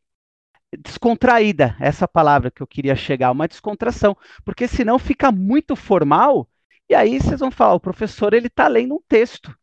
descontraída, 0.80 1.76
essa 1.80 2.08
palavra 2.08 2.50
que 2.50 2.62
eu 2.62 2.68
queria 2.68 2.96
chegar, 2.96 3.32
uma 3.32 3.48
descontração, 3.48 4.18
porque 4.44 4.68
senão 4.68 4.98
fica 4.98 5.32
muito 5.32 5.76
formal 5.76 6.48
e 6.90 6.96
aí 6.96 7.20
vocês 7.20 7.40
vão 7.40 7.52
falar, 7.52 7.74
o 7.74 7.80
professor 7.80 8.34
ele 8.34 8.48
está 8.48 8.68
lendo 8.68 8.96
um 8.96 9.02
texto 9.08 9.56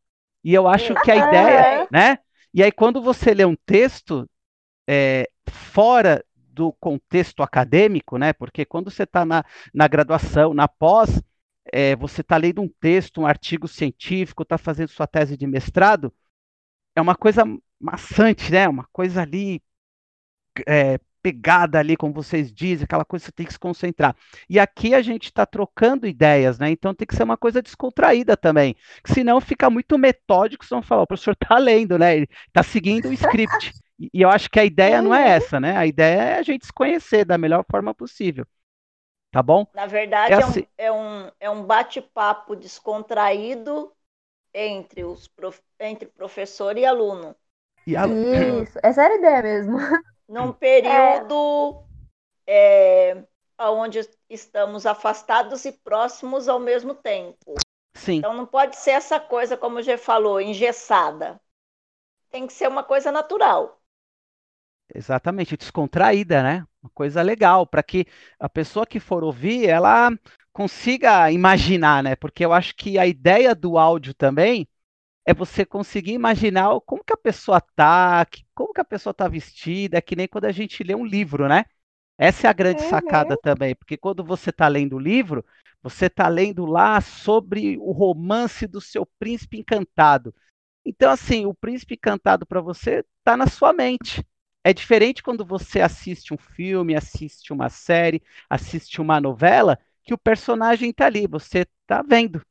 e 0.42 0.54
eu 0.54 0.66
acho 0.66 0.94
que 1.02 1.10
a 1.10 1.16
ideia, 1.28 1.88
né? 1.90 2.18
E 2.52 2.62
aí 2.62 2.72
quando 2.72 3.00
você 3.02 3.32
lê 3.34 3.44
um 3.44 3.56
texto 3.66 4.28
é, 4.88 5.28
fora 5.48 6.24
do 6.34 6.72
contexto 6.74 7.42
acadêmico, 7.42 8.18
né? 8.18 8.32
Porque 8.32 8.64
quando 8.64 8.90
você 8.90 9.04
está 9.04 9.24
na, 9.24 9.44
na 9.72 9.88
graduação, 9.88 10.52
na 10.54 10.68
pós, 10.68 11.22
é, 11.72 11.96
você 11.96 12.22
está 12.22 12.36
lendo 12.36 12.62
um 12.62 12.68
texto, 12.80 13.20
um 13.20 13.26
artigo 13.26 13.68
científico, 13.68 14.42
está 14.42 14.58
fazendo 14.58 14.88
sua 14.88 15.06
tese 15.06 15.36
de 15.36 15.46
mestrado, 15.46 16.12
é 16.96 17.00
uma 17.00 17.16
coisa 17.16 17.44
maçante, 17.80 18.50
né? 18.52 18.68
Uma 18.68 18.86
coisa 18.92 19.22
ali 19.22 19.62
é, 20.66 20.98
pegada 21.22 21.78
ali, 21.78 21.96
como 21.96 22.12
vocês 22.14 22.52
dizem, 22.52 22.84
aquela 22.84 23.04
coisa 23.04 23.24
que 23.24 23.26
você 23.28 23.32
tem 23.32 23.46
que 23.46 23.52
se 23.52 23.58
concentrar. 23.58 24.16
E 24.48 24.58
aqui 24.58 24.94
a 24.94 25.02
gente 25.02 25.24
está 25.26 25.46
trocando 25.46 26.06
ideias, 26.06 26.58
né? 26.58 26.70
Então 26.70 26.94
tem 26.94 27.06
que 27.06 27.14
ser 27.16 27.22
uma 27.24 27.36
coisa 27.36 27.62
descontraída 27.62 28.36
também. 28.36 28.74
que 29.04 29.12
Senão 29.12 29.40
fica 29.40 29.68
muito 29.70 29.98
metódico, 29.98 30.64
vocês 30.64 30.70
vão 30.70 30.82
falar, 30.82 31.02
o 31.02 31.06
professor 31.06 31.32
está 31.40 31.56
lendo, 31.58 31.98
né? 31.98 32.16
Ele 32.16 32.28
está 32.48 32.62
seguindo 32.62 33.08
o 33.08 33.12
script. 33.12 33.74
E, 33.98 34.10
eu 34.22 34.30
acho 34.30 34.48
que 34.50 34.58
a 34.60 34.64
ideia 34.64 35.02
não 35.02 35.14
é 35.14 35.28
Uhum. 35.28 35.36
essa, 35.36 35.60
né? 35.60 35.76
A 35.76 35.86
ideia 35.86 36.20
é 36.22 36.38
a 36.38 36.42
gente 36.42 36.66
se 36.66 36.72
conhecer 36.72 37.24
da 37.24 37.36
melhor 37.38 37.64
forma 37.70 37.94
possível. 37.94 38.46
Tá 39.32 39.42
bom? 39.42 39.66
na 39.72 39.86
verdade, 39.86 40.34
É 40.34 40.40
é, 40.40 40.46
assim. 40.46 40.62
um, 40.62 40.66
é 40.76 40.92
um, 40.92 41.30
é 41.40 41.50
um 41.50 41.64
bate-papo 41.64 42.56
descontraído 42.56 43.92
entre, 44.54 45.04
os 45.04 45.28
prof- 45.28 45.62
entre 45.80 46.08
professor 46.08 46.78
e 46.78 46.86
aluno. 46.86 47.36
E 47.86 47.96
a- 47.96 48.06
Isso. 48.06 48.78
Essa 48.84 49.04
era 49.04 49.14
a 49.14 49.18
ideia 49.18 49.42
mesmo. 49.42 49.78
Num 50.30 50.52
período 50.54 51.84
é, 52.46 53.24
onde 53.58 54.00
estamos 54.28 54.86
afastados 54.86 55.64
e 55.64 55.72
próximos 55.72 56.48
ao 56.48 56.58
mesmo 56.60 56.94
tempo. 56.94 57.66
Sim, 57.94 58.26
Então 58.26 58.34
não 58.34 58.46
pode 58.46 58.76
ser 58.76 58.92
essa 58.92 59.20
coisa, 59.20 59.56
como 59.56 59.78
o 59.78 59.82
G 59.82 59.98
falou, 59.98 60.40
engessada. 60.40 61.40
Tem 62.30 62.46
que 62.46 62.52
ser 62.54 62.68
uma 62.68 62.84
coisa 62.84 63.12
natural. 63.12 63.80
exatamente, 64.94 65.56
descontraída, 65.56 66.42
né? 66.42 66.64
Uma 66.82 66.90
coisa 66.94 67.22
legal, 67.22 67.66
para 67.66 67.82
que 67.82 68.06
a 68.38 68.48
pessoa 68.48 68.86
que 68.86 68.98
for 69.00 69.22
ouvir, 69.24 69.68
ela 69.68 70.10
consiga 70.52 71.30
imaginar, 71.30 72.02
né? 72.02 72.16
Porque 72.16 72.44
eu 72.44 72.52
acho 72.52 72.74
que 72.74 72.98
a 72.98 73.06
ideia 73.06 73.54
do 73.54 73.78
áudio 73.78 74.14
também 74.14 74.66
é 75.26 75.34
você 75.34 75.64
conseguir 75.64 76.12
imaginar 76.12 76.68
como 76.86 77.04
que 77.04 77.12
a 77.12 77.16
pessoa 77.16 77.60
tá, 77.60 78.26
como 78.54 78.72
que 78.72 78.80
a 78.80 78.84
pessoa 78.84 79.14
tá 79.14 79.28
vestida, 79.28 79.98
é 79.98 80.00
que 80.00 80.16
nem 80.16 80.28
quando 80.28 80.46
a 80.46 80.52
gente 80.52 80.82
lê 80.84 80.94
um 80.94 81.04
livro, 81.04 81.48
né? 81.48 81.64
Essa 82.18 82.46
é 82.48 82.50
a 82.50 82.52
grande 82.52 82.82
Uhum. 82.82 82.82
sacada 82.82 83.36
também, 83.36 83.74
porque 83.74 83.96
quando 83.96 84.22
você 84.24 84.50
está 84.50 84.68
lendo 84.68 84.96
o 84.96 84.98
livro, 84.98 85.44
você 85.82 86.06
está 86.06 86.28
lendo 86.28 86.66
lá 86.66 87.00
sobre 87.00 87.78
o 87.78 87.92
romance 87.92 88.66
do 88.66 88.80
seu 88.80 89.06
príncipe 89.18 89.58
encantado. 89.58 90.34
Então, 90.84 91.10
assim, 91.10 91.46
o 91.46 91.54
príncipe 91.54 91.94
encantado 91.94 92.46
para 92.46 92.60
você 92.60 93.04
está 93.18 93.36
na 93.36 93.46
sua 93.46 93.72
mente. 93.72 94.24
É 94.64 94.72
diferente 94.72 95.22
quando 95.22 95.44
você 95.44 95.80
assiste 95.80 96.34
um 96.34 96.38
filme, 96.38 96.94
assiste 96.94 97.52
uma 97.52 97.68
série, 97.68 98.22
assiste 98.48 99.00
uma 99.00 99.20
novela, 99.20 99.78
que 100.04 100.12
o 100.14 100.18
personagem 100.18 100.90
está 100.90 101.06
ali, 101.06 101.26
você 101.26 101.66
está 101.82 102.02
vendo. 102.02 102.42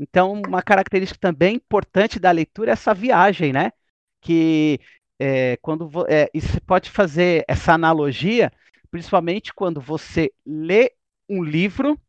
Então, 0.00 0.40
uma 0.48 0.62
característica 0.62 1.20
também 1.20 1.56
importante 1.56 2.18
da 2.18 2.30
leitura 2.30 2.70
é 2.70 2.72
essa 2.72 2.94
viagem, 2.94 3.52
né? 3.52 3.70
Que 4.18 4.80
é, 5.18 5.58
quando 5.58 5.90
é, 6.08 6.30
e 6.32 6.40
você 6.40 6.58
pode 6.58 6.90
fazer 6.90 7.44
essa 7.46 7.74
analogia, 7.74 8.50
principalmente 8.90 9.52
quando 9.52 9.78
você 9.78 10.32
lê 10.46 10.94
um 11.28 11.44
livro 11.44 12.00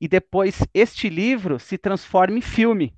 e 0.00 0.08
depois 0.08 0.66
este 0.74 1.08
livro 1.08 1.60
se 1.60 1.78
transforma 1.78 2.36
em 2.36 2.40
filme. 2.40 2.92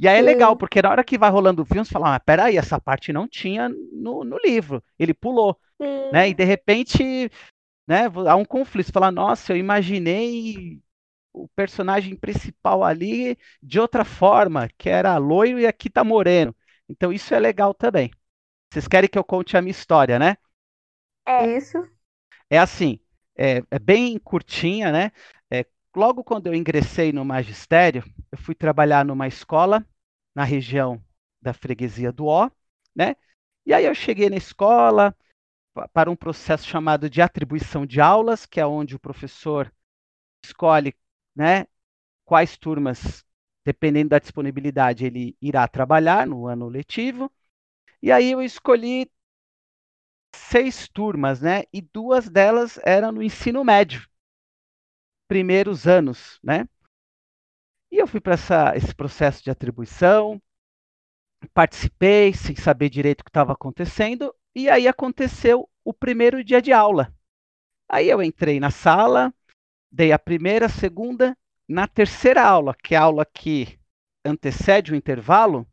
E 0.00 0.08
aí 0.08 0.18
é 0.18 0.22
legal, 0.22 0.56
porque 0.56 0.80
na 0.80 0.90
hora 0.90 1.04
que 1.04 1.18
vai 1.18 1.30
rolando 1.30 1.60
o 1.60 1.64
filme, 1.66 1.84
você 1.84 1.92
fala, 1.92 2.14
ah, 2.14 2.20
peraí, 2.20 2.56
essa 2.56 2.80
parte 2.80 3.12
não 3.12 3.28
tinha 3.28 3.68
no, 3.68 4.24
no 4.24 4.38
livro, 4.38 4.82
ele 4.98 5.12
pulou, 5.12 5.58
né? 6.10 6.28
E 6.30 6.34
de 6.34 6.44
repente, 6.44 7.30
né, 7.86 8.04
há 8.26 8.36
um 8.36 8.44
conflito, 8.44 8.86
você 8.86 8.92
fala, 8.92 9.10
nossa, 9.10 9.52
eu 9.52 9.56
imaginei 9.56 10.80
o 11.44 11.48
personagem 11.56 12.16
principal 12.16 12.84
ali 12.84 13.36
de 13.62 13.80
outra 13.80 14.04
forma, 14.04 14.68
que 14.78 14.88
era 14.88 15.16
loiro 15.18 15.58
e 15.60 15.66
aqui 15.66 15.90
tá 15.90 16.04
moreno. 16.04 16.54
Então 16.88 17.12
isso 17.12 17.34
é 17.34 17.38
legal 17.38 17.74
também. 17.74 18.10
Vocês 18.72 18.88
querem 18.88 19.08
que 19.10 19.18
eu 19.18 19.24
conte 19.24 19.56
a 19.56 19.62
minha 19.62 19.72
história, 19.72 20.18
né? 20.18 20.36
Isso. 21.56 21.88
É 22.50 22.58
assim, 22.58 22.98
é, 23.36 23.58
é 23.70 23.78
bem 23.78 24.18
curtinha, 24.18 24.90
né? 24.92 25.12
É, 25.50 25.64
logo 25.94 26.24
quando 26.24 26.46
eu 26.46 26.54
ingressei 26.54 27.12
no 27.12 27.24
magistério, 27.24 28.02
eu 28.32 28.38
fui 28.38 28.54
trabalhar 28.54 29.04
numa 29.04 29.26
escola 29.28 29.86
na 30.34 30.44
região 30.44 31.02
da 31.40 31.52
freguesia 31.52 32.12
do 32.12 32.26
Ó, 32.26 32.50
né? 32.94 33.16
E 33.66 33.72
aí 33.74 33.84
eu 33.84 33.94
cheguei 33.94 34.30
na 34.30 34.36
escola 34.36 35.14
pa- 35.74 35.88
para 35.88 36.10
um 36.10 36.16
processo 36.16 36.66
chamado 36.68 37.10
de 37.10 37.22
atribuição 37.22 37.86
de 37.86 38.00
aulas, 38.00 38.46
que 38.46 38.60
é 38.60 38.66
onde 38.66 38.96
o 38.96 39.00
professor 39.00 39.72
escolhe, 40.44 40.94
né, 41.38 41.68
quais 42.24 42.58
turmas, 42.58 43.24
dependendo 43.64 44.10
da 44.10 44.18
disponibilidade, 44.18 45.06
ele 45.06 45.36
irá 45.40 45.68
trabalhar 45.68 46.26
no 46.26 46.48
ano 46.48 46.68
letivo. 46.68 47.32
E 48.02 48.10
aí 48.10 48.32
eu 48.32 48.42
escolhi 48.42 49.08
seis 50.34 50.88
turmas, 50.88 51.40
né? 51.40 51.62
E 51.72 51.80
duas 51.80 52.28
delas 52.28 52.78
eram 52.84 53.12
no 53.12 53.22
ensino 53.22 53.64
médio, 53.64 54.04
primeiros 55.28 55.86
anos, 55.86 56.40
né? 56.42 56.68
E 57.90 57.98
eu 58.02 58.06
fui 58.06 58.20
para 58.20 58.34
esse 58.76 58.94
processo 58.94 59.42
de 59.42 59.50
atribuição, 59.50 60.42
participei 61.54 62.34
sem 62.34 62.56
saber 62.56 62.90
direito 62.90 63.20
o 63.20 63.24
que 63.24 63.30
estava 63.30 63.52
acontecendo, 63.52 64.34
e 64.54 64.68
aí 64.68 64.88
aconteceu 64.88 65.70
o 65.84 65.94
primeiro 65.94 66.42
dia 66.42 66.60
de 66.60 66.72
aula. 66.72 67.14
Aí 67.88 68.10
eu 68.10 68.22
entrei 68.22 68.58
na 68.60 68.70
sala, 68.70 69.32
dei 69.90 70.12
a 70.12 70.18
primeira, 70.18 70.66
a 70.66 70.68
segunda, 70.68 71.36
na 71.68 71.86
terceira 71.86 72.42
aula, 72.42 72.74
que 72.74 72.94
é 72.94 72.98
a 72.98 73.02
aula 73.02 73.24
que 73.26 73.78
antecede 74.24 74.92
o 74.92 74.96
intervalo, 74.96 75.66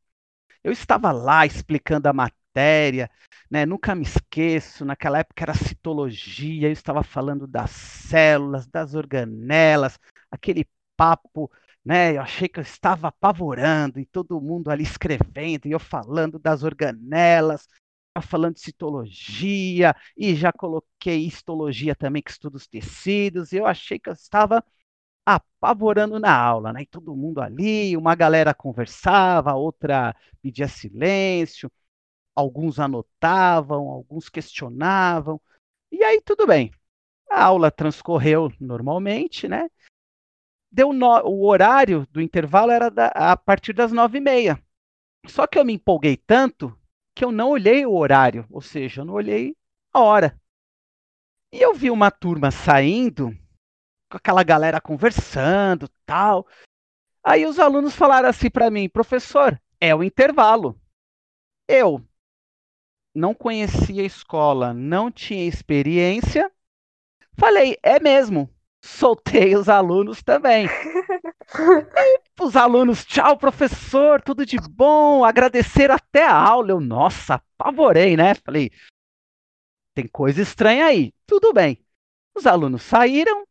eu 0.64 0.72
estava 0.72 1.12
lá 1.12 1.46
explicando 1.46 2.08
a 2.08 2.14
matéria, 2.14 3.10
né? 3.50 3.66
Nunca 3.66 3.94
me 3.96 4.04
esqueço, 4.04 4.86
naquela 4.86 5.20
época 5.20 5.44
era 5.44 5.54
citologia, 5.54 6.68
eu 6.68 6.72
estava 6.72 7.04
falando 7.04 7.48
das 7.48 7.72
células, 7.72 8.68
das 8.68 8.96
organelas, 8.96 10.00
aquele 10.32 10.66
papo, 10.98 11.52
né? 11.84 12.16
Eu 12.18 12.22
achei 12.22 12.48
que 12.50 12.60
eu 12.60 12.64
estava 12.64 13.10
apavorando 13.10 14.00
e 14.00 14.06
todo 14.06 14.42
mundo 14.42 14.70
ali 14.72 14.84
escrevendo 14.84 15.68
e 15.68 15.72
eu 15.72 15.80
falando 15.80 16.40
das 16.40 16.64
organelas, 16.64 17.68
falando 18.22 18.56
de 18.56 18.62
citologia 18.62 19.96
e 20.18 20.36
já 20.36 20.52
coloquei 20.52 21.26
histologia 21.26 21.96
também 21.96 22.22
que 22.22 22.32
estuda 22.32 22.58
os 22.58 22.68
tecidos, 22.68 23.52
e 23.52 23.58
eu 23.58 23.66
achei 23.66 24.00
que 24.00 24.10
eu 24.10 24.14
estava 24.14 24.64
apavorando 25.26 26.20
na 26.20 26.36
aula, 26.36 26.72
né? 26.72 26.84
E 26.84 26.86
todo 26.86 27.16
mundo 27.16 27.42
ali, 27.42 27.98
uma 27.98 28.16
galera 28.16 28.54
conversava, 28.54 29.56
outra 29.56 30.16
pedia 30.42 30.68
silêncio, 30.68 31.72
alguns 32.36 32.80
anotavam, 32.80 33.90
alguns 33.90 34.30
questionavam. 34.30 35.42
E 35.92 36.04
aí 36.04 36.22
tudo 36.22 36.46
bem. 36.46 36.72
A 37.30 37.46
aula 37.46 37.72
transcorreu 37.72 38.52
normalmente, 38.60 39.48
né? 39.48 39.68
Deu 40.72 40.94
no... 40.94 41.08
o 41.26 41.48
horário 41.48 42.06
do 42.12 42.22
intervalo 42.22 42.72
era 42.72 42.90
da... 42.92 43.08
a 43.08 43.36
partir 43.36 43.74
das 43.74 43.92
nove 43.92 44.20
e 44.20 44.22
meia. 44.22 44.64
Só 45.28 45.48
que 45.48 45.58
eu 45.58 45.66
me 45.66 45.74
empolguei 45.74 46.18
tanto 46.18 46.78
que 47.16 47.24
eu 47.24 47.32
não 47.32 47.50
olhei 47.50 47.86
o 47.86 47.96
horário, 47.96 48.46
ou 48.52 48.62
seja, 48.62 49.02
eu 49.02 49.06
não 49.06 49.14
olhei 49.14 49.56
a 49.94 50.02
hora. 50.02 50.40
E 51.52 51.62
eu 51.62 51.74
vi 51.74 51.90
uma 51.90 52.12
turma 52.12 52.52
saindo, 52.52 53.32
com 54.10 54.18
aquela 54.18 54.44
galera 54.44 54.82
conversando, 54.82 55.90
tal. 56.06 56.46
Aí 57.24 57.46
os 57.46 57.58
alunos 57.58 57.96
falaram 57.96 58.28
assim 58.28 58.50
para 58.50 58.70
mim, 58.70 58.90
professor, 58.90 59.60
é 59.80 59.96
o 59.96 60.04
intervalo. 60.04 60.80
Eu 61.68 62.06
não 63.16 63.34
conhecia 63.34 64.04
a 64.04 64.06
escola, 64.06 64.74
não 64.74 65.10
tinha 65.10 65.48
experiência. 65.48 66.52
Falei, 67.38 67.78
é 67.82 68.00
mesmo. 68.00 68.54
Soltei 68.84 69.56
os 69.56 69.70
alunos 69.70 70.22
também. 70.22 70.68
os 72.40 72.56
alunos, 72.56 73.06
tchau, 73.06 73.38
professor, 73.38 74.22
tudo 74.22 74.46
de 74.46 74.58
bom, 74.58 75.24
agradecer 75.24 75.90
até 75.92 76.26
a 76.26 76.36
aula. 76.36 76.72
Eu, 76.72 76.80
nossa, 76.80 77.36
apavorei, 77.36 78.16
né? 78.18 78.36
Falei, 78.36 78.72
tem 79.94 80.08
coisa 80.08 80.42
estranha 80.42 80.86
aí. 80.86 81.14
Tudo 81.26 81.54
bem. 81.54 81.84
Os 82.36 82.46
alunos 82.46 82.84
saíram, 82.84 83.48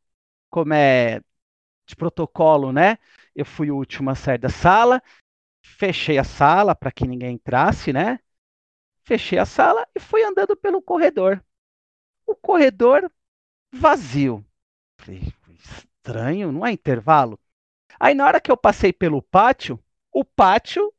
como 0.51 0.75
é 0.75 1.21
de 1.87 1.97
protocolo, 1.97 2.73
né? 2.73 2.99
Eu 3.35 3.45
fui 3.45 3.71
o 3.71 3.77
último 3.77 4.11
a 4.11 4.15
sair 4.15 4.39
da 4.39 4.49
sala, 4.49 5.03
fechei 5.63 6.19
a 6.19 6.25
sala 6.25 6.75
para 6.75 6.93
que 6.93 7.07
ninguém 7.07 7.35
entrasse, 7.35 7.93
né? 7.93 8.19
Fechei 9.03 9.39
a 9.39 9.45
sala 9.45 9.87
e 9.95 10.01
fui 10.01 10.23
andando 10.23 10.57
pelo 10.57 10.81
corredor. 10.81 11.45
O 12.27 12.35
corredor 12.35 13.11
vazio. 13.73 14.45
Falei, 14.99 15.33
estranho, 15.59 16.53
não 16.53 16.65
é 16.65 16.73
intervalo? 16.73 17.39
Aí 18.05 18.13
na 18.13 18.27
hora 18.27 18.39
que 18.39 18.51
eu 18.51 18.57
passei 18.59 18.93
pelo 18.93 19.23
pátio, 19.23 19.83
o 20.13 20.23
pátio 20.23 20.93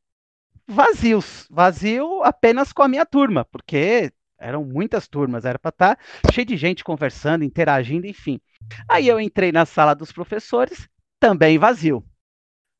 vazio, 0.66 1.20
vazio 1.52 2.24
apenas 2.24 2.74
com 2.74 2.82
a 2.82 2.88
minha 2.88 3.06
turma, 3.06 3.46
porque 3.46 4.12
eram 4.40 4.66
muitas 4.66 5.08
turmas, 5.08 5.46
era 5.46 5.60
para 5.60 5.70
estar 5.70 5.96
tá 5.98 6.32
cheio 6.32 6.48
de 6.48 6.58
gente 6.58 6.84
conversando, 6.84 7.44
interagindo, 7.44 8.08
enfim. 8.08 8.42
Aí 8.90 9.08
eu 9.08 9.20
entrei 9.20 9.52
na 9.52 9.68
sala 9.68 9.94
dos 9.94 10.12
professores, 10.12 10.90
também 11.20 11.60
vazio. 11.60 12.04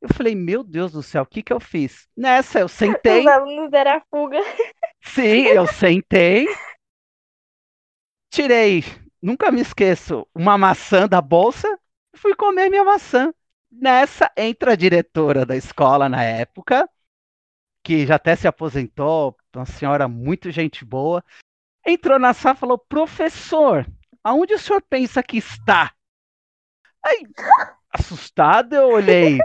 Eu 0.02 0.10
falei, 0.12 0.34
meu 0.34 0.64
Deus 0.64 0.94
do 0.94 1.04
céu, 1.04 1.22
o 1.22 1.28
que 1.28 1.44
que 1.44 1.54
eu 1.54 1.60
fiz? 1.60 2.08
Nessa 2.18 2.60
eu 2.60 2.68
sentei. 2.68 3.20
Os 3.20 3.28
alunos 3.28 3.70
deram 3.70 3.92
a 3.92 4.02
fuga. 4.10 4.40
Sim, 5.04 5.44
eu 5.44 5.68
sentei, 5.68 6.48
tirei, 8.32 8.84
nunca 9.22 9.52
me 9.52 9.62
esqueço, 9.62 10.28
uma 10.34 10.58
maçã 10.58 11.08
da 11.08 11.22
bolsa 11.22 11.80
e 12.12 12.18
fui 12.18 12.34
comer 12.34 12.72
minha 12.72 12.84
maçã. 12.84 13.32
Nessa 13.78 14.32
entra 14.38 14.72
a 14.72 14.76
diretora 14.76 15.46
da 15.46 15.56
escola 15.56 16.08
na 16.08 16.24
época, 16.24 16.90
que 17.84 18.08
já 18.08 18.16
até 18.16 18.34
se 18.36 18.48
aposentou, 18.48 19.36
uma 19.54 19.66
senhora 19.66 20.08
muito 20.08 20.50
gente 20.50 20.86
boa, 20.86 21.24
entrou 21.86 22.18
na 22.18 22.34
sala 22.34 22.56
e 22.56 22.60
falou: 22.60 22.78
professor, 22.78 23.86
aonde 24.24 24.54
o 24.54 24.60
senhor 24.60 24.82
pensa 24.82 25.22
que 25.22 25.38
está? 25.38 25.94
Aí, 27.04 27.28
assustado, 27.92 28.74
eu 28.74 28.90
olhei. 28.90 29.38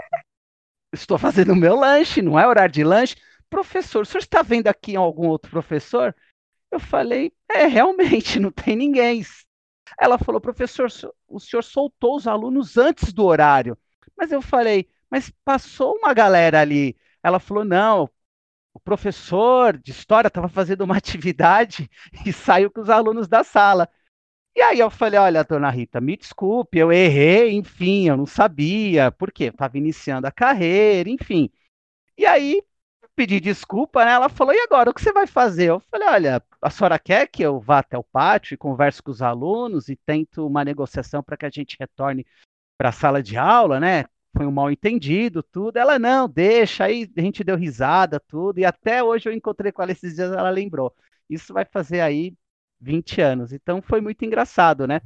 Estou 0.93 1.17
fazendo 1.17 1.55
meu 1.55 1.75
lanche, 1.75 2.21
não 2.21 2.39
é 2.39 2.47
horário 2.47 2.73
de 2.73 2.83
lanche. 2.83 3.15
Professor, 3.49 4.03
o 4.03 4.05
senhor 4.05 4.21
está 4.21 4.41
vendo 4.41 4.67
aqui 4.67 4.95
algum 4.95 5.27
outro 5.27 5.51
professor? 5.51 6.15
Eu 6.71 6.79
falei, 6.79 7.33
é, 7.49 7.65
realmente, 7.65 8.39
não 8.39 8.49
tem 8.49 8.77
ninguém. 8.77 9.23
Ela 9.99 10.17
falou, 10.17 10.39
professor, 10.39 10.87
o 11.27 11.39
senhor 11.39 11.63
soltou 11.63 12.15
os 12.15 12.27
alunos 12.27 12.77
antes 12.77 13.11
do 13.11 13.25
horário. 13.25 13.77
Mas 14.21 14.31
eu 14.31 14.39
falei, 14.39 14.87
mas 15.09 15.31
passou 15.43 15.95
uma 15.97 16.13
galera 16.13 16.61
ali. 16.61 16.95
Ela 17.23 17.39
falou, 17.39 17.65
não, 17.65 18.07
o 18.71 18.79
professor 18.79 19.75
de 19.79 19.89
história 19.89 20.27
estava 20.27 20.47
fazendo 20.47 20.81
uma 20.83 20.95
atividade 20.97 21.89
e 22.23 22.31
saiu 22.31 22.69
com 22.69 22.81
os 22.81 22.89
alunos 22.89 23.27
da 23.27 23.43
sala. 23.43 23.89
E 24.55 24.61
aí 24.61 24.79
eu 24.79 24.91
falei, 24.91 25.19
olha, 25.19 25.43
dona 25.43 25.71
Rita, 25.71 25.99
me 25.99 26.15
desculpe, 26.15 26.77
eu 26.77 26.91
errei, 26.91 27.53
enfim, 27.53 28.09
eu 28.09 28.17
não 28.17 28.27
sabia, 28.27 29.11
por 29.11 29.31
quê? 29.31 29.45
Estava 29.45 29.77
iniciando 29.77 30.27
a 30.27 30.31
carreira, 30.31 31.09
enfim. 31.09 31.49
E 32.17 32.25
aí 32.25 32.61
pedi 33.15 33.39
desculpa, 33.39 34.05
né? 34.05 34.11
Ela 34.11 34.29
falou, 34.29 34.53
e 34.53 34.59
agora, 34.59 34.91
o 34.91 34.93
que 34.93 35.01
você 35.01 35.11
vai 35.11 35.25
fazer? 35.25 35.69
Eu 35.71 35.79
falei, 35.91 36.07
olha, 36.07 36.43
a 36.61 36.69
senhora 36.69 36.99
quer 36.99 37.27
que 37.27 37.41
eu 37.43 37.59
vá 37.59 37.79
até 37.79 37.97
o 37.97 38.03
pátio 38.03 38.53
e 38.53 38.57
converse 38.57 39.01
com 39.01 39.11
os 39.11 39.21
alunos 39.21 39.89
e 39.89 39.95
tento 39.95 40.45
uma 40.45 40.63
negociação 40.63 41.23
para 41.23 41.37
que 41.37 41.45
a 41.45 41.49
gente 41.49 41.77
retorne 41.79 42.25
para 42.81 42.89
a 42.89 42.91
sala 42.91 43.21
de 43.21 43.37
aula, 43.37 43.79
né? 43.79 44.05
foi 44.35 44.47
um 44.47 44.51
mal 44.51 44.71
entendido, 44.71 45.43
tudo. 45.43 45.77
Ela, 45.77 45.99
não, 45.99 46.27
deixa, 46.27 46.85
aí 46.85 47.07
a 47.15 47.21
gente 47.21 47.43
deu 47.43 47.55
risada, 47.55 48.19
tudo, 48.19 48.57
e 48.57 48.65
até 48.65 49.03
hoje 49.03 49.29
eu 49.29 49.33
encontrei 49.33 49.71
com 49.71 49.83
ela 49.83 49.91
esses 49.91 50.15
dias, 50.15 50.31
ela 50.31 50.49
lembrou. 50.49 50.91
Isso 51.29 51.53
vai 51.53 51.63
fazer 51.63 52.01
aí 52.01 52.33
20 52.79 53.21
anos, 53.21 53.53
então 53.53 53.83
foi 53.83 54.01
muito 54.01 54.25
engraçado, 54.25 54.87
né? 54.87 54.99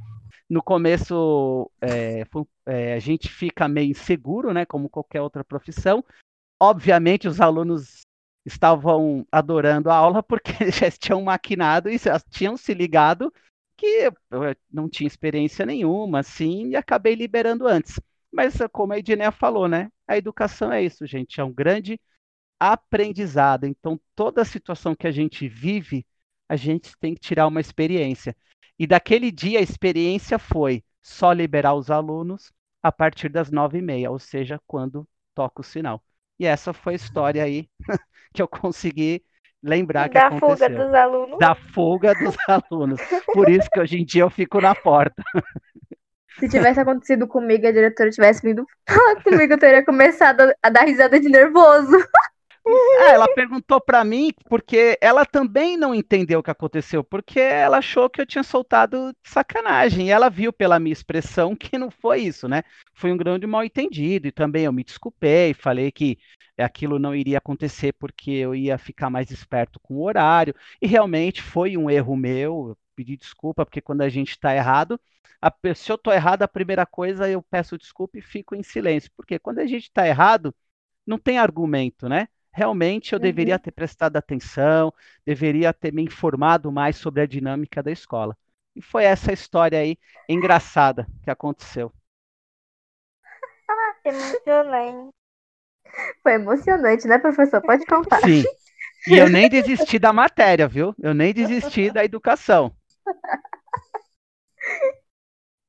No 0.48 0.62
começo, 0.62 1.70
é, 1.78 2.24
foi, 2.30 2.44
é, 2.64 2.94
a 2.94 2.98
gente 2.98 3.28
fica 3.28 3.68
meio 3.68 3.90
inseguro, 3.90 4.54
né, 4.54 4.64
como 4.64 4.88
qualquer 4.88 5.20
outra 5.20 5.44
profissão. 5.44 6.02
Obviamente, 6.58 7.28
os 7.28 7.42
alunos 7.42 8.06
estavam 8.46 9.26
adorando 9.30 9.90
a 9.90 9.96
aula 9.96 10.22
porque 10.22 10.52
já 10.72 10.90
tinham 10.90 11.20
maquinado 11.20 11.90
e 11.90 11.98
já 11.98 12.18
tinham 12.20 12.56
se 12.56 12.72
ligado 12.72 13.30
que 13.76 14.10
eu 14.30 14.56
não 14.72 14.88
tinha 14.88 15.06
experiência 15.06 15.66
nenhuma, 15.66 16.20
assim, 16.20 16.68
e 16.70 16.76
acabei 16.76 17.14
liberando 17.14 17.66
antes. 17.66 18.00
Mas 18.32 18.56
como 18.72 18.92
a 18.92 18.98
Edneia 18.98 19.32
falou, 19.32 19.68
né? 19.68 19.90
A 20.06 20.16
educação 20.16 20.72
é 20.72 20.82
isso, 20.82 21.06
gente, 21.06 21.40
é 21.40 21.44
um 21.44 21.52
grande 21.52 22.00
aprendizado. 22.58 23.66
Então, 23.66 24.00
toda 24.14 24.44
situação 24.44 24.94
que 24.94 25.06
a 25.06 25.10
gente 25.12 25.48
vive, 25.48 26.06
a 26.48 26.56
gente 26.56 26.96
tem 26.98 27.14
que 27.14 27.20
tirar 27.20 27.46
uma 27.46 27.60
experiência. 27.60 28.36
E 28.78 28.86
daquele 28.86 29.30
dia 29.32 29.58
a 29.58 29.62
experiência 29.62 30.38
foi 30.38 30.84
só 31.02 31.32
liberar 31.32 31.74
os 31.74 31.90
alunos 31.90 32.52
a 32.82 32.92
partir 32.92 33.28
das 33.28 33.50
nove 33.50 33.78
e 33.78 33.82
meia, 33.82 34.10
ou 34.10 34.18
seja, 34.18 34.60
quando 34.66 35.08
toca 35.34 35.60
o 35.60 35.64
sinal. 35.64 36.02
E 36.38 36.46
essa 36.46 36.72
foi 36.72 36.94
a 36.94 36.96
história 36.96 37.42
aí 37.42 37.68
que 38.34 38.42
eu 38.42 38.48
consegui 38.48 39.24
lembrar 39.66 40.08
que 40.08 40.14
da 40.14 40.28
aconteceu. 40.28 40.68
fuga 40.68 40.68
dos 40.84 40.94
alunos. 40.94 41.38
Da 41.38 41.54
fuga 41.54 42.14
dos 42.14 42.36
alunos. 42.48 43.00
Por 43.32 43.48
isso 43.48 43.68
que 43.70 43.80
hoje 43.80 43.98
em 43.98 44.04
dia 44.04 44.22
eu 44.22 44.30
fico 44.30 44.60
na 44.60 44.74
porta. 44.74 45.22
Se 46.38 46.48
tivesse 46.48 46.80
acontecido 46.80 47.26
comigo 47.26 47.64
e 47.64 47.68
a 47.68 47.72
diretora 47.72 48.10
tivesse 48.10 48.42
vindo 48.42 48.66
falar 48.88 49.22
comigo, 49.22 49.54
eu 49.54 49.58
teria 49.58 49.84
começado 49.84 50.52
a 50.62 50.70
dar 50.70 50.84
risada 50.84 51.18
de 51.18 51.28
nervoso. 51.28 51.96
É, 52.66 53.12
ela 53.14 53.26
perguntou 53.34 53.80
para 53.80 54.04
mim 54.04 54.32
porque 54.48 54.98
ela 55.00 55.24
também 55.24 55.76
não 55.78 55.94
entendeu 55.94 56.40
o 56.40 56.42
que 56.42 56.50
aconteceu, 56.50 57.02
porque 57.02 57.40
ela 57.40 57.78
achou 57.78 58.10
que 58.10 58.20
eu 58.20 58.26
tinha 58.26 58.42
soltado 58.42 59.14
sacanagem. 59.24 60.08
E 60.08 60.10
ela 60.10 60.28
viu 60.28 60.52
pela 60.52 60.78
minha 60.78 60.92
expressão 60.92 61.56
que 61.56 61.78
não 61.78 61.90
foi 61.90 62.20
isso, 62.20 62.46
né? 62.48 62.62
Foi 62.94 63.10
um 63.12 63.16
grande 63.16 63.46
mal 63.46 63.64
entendido. 63.64 64.26
E 64.28 64.32
também 64.32 64.64
eu 64.64 64.72
me 64.72 64.84
desculpei, 64.84 65.54
falei 65.54 65.90
que 65.90 66.18
aquilo 66.62 66.98
não 66.98 67.14
iria 67.14 67.38
acontecer 67.38 67.92
porque 67.92 68.30
eu 68.30 68.54
ia 68.54 68.78
ficar 68.78 69.10
mais 69.10 69.30
esperto 69.30 69.78
com 69.80 69.94
o 69.96 70.02
horário. 70.04 70.54
E 70.80 70.86
realmente 70.86 71.42
foi 71.42 71.76
um 71.76 71.90
erro 71.90 72.16
meu. 72.16 72.68
Eu 72.70 72.78
pedi 72.94 73.16
desculpa, 73.16 73.64
porque 73.64 73.80
quando 73.80 74.02
a 74.02 74.08
gente 74.08 74.30
está 74.30 74.54
errado, 74.54 75.00
a, 75.40 75.52
se 75.74 75.92
eu 75.92 75.96
estou 75.96 76.12
errado, 76.12 76.42
a 76.42 76.48
primeira 76.48 76.86
coisa 76.86 77.28
eu 77.28 77.42
peço 77.42 77.78
desculpa 77.78 78.18
e 78.18 78.22
fico 78.22 78.54
em 78.54 78.62
silêncio. 78.62 79.10
Porque 79.16 79.38
quando 79.38 79.58
a 79.58 79.66
gente 79.66 79.84
está 79.84 80.06
errado, 80.06 80.54
não 81.06 81.18
tem 81.18 81.38
argumento, 81.38 82.08
né? 82.08 82.28
Realmente 82.52 83.12
eu 83.12 83.18
uhum. 83.18 83.22
deveria 83.22 83.58
ter 83.58 83.70
prestado 83.70 84.16
atenção, 84.16 84.92
deveria 85.26 85.72
ter 85.74 85.92
me 85.92 86.02
informado 86.02 86.72
mais 86.72 86.96
sobre 86.96 87.20
a 87.20 87.26
dinâmica 87.26 87.82
da 87.82 87.92
escola. 87.92 88.36
E 88.74 88.80
foi 88.82 89.04
essa 89.04 89.32
história 89.32 89.78
aí 89.78 89.98
engraçada 90.28 91.06
que 91.22 91.30
aconteceu. 91.30 91.92
Emocionante. 94.04 95.25
Foi 96.22 96.32
emocionante, 96.34 97.06
né, 97.06 97.18
professor? 97.18 97.60
Pode 97.62 97.86
contar. 97.86 98.20
Sim. 98.20 98.44
E 99.06 99.16
eu 99.16 99.28
nem 99.28 99.48
desisti 99.50 99.98
da 99.98 100.12
matéria, 100.12 100.68
viu? 100.68 100.94
Eu 101.00 101.14
nem 101.14 101.32
desisti 101.32 101.90
da 101.90 102.04
educação. 102.04 102.74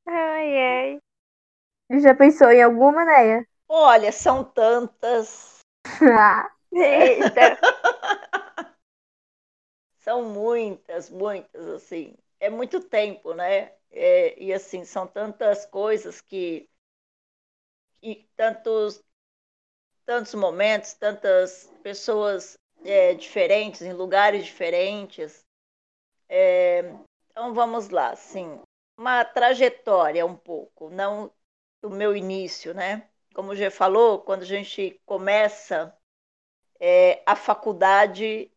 Ai, 0.05 0.57
ai. 0.57 0.99
Já 2.01 2.15
pensou 2.15 2.51
em 2.51 2.61
alguma, 2.63 3.05
Neia? 3.05 3.47
Olha, 3.67 4.11
são 4.11 4.43
tantas. 4.43 5.59
Ah, 6.01 6.49
Eita. 6.73 7.57
São 9.97 10.23
muitas, 10.23 11.09
muitas, 11.09 11.67
assim. 11.67 12.15
É 12.39 12.49
muito 12.49 12.79
tempo, 12.79 13.33
né? 13.33 13.73
É, 13.91 14.41
e 14.41 14.53
assim, 14.53 14.85
são 14.85 15.05
tantas 15.05 15.65
coisas 15.65 16.21
que 16.21 16.69
e 18.01 18.27
tantos, 18.35 19.03
tantos 20.07 20.33
momentos, 20.33 20.93
tantas 20.93 21.69
pessoas 21.83 22.57
é, 22.85 23.13
diferentes, 23.13 23.81
em 23.81 23.91
lugares 23.91 24.45
diferentes. 24.45 25.45
É, 26.29 26.93
então 27.29 27.53
vamos 27.53 27.89
lá, 27.89 28.11
assim, 28.11 28.59
uma 28.97 29.25
trajetória 29.25 30.25
um 30.25 30.35
pouco, 30.35 30.89
não 30.89 31.29
do 31.81 31.89
meu 31.89 32.15
início, 32.15 32.73
né? 32.73 33.09
Como 33.35 33.55
já 33.55 33.69
falou, 33.69 34.21
quando 34.21 34.43
a 34.43 34.45
gente 34.45 34.99
começa 35.05 35.93
é, 36.79 37.21
a 37.25 37.35
faculdade 37.35 38.49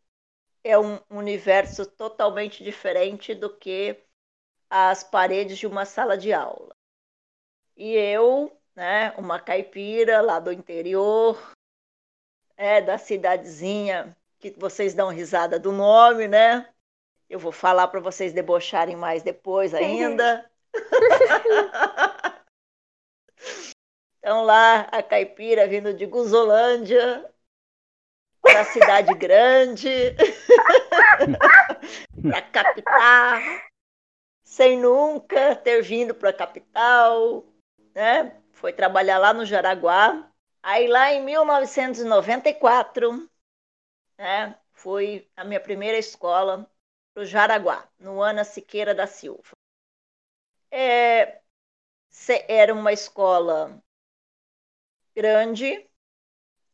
é 0.62 0.78
um 0.78 1.01
universo 1.11 1.84
totalmente 1.84 2.62
diferente 2.62 3.34
do 3.34 3.55
que 3.55 3.96
as 4.68 5.03
paredes 5.03 5.59
de 5.59 5.66
uma 5.66 5.84
sala 5.84 6.16
de 6.16 6.32
aula. 6.32 6.74
E 7.76 7.92
eu, 7.94 8.60
né, 8.81 9.12
uma 9.18 9.39
caipira 9.39 10.22
lá 10.22 10.41
do 10.41 10.51
interior, 10.51 11.53
é, 12.57 12.81
da 12.81 12.97
cidadezinha 12.97 14.16
que 14.39 14.55
vocês 14.57 14.95
dão 14.95 15.11
risada 15.11 15.59
do 15.59 15.70
nome, 15.70 16.26
né? 16.26 16.66
Eu 17.28 17.39
vou 17.39 17.53
falar 17.53 17.89
para 17.89 18.01
vocês 18.01 18.33
debocharem 18.33 18.97
mais 18.97 19.22
depois 19.22 19.74
ainda. 19.74 20.51
então 24.18 24.45
lá 24.45 24.89
a 24.91 25.03
caipira 25.03 25.68
vindo 25.68 25.93
de 25.93 26.07
Guzolândia 26.07 27.31
para 28.41 28.61
a 28.61 28.64
cidade 28.64 29.14
grande, 29.14 29.91
para 32.22 32.41
capital, 32.41 33.41
sem 34.43 34.78
nunca 34.78 35.55
ter 35.55 35.83
vindo 35.83 36.14
para 36.14 36.31
a 36.31 36.33
capital, 36.33 37.45
né? 37.95 38.41
Foi 38.61 38.73
trabalhar 38.75 39.17
lá 39.19 39.33
no 39.33 39.47
Jaraguá. 39.47 40.31
Aí 40.63 40.87
lá 40.87 41.11
em 41.13 41.25
1994, 41.25 43.27
né, 44.19 44.59
foi 44.73 45.29
a 45.37 45.45
minha 45.45 45.61
primeira 45.61 45.97
escola 45.99 46.71
para 47.15 47.23
o 47.23 47.27
Jaraguá, 47.27 47.89
no 47.99 48.23
Ana 48.23 48.45
Siqueira 48.45 48.95
da 48.95 49.07
Silva. 49.07 49.53
É, 50.71 51.41
era 52.49 52.75
uma 52.75 52.93
escola 52.93 53.81
grande, 55.15 55.89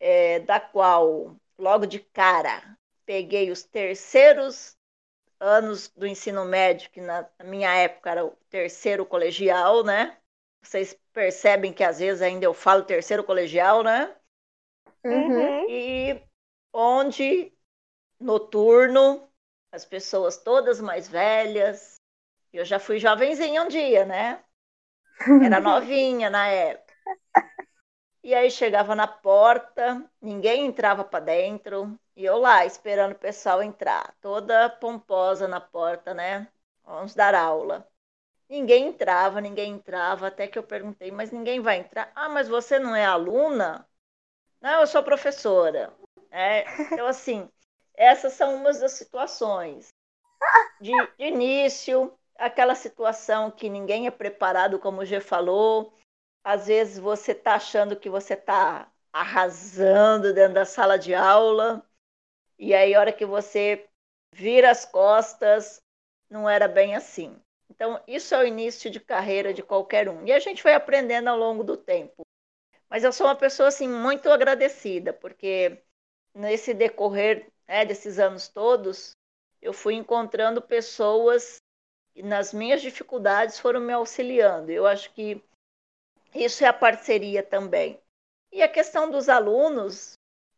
é, 0.00 0.40
da 0.40 0.60
qual, 0.60 1.36
logo 1.58 1.86
de 1.86 1.98
cara, 2.00 2.76
peguei 3.04 3.50
os 3.50 3.62
terceiros 3.62 4.76
anos 5.40 5.88
do 5.88 6.06
ensino 6.06 6.44
médio, 6.44 6.90
que 6.90 7.00
na 7.00 7.28
minha 7.44 7.74
época 7.74 8.10
era 8.10 8.24
o 8.26 8.30
terceiro 8.50 9.06
colegial, 9.06 9.82
né? 9.84 10.18
Vocês 10.66 10.98
percebem 11.12 11.72
que 11.72 11.84
às 11.84 12.00
vezes 12.00 12.20
ainda 12.20 12.44
eu 12.44 12.52
falo 12.52 12.82
terceiro 12.82 13.22
colegial, 13.22 13.84
né? 13.84 14.14
Uhum. 15.04 15.70
E 15.70 16.20
onde 16.72 17.52
noturno, 18.18 19.30
as 19.70 19.84
pessoas 19.84 20.36
todas 20.36 20.80
mais 20.80 21.08
velhas. 21.08 22.00
Eu 22.52 22.64
já 22.64 22.78
fui 22.80 22.98
jovenzinha 22.98 23.62
um 23.62 23.68
dia, 23.68 24.04
né? 24.04 24.42
Era 25.40 25.60
novinha 25.60 26.28
na 26.28 26.48
época. 26.48 26.92
E 28.24 28.34
aí 28.34 28.50
chegava 28.50 28.96
na 28.96 29.06
porta, 29.06 30.04
ninguém 30.20 30.66
entrava 30.66 31.04
para 31.04 31.24
dentro, 31.24 31.96
e 32.16 32.24
eu 32.24 32.38
lá 32.38 32.66
esperando 32.66 33.12
o 33.12 33.18
pessoal 33.18 33.62
entrar, 33.62 34.16
toda 34.20 34.68
pomposa 34.68 35.46
na 35.46 35.60
porta, 35.60 36.12
né? 36.12 36.48
Vamos 36.84 37.14
dar 37.14 37.36
aula. 37.36 37.86
Ninguém 38.48 38.88
entrava, 38.88 39.40
ninguém 39.40 39.72
entrava, 39.72 40.28
até 40.28 40.46
que 40.46 40.58
eu 40.58 40.62
perguntei, 40.62 41.10
mas 41.10 41.30
ninguém 41.30 41.60
vai 41.60 41.78
entrar? 41.78 42.12
Ah, 42.14 42.28
mas 42.28 42.48
você 42.48 42.78
não 42.78 42.94
é 42.94 43.04
aluna? 43.04 43.86
Não, 44.60 44.80
eu 44.80 44.86
sou 44.86 45.02
professora. 45.02 45.92
É, 46.30 46.64
então, 46.92 47.06
assim, 47.08 47.48
essas 47.94 48.34
são 48.34 48.54
umas 48.56 48.80
das 48.80 48.92
situações. 48.92 49.88
De, 50.80 50.92
de 51.18 51.24
início, 51.24 52.16
aquela 52.38 52.74
situação 52.74 53.50
que 53.50 53.68
ninguém 53.68 54.06
é 54.06 54.10
preparado, 54.10 54.78
como 54.78 55.00
o 55.00 55.04
G 55.04 55.20
falou. 55.20 55.92
Às 56.44 56.68
vezes 56.68 56.98
você 56.98 57.32
está 57.32 57.54
achando 57.54 57.96
que 57.96 58.08
você 58.08 58.34
está 58.34 58.88
arrasando 59.12 60.32
dentro 60.32 60.54
da 60.54 60.64
sala 60.64 60.98
de 60.98 61.14
aula, 61.14 61.82
e 62.58 62.74
aí, 62.74 62.94
a 62.94 63.00
hora 63.00 63.12
que 63.12 63.26
você 63.26 63.86
vira 64.32 64.70
as 64.70 64.84
costas, 64.86 65.82
não 66.28 66.48
era 66.48 66.66
bem 66.66 66.94
assim. 66.96 67.38
Então, 67.76 68.02
isso 68.08 68.34
é 68.34 68.38
o 68.38 68.46
início 68.46 68.90
de 68.90 68.98
carreira 68.98 69.52
de 69.52 69.62
qualquer 69.62 70.08
um. 70.08 70.26
E 70.26 70.32
a 70.32 70.38
gente 70.38 70.62
foi 70.62 70.72
aprendendo 70.72 71.28
ao 71.28 71.36
longo 71.36 71.62
do 71.62 71.76
tempo. 71.76 72.26
Mas 72.88 73.04
eu 73.04 73.12
sou 73.12 73.26
uma 73.26 73.36
pessoa 73.36 73.68
assim 73.68 73.86
muito 73.86 74.30
agradecida, 74.30 75.12
porque 75.12 75.82
nesse 76.34 76.72
decorrer 76.72 77.50
né, 77.68 77.84
desses 77.84 78.18
anos 78.18 78.48
todos, 78.48 79.10
eu 79.60 79.72
fui 79.72 79.94
encontrando 79.94 80.62
pessoas 80.62 81.58
que 82.14 82.22
nas 82.22 82.54
minhas 82.54 82.80
dificuldades 82.80 83.58
foram 83.58 83.80
me 83.80 83.92
auxiliando. 83.92 84.70
Eu 84.70 84.86
acho 84.86 85.12
que 85.12 85.42
isso 86.34 86.64
é 86.64 86.68
a 86.68 86.72
parceria 86.72 87.42
também. 87.42 88.00
E 88.50 88.62
a 88.62 88.68
questão 88.68 89.10
dos 89.10 89.28
alunos, 89.28 90.14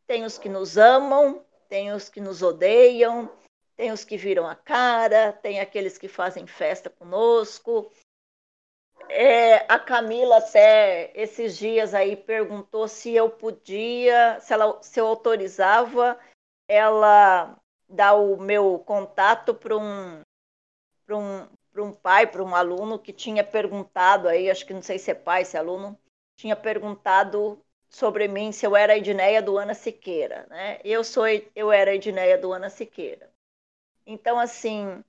tem 0.07 0.25
os 0.25 0.39
que 0.39 0.49
nos 0.49 0.79
amam, 0.79 1.45
tem 1.69 1.93
os 1.93 2.09
que 2.09 2.21
nos 2.21 2.43
odeiam, 2.43 3.29
tem 3.79 3.93
os 3.93 4.03
que 4.03 4.17
viram 4.17 4.45
a 4.45 4.57
cara, 4.57 5.33
tem 5.33 5.61
aqueles 5.61 5.97
que 5.97 6.09
fazem 6.09 6.49
festa 6.49 6.91
conosco. 6.91 7.89
É, 9.09 9.59
a 9.73 9.79
Camila 9.79 10.39
até 10.39 11.13
esses 11.15 11.57
dias 11.57 11.95
aí 11.95 12.17
perguntou 12.17 12.89
se 12.89 13.15
eu 13.15 13.31
podia, 13.31 14.41
se, 14.41 14.53
ela, 14.53 14.83
se 14.83 15.01
eu 15.01 15.07
autorizava 15.07 16.19
ela 16.67 17.57
dar 17.89 18.15
o 18.15 18.37
meu 18.37 18.81
contato 18.81 19.55
para 19.55 19.77
um, 19.77 20.23
um, 21.09 21.49
um 21.77 21.93
pai, 21.93 22.27
para 22.27 22.43
um 22.43 22.57
aluno 22.57 22.99
que 22.99 23.13
tinha 23.13 23.45
perguntado 23.45 24.27
aí, 24.27 24.51
acho 24.51 24.67
que 24.67 24.75
não 24.75 24.83
sei 24.83 24.99
se 24.99 25.13
é 25.13 25.15
pai, 25.15 25.45
se 25.45 25.57
é 25.57 25.61
aluno, 25.61 25.97
tinha 26.37 26.57
perguntado 26.57 27.65
sobre 27.89 28.27
mim 28.27 28.51
se 28.51 28.67
eu 28.67 28.75
era 28.75 28.95
a 28.95 28.99
Edneia 28.99 29.41
do 29.41 29.57
Ana 29.57 29.73
Siqueira, 29.73 30.47
né? 30.51 30.81
Eu 30.85 31.05
sou, 31.05 31.27
eu 31.55 31.71
era 31.71 31.93
a 31.93 31.95
Edneia 31.95 32.37
do 32.37 32.53
Ana 32.53 32.69
Siqueira. 32.69 33.38
Então, 34.11 34.39
assim, 34.39 35.05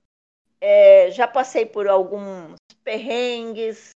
é, 0.60 1.10
já 1.10 1.26
passei 1.26 1.64
por 1.64 1.88
alguns 1.88 2.56
perrengues, 2.84 3.92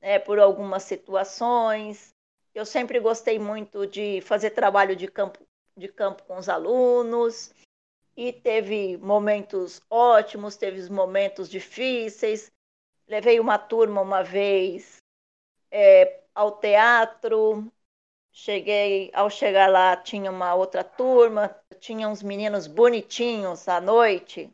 né, 0.00 0.18
por 0.18 0.38
algumas 0.38 0.84
situações. 0.84 2.14
Eu 2.54 2.64
sempre 2.64 2.98
gostei 2.98 3.38
muito 3.38 3.86
de 3.86 4.22
fazer 4.22 4.50
trabalho 4.50 4.96
de 4.96 5.06
campo, 5.06 5.46
de 5.76 5.86
campo 5.88 6.22
com 6.24 6.38
os 6.38 6.48
alunos. 6.48 7.52
E 8.16 8.32
teve 8.32 8.96
momentos 8.96 9.82
ótimos, 9.90 10.56
teve 10.56 10.90
momentos 10.90 11.50
difíceis. 11.50 12.50
Levei 13.06 13.38
uma 13.38 13.58
turma 13.58 14.00
uma 14.00 14.22
vez 14.22 14.96
é, 15.70 16.22
ao 16.34 16.52
teatro, 16.52 17.70
Cheguei, 18.40 19.10
ao 19.14 19.28
chegar 19.28 19.68
lá, 19.68 19.96
tinha 19.96 20.30
uma 20.30 20.54
outra 20.54 20.84
turma, 20.84 21.52
tinha 21.78 22.08
uns 22.08 22.22
meninos 22.22 22.66
bonitinhos 22.66 23.68
à 23.68 23.80
noite, 23.80 24.50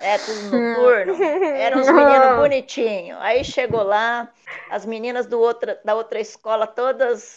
é 0.00 0.18
tudo 0.18 0.42
noturno, 0.44 1.22
eram 1.22 1.80
uns 1.80 1.86
meninos 1.92 2.36
bonitinhos. 2.36 3.18
Aí 3.20 3.44
chegou 3.44 3.82
lá, 3.82 4.32
as 4.70 4.84
meninas 4.84 5.26
do 5.26 5.38
outra, 5.40 5.80
da 5.84 5.94
outra 5.94 6.20
escola 6.20 6.66
todas 6.66 7.36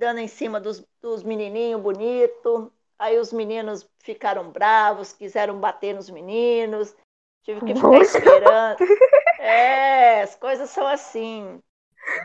dando 0.00 0.18
em 0.18 0.26
cima 0.26 0.58
dos, 0.58 0.82
dos 1.00 1.22
menininhos 1.22 1.80
bonitos. 1.80 2.68
Aí 2.98 3.18
os 3.18 3.32
meninos 3.32 3.88
ficaram 3.98 4.50
bravos, 4.50 5.12
quiseram 5.12 5.60
bater 5.60 5.94
nos 5.94 6.08
meninos, 6.10 6.94
tive 7.42 7.60
que 7.60 7.74
ficar 7.74 8.00
esperando. 8.00 8.78
É, 9.42 10.20
as 10.20 10.36
coisas 10.36 10.68
são 10.68 10.86
assim. 10.86 11.62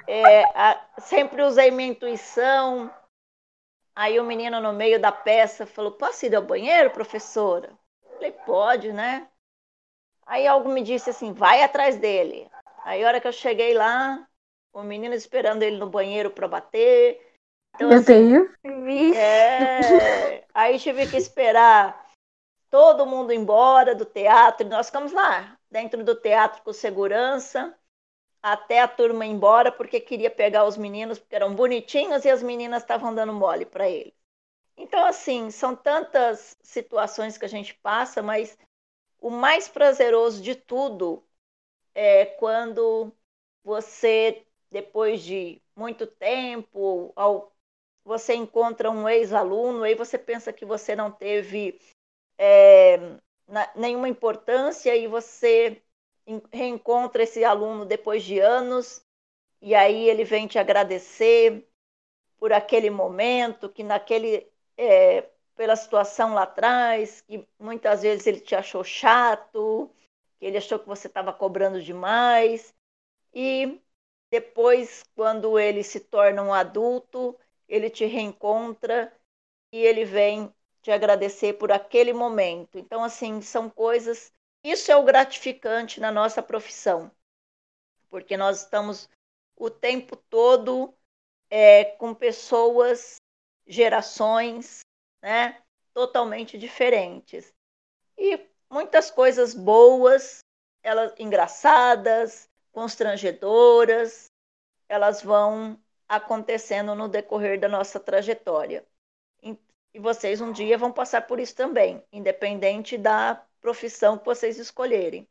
É, 0.06 0.44
a, 0.54 0.86
sempre 1.00 1.42
usei 1.44 1.72
minha 1.72 1.88
intuição. 1.88 2.92
Aí 3.96 4.20
o 4.20 4.24
menino 4.24 4.60
no 4.60 4.74
meio 4.74 5.00
da 5.00 5.12
peça 5.12 5.66
falou: 5.66 5.94
Posso 5.94 6.26
ir 6.26 6.36
ao 6.36 6.44
banheiro, 6.44 6.92
professora? 6.92 7.72
Falei: 8.16 8.32
Pode, 8.32 8.92
né? 8.92 9.28
Aí 10.26 10.46
algo 10.46 10.68
me 10.68 10.82
disse 10.82 11.10
assim: 11.10 11.32
Vai 11.32 11.64
atrás 11.64 11.98
dele. 11.98 12.50
Aí 12.84 13.04
a 13.04 13.08
hora 13.08 13.22
que 13.22 13.28
eu 13.28 13.32
cheguei 13.32 13.74
lá, 13.74 14.28
o 14.74 14.84
menino 14.84 15.16
esperando 15.16 15.64
ele 15.64 15.78
no 15.78 15.90
banheiro 15.90 16.30
para 16.30 16.48
bater. 16.48 17.22
Então, 17.74 17.90
eu 17.90 17.98
assim, 17.98 18.06
tenho. 18.06 18.54
É, 19.16 20.44
aí 20.54 20.78
tive 20.78 21.08
que 21.08 21.18
esperar 21.18 22.06
todo 22.70 23.06
mundo 23.06 23.32
embora 23.32 23.96
do 23.96 24.06
teatro. 24.06 24.68
Nós 24.68 24.88
ficamos 24.88 25.14
lá, 25.14 25.58
dentro 25.72 26.04
do 26.04 26.16
teatro 26.16 26.62
com 26.64 26.74
segurança 26.74 27.74
até 28.46 28.80
a 28.80 28.88
turma 28.88 29.26
ir 29.26 29.32
embora 29.32 29.72
porque 29.72 30.00
queria 30.00 30.30
pegar 30.30 30.66
os 30.66 30.78
meninos 30.78 31.18
porque 31.18 31.36
eram 31.36 31.56
bonitinhos 31.56 32.24
e 32.26 32.30
as 32.30 32.44
meninas 32.44 32.84
estavam 32.84 33.14
dando 33.14 33.34
mole 33.34 33.66
para 33.66 33.90
eles. 33.90 34.14
Então, 34.78 35.04
assim, 35.04 35.50
são 35.50 35.76
tantas 35.76 36.56
situações 36.62 37.40
que 37.40 37.46
a 37.46 37.50
gente 37.50 37.74
passa, 37.74 38.22
mas 38.22 38.56
o 39.20 39.32
mais 39.32 39.68
prazeroso 39.68 40.44
de 40.44 40.54
tudo 40.54 41.24
é 41.96 42.24
quando 42.24 43.12
você, 43.64 44.46
depois 44.70 45.24
de 45.24 45.60
muito 45.76 46.06
tempo, 46.06 47.12
ao, 47.16 47.52
você 48.04 48.36
encontra 48.36 48.92
um 48.92 49.10
ex-aluno, 49.10 49.82
aí 49.82 49.96
você 49.96 50.20
pensa 50.20 50.54
que 50.54 50.66
você 50.66 50.96
não 50.96 51.12
teve 51.12 51.80
é, 52.38 52.98
na, 53.48 53.72
nenhuma 53.76 54.08
importância 54.08 54.96
e 54.96 55.08
você 55.08 55.82
reencontra 56.52 57.24
esse 57.24 57.44
aluno 57.44 57.86
depois 57.86 58.24
de 58.24 58.40
anos 58.40 59.04
e 59.62 59.76
aí 59.76 60.10
ele 60.10 60.24
vem 60.24 60.48
te 60.48 60.60
agradecer 60.60 61.68
por 62.38 62.54
aquele 62.54 62.90
momento 62.90 63.70
que 63.70 63.84
naquele 63.84 64.48
é, 64.78 65.30
pela 65.56 65.76
situação 65.76 66.34
lá 66.34 66.44
atrás 66.44 67.22
que 67.22 67.48
muitas 67.60 68.02
vezes 68.02 68.28
ele 68.28 68.40
te 68.40 68.56
achou 68.56 68.84
chato 68.84 69.90
que 70.40 70.46
ele 70.46 70.58
achou 70.58 70.80
que 70.80 70.88
você 70.88 71.08
estava 71.08 71.32
cobrando 71.32 71.82
demais 71.82 72.74
e 73.34 73.80
depois 74.32 75.04
quando 75.16 75.60
ele 75.60 75.84
se 75.84 76.00
torna 76.00 76.42
um 76.44 76.54
adulto 76.54 77.38
ele 77.68 77.90
te 77.90 78.06
reencontra 78.06 79.12
e 79.72 79.78
ele 79.78 80.06
vem 80.06 80.54
te 80.82 80.92
agradecer 80.92 81.54
por 81.54 81.72
aquele 81.72 82.14
momento. 82.14 82.78
Então, 82.78 83.04
assim, 83.04 83.42
são 83.42 83.70
coisas. 83.70 84.32
Isso 84.66 84.92
é 84.92 84.96
o 84.96 85.04
gratificante 85.04 86.00
na 86.00 86.12
nossa 86.12 86.42
profissão, 86.42 87.12
porque 88.10 88.36
nós 88.36 88.62
estamos 88.62 89.08
o 89.56 89.70
tempo 89.70 90.16
todo 90.16 90.92
é, 91.52 91.86
com 91.86 92.16
pessoas, 92.16 93.18
gerações, 93.68 94.80
né, 95.22 95.62
totalmente 95.94 96.58
diferentes. 96.58 97.54
E 98.18 98.40
muitas 98.68 99.12
coisas 99.12 99.54
boas, 99.54 100.40
elas 100.82 101.14
engraçadas, 101.20 102.50
constrangedoras, 102.72 104.32
elas 104.90 105.22
vão 105.22 105.80
acontecendo 106.10 106.96
no 106.96 107.08
decorrer 107.08 107.60
da 107.60 107.70
nossa 107.70 108.00
trajetória. 108.00 108.84
E 109.94 110.00
vocês 110.00 110.42
um 110.42 110.52
dia 110.52 110.76
vão 110.76 110.92
passar 110.92 111.22
por 111.28 111.40
isso 111.40 111.56
também, 111.56 112.04
independente 112.12 112.98
da 112.98 113.46
profissão 113.66 114.16
que 114.16 114.26
vocês 114.26 114.60
escolherem. 114.60 115.28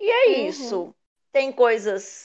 E 0.00 0.10
é 0.10 0.26
uhum. 0.26 0.48
isso. 0.48 0.94
Tem 1.30 1.52
coisas. 1.52 2.24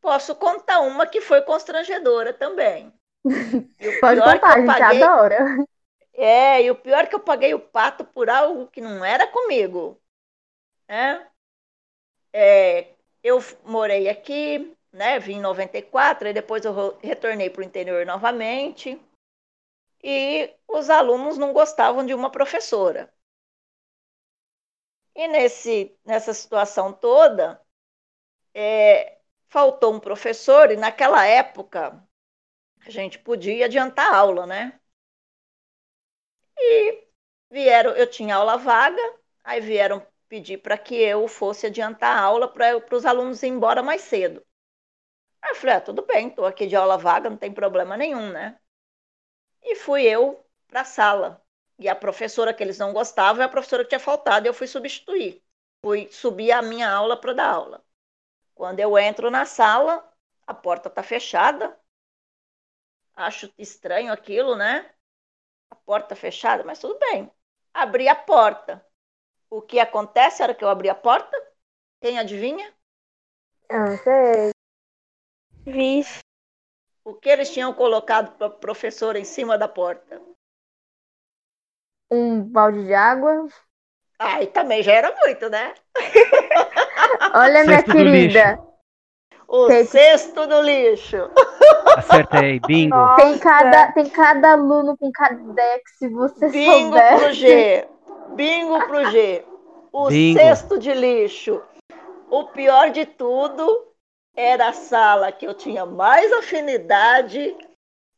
Posso 0.00 0.34
contar 0.34 0.80
uma 0.80 1.06
que 1.06 1.20
foi 1.20 1.42
constrangedora 1.42 2.32
também. 2.32 2.90
Pode 4.00 4.20
contar, 4.20 4.54
a 4.54 4.58
gente 4.58 4.66
paguei... 4.66 5.02
adora. 5.02 5.66
É, 6.14 6.62
e 6.62 6.70
o 6.70 6.74
pior 6.74 7.04
é 7.04 7.06
que 7.06 7.14
eu 7.14 7.20
paguei 7.20 7.52
o 7.52 7.60
pato 7.60 8.04
por 8.06 8.30
algo 8.30 8.68
que 8.68 8.80
não 8.80 9.04
era 9.04 9.26
comigo. 9.26 10.00
Né? 10.88 11.28
É, 12.32 12.88
eu 13.22 13.38
morei 13.64 14.08
aqui, 14.08 14.74
né? 14.90 15.18
Vim 15.18 15.34
em 15.34 15.40
94, 15.40 16.28
e 16.28 16.32
depois 16.32 16.64
eu 16.64 16.96
retornei 17.02 17.50
para 17.50 17.60
o 17.60 17.64
interior 17.64 18.06
novamente. 18.06 18.98
E 20.04 20.54
os 20.68 20.88
alunos 20.88 21.36
não 21.36 21.52
gostavam 21.52 22.06
de 22.06 22.14
uma 22.14 22.30
professora. 22.30 23.12
E 25.14 25.26
nesse, 25.28 25.96
nessa 26.04 26.32
situação 26.34 26.92
toda, 26.92 27.60
é, 28.54 29.18
faltou 29.48 29.94
um 29.94 30.00
professor, 30.00 30.70
e 30.72 30.76
naquela 30.76 31.26
época 31.26 32.02
a 32.86 32.90
gente 32.90 33.18
podia 33.20 33.66
adiantar 33.66 34.12
a 34.14 34.18
aula, 34.18 34.46
né? 34.46 34.80
E 36.58 37.04
vieram, 37.50 37.92
eu 37.92 38.06
tinha 38.10 38.36
aula 38.36 38.56
vaga, 38.58 39.00
aí 39.44 39.60
vieram 39.60 40.04
pedir 40.28 40.58
para 40.58 40.76
que 40.78 40.94
eu 40.96 41.28
fosse 41.28 41.66
adiantar 41.66 42.16
a 42.16 42.20
aula 42.20 42.48
para 42.48 42.96
os 42.96 43.06
alunos 43.06 43.42
ir 43.42 43.48
embora 43.48 43.82
mais 43.82 44.02
cedo. 44.02 44.44
Aí 45.42 45.50
eu 45.52 45.56
falei, 45.56 45.76
ah, 45.76 45.80
tudo 45.80 46.04
bem, 46.06 46.28
estou 46.28 46.46
aqui 46.46 46.66
de 46.66 46.76
aula 46.76 46.98
vaga, 46.98 47.30
não 47.30 47.36
tem 47.36 47.52
problema 47.52 47.96
nenhum, 47.96 48.30
né? 48.32 48.58
E 49.64 49.76
fui 49.76 50.02
eu 50.02 50.44
para 50.68 50.82
a 50.82 50.84
sala. 50.84 51.42
E 51.78 51.88
a 51.88 51.96
professora 51.96 52.54
que 52.54 52.62
eles 52.62 52.78
não 52.78 52.92
gostavam 52.92 53.42
é 53.42 53.46
a 53.46 53.48
professora 53.48 53.82
que 53.82 53.88
tinha 53.88 53.98
faltado, 54.00 54.46
e 54.46 54.48
eu 54.48 54.54
fui 54.54 54.66
substituir. 54.66 55.42
Fui 55.84 56.08
subir 56.12 56.52
a 56.52 56.62
minha 56.62 56.90
aula 56.90 57.16
para 57.16 57.32
dar 57.32 57.48
aula. 57.48 57.84
Quando 58.54 58.78
eu 58.80 58.96
entro 58.96 59.30
na 59.30 59.44
sala, 59.44 60.08
a 60.46 60.54
porta 60.54 60.88
está 60.88 61.02
fechada. 61.02 61.76
Acho 63.16 63.52
estranho 63.58 64.12
aquilo, 64.12 64.56
né? 64.56 64.90
A 65.70 65.74
porta 65.74 66.14
fechada, 66.14 66.62
mas 66.64 66.78
tudo 66.78 66.98
bem. 66.98 67.30
Abri 67.72 68.08
a 68.08 68.14
porta. 68.14 68.84
O 69.50 69.60
que 69.60 69.78
acontece 69.80 70.40
na 70.40 70.46
hora 70.46 70.54
que 70.54 70.64
eu 70.64 70.68
abri 70.68 70.88
a 70.88 70.94
porta? 70.94 71.36
Quem 72.00 72.18
adivinha? 72.18 72.72
Não 73.70 73.96
sei. 73.98 74.50
Vixe. 75.64 76.20
O 77.04 77.12
que 77.12 77.28
eles 77.28 77.50
tinham 77.50 77.74
colocado 77.74 78.32
para 78.38 78.46
a 78.46 78.50
professora 78.50 79.18
em 79.18 79.24
cima 79.24 79.58
da 79.58 79.68
porta? 79.68 80.22
Um 82.10 82.42
balde 82.42 82.86
de 82.86 82.94
água. 82.94 83.46
Ai, 84.18 84.46
também 84.46 84.82
já 84.82 84.92
era 84.92 85.14
muito, 85.14 85.50
né? 85.50 85.74
Olha, 87.34 87.64
minha 87.64 87.82
querida. 87.82 88.58
O 89.46 89.66
tem... 89.66 89.84
cesto 89.84 90.46
do 90.46 90.62
lixo. 90.62 91.30
Acertei, 91.98 92.58
bingo. 92.60 93.16
Tem 93.16 93.38
cada, 93.38 93.92
tem 93.92 94.08
cada 94.08 94.52
aluno 94.52 94.96
com 94.96 95.12
cada 95.12 95.40
ideia 95.40 95.78
que 95.80 95.90
se 95.98 96.08
você 96.08 96.48
bingo 96.48 96.84
souber. 96.84 97.18
Pro 97.18 97.32
G. 97.32 97.88
Bingo 98.34 98.86
pro 98.86 99.10
G. 99.10 99.44
O 99.92 100.08
bingo. 100.08 100.38
cesto 100.38 100.78
de 100.78 100.94
lixo. 100.94 101.62
O 102.30 102.44
pior 102.44 102.90
de 102.90 103.04
tudo 103.04 103.93
era 104.36 104.68
a 104.68 104.72
sala 104.72 105.30
que 105.30 105.46
eu 105.46 105.54
tinha 105.54 105.86
mais 105.86 106.32
afinidade, 106.32 107.56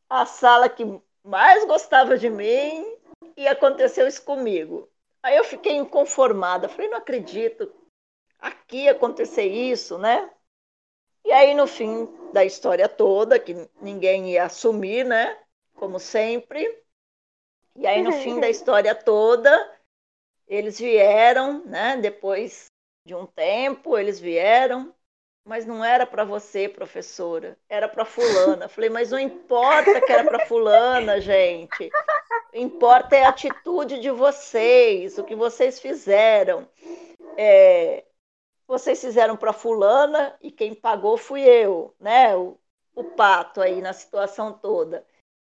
a 0.09 0.25
sala 0.25 0.67
que 0.67 0.83
mais 1.23 1.65
gostava 1.65 2.17
de 2.17 2.29
mim, 2.29 2.97
e 3.35 3.47
aconteceu 3.47 4.07
isso 4.07 4.23
comigo. 4.23 4.89
Aí 5.21 5.35
eu 5.37 5.43
fiquei 5.43 5.75
inconformada, 5.75 6.69
falei, 6.69 6.89
não 6.89 6.97
acredito, 6.97 7.71
aqui 8.39 8.89
acontecer 8.89 9.45
isso, 9.45 9.97
né? 9.97 10.29
E 11.23 11.31
aí 11.31 11.53
no 11.53 11.67
fim 11.67 12.07
da 12.31 12.45
história 12.45 12.87
toda, 12.87 13.39
que 13.39 13.53
ninguém 13.81 14.31
ia 14.31 14.45
assumir, 14.45 15.05
né? 15.05 15.37
Como 15.75 15.99
sempre. 15.99 16.83
E 17.75 17.85
aí 17.85 18.01
no 18.01 18.11
fim 18.11 18.39
da 18.39 18.49
história 18.49 18.95
toda, 18.95 19.51
eles 20.47 20.79
vieram, 20.79 21.65
né? 21.65 21.97
Depois 21.97 22.71
de 23.05 23.13
um 23.13 23.25
tempo, 23.25 23.97
eles 23.97 24.19
vieram 24.19 24.95
mas 25.47 25.65
não 25.65 25.83
era 25.83 26.05
para 26.05 26.25
você, 26.25 26.67
professora, 26.67 27.57
era 27.69 27.87
para 27.87 28.03
fulana. 28.03 28.67
Falei, 28.67 28.89
mas 28.89 29.11
não 29.11 29.17
importa 29.17 30.01
que 30.01 30.11
era 30.11 30.25
para 30.25 30.45
fulana, 30.45 31.21
gente. 31.21 31.89
Importa 32.53 33.15
é 33.15 33.23
a 33.23 33.29
atitude 33.29 33.99
de 34.01 34.11
vocês, 34.11 35.17
o 35.17 35.23
que 35.23 35.35
vocês 35.35 35.79
fizeram. 35.79 36.67
É, 37.37 38.03
vocês 38.67 38.99
fizeram 38.99 39.37
para 39.37 39.53
fulana 39.53 40.37
e 40.41 40.51
quem 40.51 40.75
pagou 40.75 41.17
fui 41.17 41.41
eu, 41.43 41.95
né? 41.97 42.35
O, 42.35 42.59
o 42.93 43.03
pato 43.05 43.61
aí 43.61 43.81
na 43.81 43.93
situação 43.93 44.51
toda. 44.51 45.07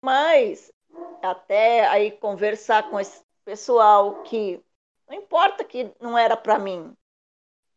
Mas 0.03 0.73
até 1.21 1.87
aí 1.87 2.11
conversar 2.13 2.89
com 2.89 2.99
esse 2.99 3.23
pessoal 3.45 4.23
que 4.23 4.59
não 5.07 5.19
importa 5.19 5.63
que 5.63 5.93
não 6.01 6.17
era 6.17 6.35
para 6.35 6.59
mim. 6.59 6.97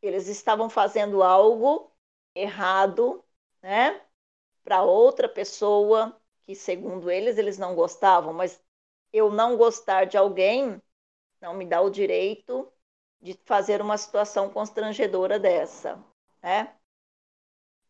Eles 0.01 0.29
estavam 0.29 0.69
fazendo 0.69 1.21
algo 1.21 1.91
errado, 2.35 3.23
né? 3.61 4.01
Para 4.63 4.83
outra 4.83 5.29
pessoa 5.29 6.19
que, 6.43 6.53
segundo 6.55 7.09
eles, 7.09 7.37
eles 7.37 7.57
não 7.57 7.73
gostavam, 7.73 8.33
mas 8.33 8.61
eu 9.13 9.31
não 9.31 9.57
gostar 9.57 10.05
de 10.05 10.17
alguém 10.17 10.81
não 11.41 11.53
me 11.53 11.65
dá 11.65 11.81
o 11.81 11.89
direito 11.89 12.71
de 13.21 13.39
fazer 13.45 13.81
uma 13.81 13.97
situação 13.97 14.49
constrangedora 14.49 15.39
dessa, 15.39 16.03
né? 16.41 16.75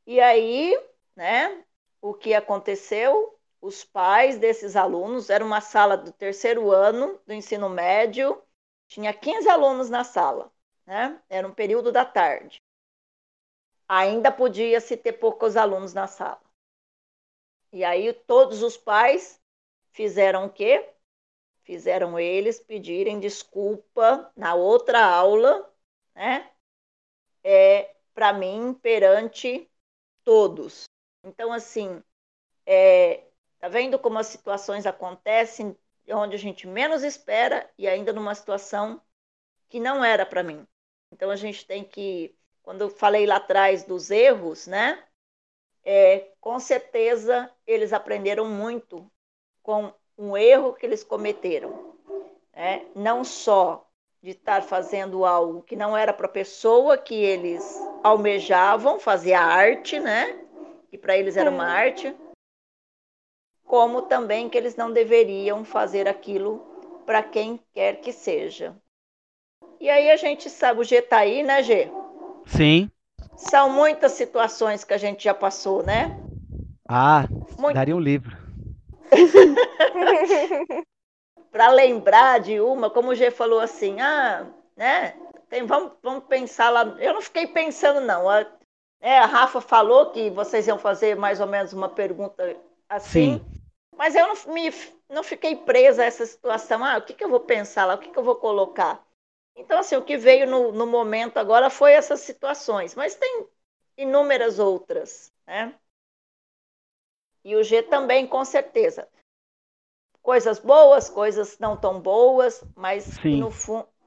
E 0.05 0.19
aí, 0.19 0.77
né? 1.15 1.63
O 2.01 2.13
que 2.13 2.33
aconteceu? 2.33 3.37
Os 3.61 3.83
pais 3.83 4.37
desses 4.37 4.75
alunos, 4.75 5.29
era 5.29 5.43
uma 5.43 5.59
sala 5.61 5.97
do 5.97 6.11
terceiro 6.11 6.71
ano 6.71 7.19
do 7.25 7.33
ensino 7.33 7.67
médio, 7.67 8.39
tinha 8.87 9.11
15 9.13 9.49
alunos 9.49 9.89
na 9.89 10.03
sala, 10.03 10.51
né? 10.85 11.19
Era 11.27 11.47
um 11.47 11.53
período 11.53 11.91
da 11.91 12.05
tarde 12.05 12.61
ainda 13.87 14.31
podia 14.31 14.79
se 14.79 14.97
ter 14.97 15.13
poucos 15.13 15.55
alunos 15.55 15.93
na 15.93 16.07
sala. 16.07 16.41
E 17.71 17.83
aí 17.83 18.13
todos 18.13 18.63
os 18.63 18.77
pais 18.77 19.41
fizeram 19.91 20.45
o 20.45 20.49
quê? 20.49 20.89
Fizeram 21.63 22.19
eles 22.19 22.59
pedirem 22.59 23.19
desculpa 23.19 24.31
na 24.35 24.53
outra 24.53 25.03
aula, 25.03 25.73
né? 26.13 26.49
É, 27.43 27.95
para 28.13 28.31
mim, 28.31 28.73
perante 28.81 29.69
todos. 30.23 30.85
Então, 31.23 31.51
assim, 31.51 32.01
é, 32.65 33.23
tá 33.59 33.67
vendo 33.67 33.99
como 33.99 34.19
as 34.19 34.27
situações 34.27 34.85
acontecem 34.85 35.77
onde 36.09 36.35
a 36.35 36.39
gente 36.39 36.67
menos 36.67 37.03
espera 37.03 37.69
e 37.77 37.87
ainda 37.87 38.13
numa 38.13 38.35
situação 38.35 39.01
que 39.67 39.79
não 39.79 40.03
era 40.03 40.25
para 40.25 40.43
mim. 40.43 40.65
Então, 41.11 41.29
a 41.29 41.35
gente 41.35 41.65
tem 41.65 41.83
que 41.83 42.35
quando 42.65 42.81
eu 42.81 42.89
falei 42.89 43.25
lá 43.25 43.37
atrás 43.37 43.85
dos 43.85 44.11
erros, 44.11 44.67
né? 44.67 45.01
é, 45.85 46.31
com 46.41 46.59
certeza 46.59 47.49
eles 47.65 47.93
aprenderam 47.93 48.45
muito 48.45 49.09
com 49.61 49.93
um 50.17 50.35
erro 50.35 50.73
que 50.73 50.85
eles 50.85 51.03
cometeram. 51.03 51.95
Né? 52.53 52.87
Não 52.95 53.23
só 53.23 53.87
de 54.21 54.31
estar 54.31 54.63
fazendo 54.63 55.23
algo 55.23 55.61
que 55.61 55.75
não 55.75 55.95
era 55.95 56.11
para 56.11 56.25
a 56.25 56.29
pessoa 56.29 56.97
que 56.97 57.13
eles 57.13 57.79
almejavam 58.03 58.99
fazer 58.99 59.33
a 59.33 59.43
arte, 59.43 59.99
né? 59.99 60.43
Que 60.89 60.97
para 60.97 61.15
eles 61.15 61.37
era 61.37 61.49
uma 61.49 61.65
arte, 61.65 62.15
como 63.65 64.03
também 64.03 64.49
que 64.49 64.57
eles 64.57 64.75
não 64.75 64.91
deveriam 64.91 65.63
fazer 65.63 66.07
aquilo 66.07 66.59
para 67.05 67.21
quem 67.21 67.59
quer 67.71 68.01
que 68.01 68.11
seja. 68.11 68.75
E 69.79 69.89
aí 69.89 70.09
a 70.09 70.15
gente 70.15 70.49
sabe, 70.49 70.79
o 70.79 70.83
G 70.83 71.03
tá 71.03 71.17
aí, 71.17 71.43
né, 71.43 71.61
G? 71.61 71.91
Sim. 72.45 72.89
São 73.35 73.69
muitas 73.69 74.13
situações 74.13 74.83
que 74.83 74.93
a 74.93 74.97
gente 74.97 75.23
já 75.23 75.33
passou, 75.33 75.83
né? 75.83 76.17
Ah, 76.87 77.27
Muito... 77.57 77.75
daria 77.75 77.95
um 77.95 77.99
livro. 77.99 78.37
para 81.51 81.69
lembrar 81.69 82.41
de 82.41 82.59
uma, 82.59 82.89
como 82.89 83.11
o 83.11 83.15
G 83.15 83.31
falou 83.31 83.61
assim, 83.61 84.01
ah, 84.01 84.45
né? 84.75 85.15
Tem, 85.49 85.65
vamos, 85.65 85.93
vamos 86.03 86.25
pensar 86.25 86.69
lá. 86.69 86.83
Eu 86.99 87.13
não 87.13 87.21
fiquei 87.21 87.47
pensando, 87.47 88.01
não. 88.01 88.29
A, 88.29 88.45
é, 88.99 89.19
a 89.19 89.25
Rafa 89.25 89.61
falou 89.61 90.11
que 90.11 90.29
vocês 90.29 90.67
iam 90.67 90.77
fazer 90.77 91.15
mais 91.15 91.39
ou 91.39 91.47
menos 91.47 91.71
uma 91.71 91.87
pergunta 91.87 92.57
assim. 92.89 93.39
Sim. 93.39 93.45
Mas 93.97 94.15
eu 94.15 94.27
não, 94.27 94.53
me, 94.53 94.73
não 95.09 95.23
fiquei 95.23 95.55
presa 95.55 96.01
a 96.01 96.05
essa 96.05 96.25
situação. 96.25 96.83
Ah, 96.83 96.97
o 96.97 97.01
que, 97.01 97.13
que 97.13 97.23
eu 97.23 97.29
vou 97.29 97.39
pensar 97.39 97.85
lá? 97.85 97.95
O 97.95 97.99
que, 97.99 98.09
que 98.09 98.19
eu 98.19 98.23
vou 98.23 98.35
colocar? 98.35 99.04
Então, 99.55 99.79
assim, 99.79 99.95
o 99.95 100.03
que 100.03 100.17
veio 100.17 100.45
no, 100.45 100.71
no 100.71 100.85
momento 100.85 101.37
agora 101.37 101.69
foi 101.69 101.93
essas 101.93 102.19
situações. 102.21 102.93
Mas 102.93 103.15
tem 103.15 103.47
inúmeras 103.97 104.59
outras, 104.59 105.31
né? 105.47 105.73
E 107.43 107.55
o 107.55 107.63
G 107.63 107.83
também, 107.83 108.27
com 108.27 108.43
certeza. 108.43 109.07
Coisas 110.21 110.59
boas, 110.59 111.09
coisas 111.09 111.59
não 111.59 111.77
tão 111.77 112.01
boas, 112.01 112.63
mas 112.75 113.17
no, 113.23 113.51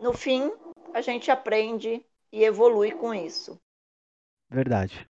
no 0.01 0.13
fim 0.13 0.53
a 0.93 1.01
gente 1.01 1.31
aprende 1.31 2.05
e 2.33 2.45
evolui 2.45 2.91
com 2.91 3.15
isso. 3.15 3.59
Verdade. 4.51 5.09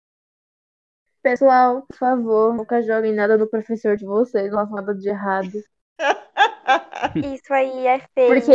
Pessoal, 1.22 1.82
por 1.82 1.96
favor, 1.96 2.54
nunca 2.54 2.82
joguem 2.82 3.14
nada 3.14 3.36
no 3.36 3.48
professor 3.48 3.96
de 3.96 4.04
vocês, 4.04 4.52
não 4.52 4.68
nada 4.70 4.94
de 4.94 5.08
errado. 5.08 5.50
Isso 7.34 7.52
aí 7.52 7.86
é 7.86 7.98
feio. 8.14 8.28
Porque 8.28 8.52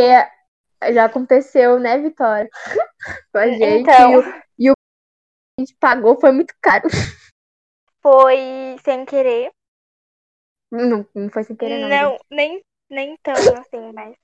já 0.92 1.04
aconteceu, 1.04 1.78
né, 1.78 1.98
Vitória? 1.98 2.48
Com 3.32 3.38
a 3.38 3.48
gente. 3.48 3.82
Então... 3.82 4.12
E, 4.12 4.16
o, 4.16 4.42
e 4.58 4.70
o 4.70 4.74
que 4.74 5.60
a 5.60 5.60
gente 5.62 5.76
pagou 5.78 6.18
foi 6.20 6.32
muito 6.32 6.54
caro. 6.60 6.88
Foi 8.02 8.76
sem 8.84 9.06
querer. 9.06 9.50
Não, 10.70 11.08
não 11.14 11.30
foi 11.30 11.42
sem 11.42 11.56
querer, 11.56 11.78
não. 11.78 11.88
Não, 11.88 12.18
nem, 12.30 12.62
nem 12.90 13.16
tão 13.22 13.32
assim, 13.32 13.92
mas. 13.94 14.14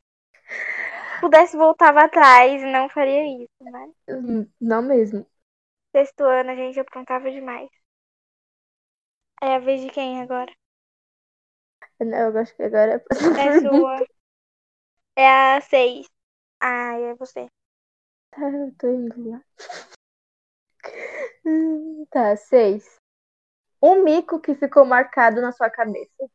Se 1.15 1.21
pudesse, 1.23 1.57
voltava 1.57 2.03
atrás 2.05 2.61
e 2.61 2.67
não 2.67 2.91
faria 2.91 3.43
isso, 3.43 3.49
né? 3.63 3.91
Não 4.61 4.83
mesmo. 4.83 5.27
Sexto 5.97 6.25
ano 6.25 6.51
a 6.51 6.55
gente 6.55 6.79
aprontava 6.79 7.31
demais. 7.31 7.71
É 9.43 9.55
a 9.55 9.59
vez 9.59 9.81
de 9.81 9.89
quem 9.89 10.21
agora? 10.21 10.53
Não, 11.99 12.29
eu 12.29 12.39
acho 12.39 12.55
que 12.55 12.63
agora 12.63 12.93
é 12.93 13.49
É 13.49 13.61
sua. 13.61 14.07
É 15.17 15.27
a 15.57 15.61
seis. 15.63 16.07
Ah, 16.61 16.95
é 16.99 17.15
você. 17.15 17.47
Tá, 18.31 18.41
eu 18.51 18.75
tô 18.79 18.89
indo 18.89 19.31
lá. 19.31 19.43
Tá, 22.11 22.37
seis. 22.37 22.85
Um 23.83 24.05
mico 24.05 24.41
que 24.41 24.55
ficou 24.55 24.85
marcado 24.85 25.41
na 25.41 25.53
sua 25.53 25.71
cabeça. 25.71 26.29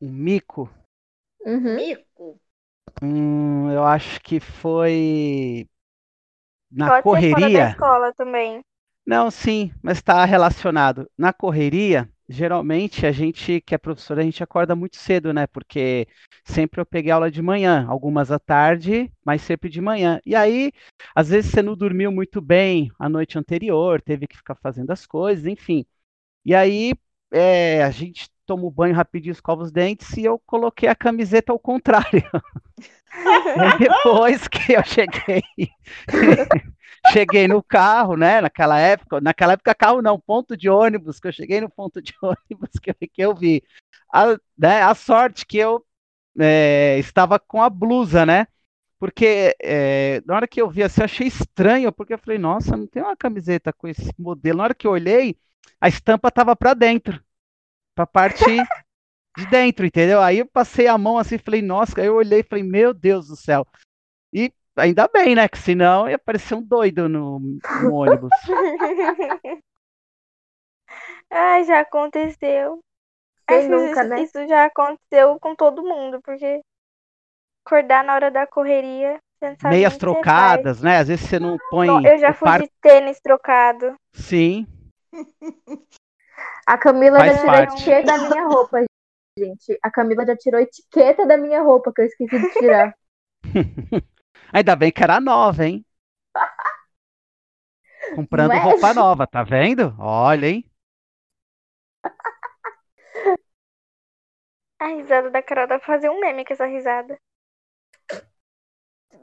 Um 0.00 0.10
mico? 0.10 0.70
Uhum. 1.44 1.76
Mico? 1.76 2.40
Hum, 3.02 3.70
eu 3.70 3.84
acho 3.84 4.20
que 4.20 4.40
foi 4.40 5.68
na 6.70 6.88
Pode 6.88 7.02
correria. 7.02 7.34
Ser 7.34 7.40
fora 7.40 7.52
da 7.52 7.70
escola 7.70 8.14
também. 8.14 8.64
Não, 9.06 9.30
sim, 9.30 9.72
mas 9.82 9.98
está 9.98 10.24
relacionado. 10.24 11.10
Na 11.18 11.32
correria, 11.32 12.08
geralmente 12.32 13.06
a 13.06 13.12
gente 13.12 13.60
que 13.60 13.74
é 13.74 13.78
professor, 13.78 14.18
a 14.18 14.22
gente 14.22 14.42
acorda 14.42 14.74
muito 14.74 14.96
cedo, 14.96 15.32
né? 15.32 15.46
Porque 15.46 16.06
sempre 16.44 16.80
eu 16.80 16.86
peguei 16.86 17.10
aula 17.12 17.30
de 17.30 17.42
manhã, 17.42 17.86
algumas 17.88 18.30
à 18.30 18.38
tarde, 18.38 19.10
mas 19.24 19.42
sempre 19.42 19.68
de 19.70 19.80
manhã. 19.80 20.20
E 20.26 20.34
aí, 20.34 20.72
às 21.14 21.28
vezes 21.28 21.50
você 21.50 21.62
não 21.62 21.76
dormiu 21.76 22.10
muito 22.12 22.40
bem 22.40 22.90
a 22.98 23.08
noite 23.08 23.38
anterior, 23.38 24.00
teve 24.02 24.26
que 24.26 24.36
ficar 24.36 24.56
fazendo 24.56 24.90
as 24.90 25.06
coisas, 25.06 25.46
enfim. 25.46 25.84
E 26.44 26.54
aí, 26.54 26.94
é, 27.32 27.82
a 27.84 27.90
gente 27.90 28.30
tomo 28.46 28.70
banho 28.70 28.94
rapidinho, 28.94 29.32
escovo 29.32 29.62
os 29.62 29.72
dentes 29.72 30.16
e 30.16 30.24
eu 30.24 30.38
coloquei 30.46 30.88
a 30.88 30.94
camiseta 30.94 31.52
ao 31.52 31.58
contrário. 31.58 32.22
depois 33.78 34.48
que 34.48 34.72
eu 34.72 34.84
cheguei, 34.84 35.42
cheguei 37.12 37.48
no 37.48 37.62
carro, 37.62 38.16
né? 38.16 38.40
Naquela 38.40 38.78
época, 38.78 39.20
naquela 39.20 39.52
época 39.54 39.74
carro 39.74 40.02
não, 40.02 40.18
ponto 40.18 40.56
de 40.56 40.68
ônibus, 40.68 41.20
que 41.20 41.28
eu 41.28 41.32
cheguei 41.32 41.60
no 41.60 41.70
ponto 41.70 42.00
de 42.00 42.12
ônibus 42.22 42.70
que, 42.80 42.92
que 42.92 43.22
eu 43.22 43.34
vi. 43.34 43.62
A, 44.12 44.36
né, 44.58 44.82
a 44.82 44.94
sorte 44.94 45.46
que 45.46 45.58
eu 45.58 45.84
é, 46.38 46.98
estava 46.98 47.38
com 47.38 47.62
a 47.62 47.70
blusa, 47.70 48.26
né? 48.26 48.46
Porque 48.98 49.56
é, 49.60 50.22
na 50.26 50.36
hora 50.36 50.46
que 50.46 50.62
eu 50.62 50.70
vi 50.70 50.82
assim, 50.82 51.00
eu 51.00 51.04
achei 51.06 51.26
estranho, 51.26 51.92
porque 51.92 52.14
eu 52.14 52.18
falei, 52.18 52.38
nossa, 52.38 52.76
não 52.76 52.86
tem 52.86 53.02
uma 53.02 53.16
camiseta 53.16 53.72
com 53.72 53.88
esse 53.88 54.12
modelo. 54.18 54.58
Na 54.58 54.64
hora 54.64 54.74
que 54.74 54.86
eu 54.86 54.92
olhei, 54.92 55.36
a 55.80 55.88
estampa 55.88 56.28
estava 56.28 56.54
para 56.54 56.74
dentro 56.74 57.20
pra 58.02 58.06
parte 58.06 58.44
de 59.36 59.46
dentro, 59.46 59.86
entendeu? 59.86 60.20
Aí 60.20 60.38
eu 60.38 60.46
passei 60.46 60.86
a 60.86 60.98
mão 60.98 61.18
assim, 61.18 61.38
falei, 61.38 61.62
nossa, 61.62 62.00
aí 62.00 62.06
eu 62.06 62.16
olhei 62.16 62.40
e 62.40 62.44
falei, 62.44 62.64
meu 62.64 62.92
Deus 62.92 63.28
do 63.28 63.36
céu. 63.36 63.66
E 64.32 64.52
ainda 64.76 65.08
bem, 65.08 65.34
né? 65.34 65.48
Que 65.48 65.58
senão 65.58 66.08
ia 66.08 66.18
parecer 66.18 66.54
um 66.54 66.62
doido 66.62 67.08
no, 67.08 67.38
no 67.82 67.94
ônibus. 67.94 68.30
Ai, 71.30 71.64
já 71.64 71.80
aconteceu. 71.80 72.80
Acho 73.46 73.68
nunca, 73.68 74.00
isso, 74.00 74.08
né? 74.08 74.22
isso 74.22 74.46
já 74.46 74.66
aconteceu 74.66 75.38
com 75.40 75.54
todo 75.54 75.82
mundo, 75.82 76.20
porque 76.22 76.60
acordar 77.66 78.04
na 78.04 78.14
hora 78.14 78.30
da 78.30 78.46
correria. 78.46 79.18
Meias 79.64 79.96
trocadas, 79.96 80.80
né? 80.80 80.98
Às 80.98 81.08
vezes 81.08 81.28
você 81.28 81.40
não 81.40 81.58
põe. 81.68 81.88
eu 82.06 82.18
já 82.18 82.32
fui 82.32 82.46
par... 82.46 82.60
de 82.60 82.70
tênis 82.80 83.18
trocado. 83.20 83.96
Sim. 84.12 84.66
A 86.66 86.78
Camila 86.78 87.18
Faz 87.18 87.32
já 87.32 87.38
tirou 87.38 87.52
parte. 87.52 87.74
etiqueta 87.74 88.18
da 88.18 88.28
minha 88.28 88.46
roupa, 88.46 88.84
gente. 89.38 89.78
A 89.82 89.90
Camila 89.90 90.24
já 90.26 90.36
tirou 90.36 90.60
etiqueta 90.60 91.26
da 91.26 91.36
minha 91.36 91.62
roupa, 91.62 91.92
que 91.92 92.02
eu 92.02 92.06
esqueci 92.06 92.38
de 92.38 92.52
tirar. 92.58 92.94
Ainda 94.52 94.76
bem 94.76 94.92
que 94.92 95.02
era 95.02 95.20
nova, 95.20 95.64
hein? 95.64 95.84
Comprando 98.16 98.52
é? 98.52 98.58
roupa 98.58 98.94
nova, 98.94 99.26
tá 99.26 99.42
vendo? 99.42 99.94
Olha, 99.98 100.46
hein? 100.46 100.64
A 104.78 104.86
risada 104.88 105.30
da 105.30 105.42
Carol 105.42 105.68
dá 105.68 105.78
pra 105.78 105.86
fazer 105.86 106.10
um 106.10 106.18
meme 106.20 106.44
com 106.44 106.52
essa 106.52 106.66
risada. 106.66 107.16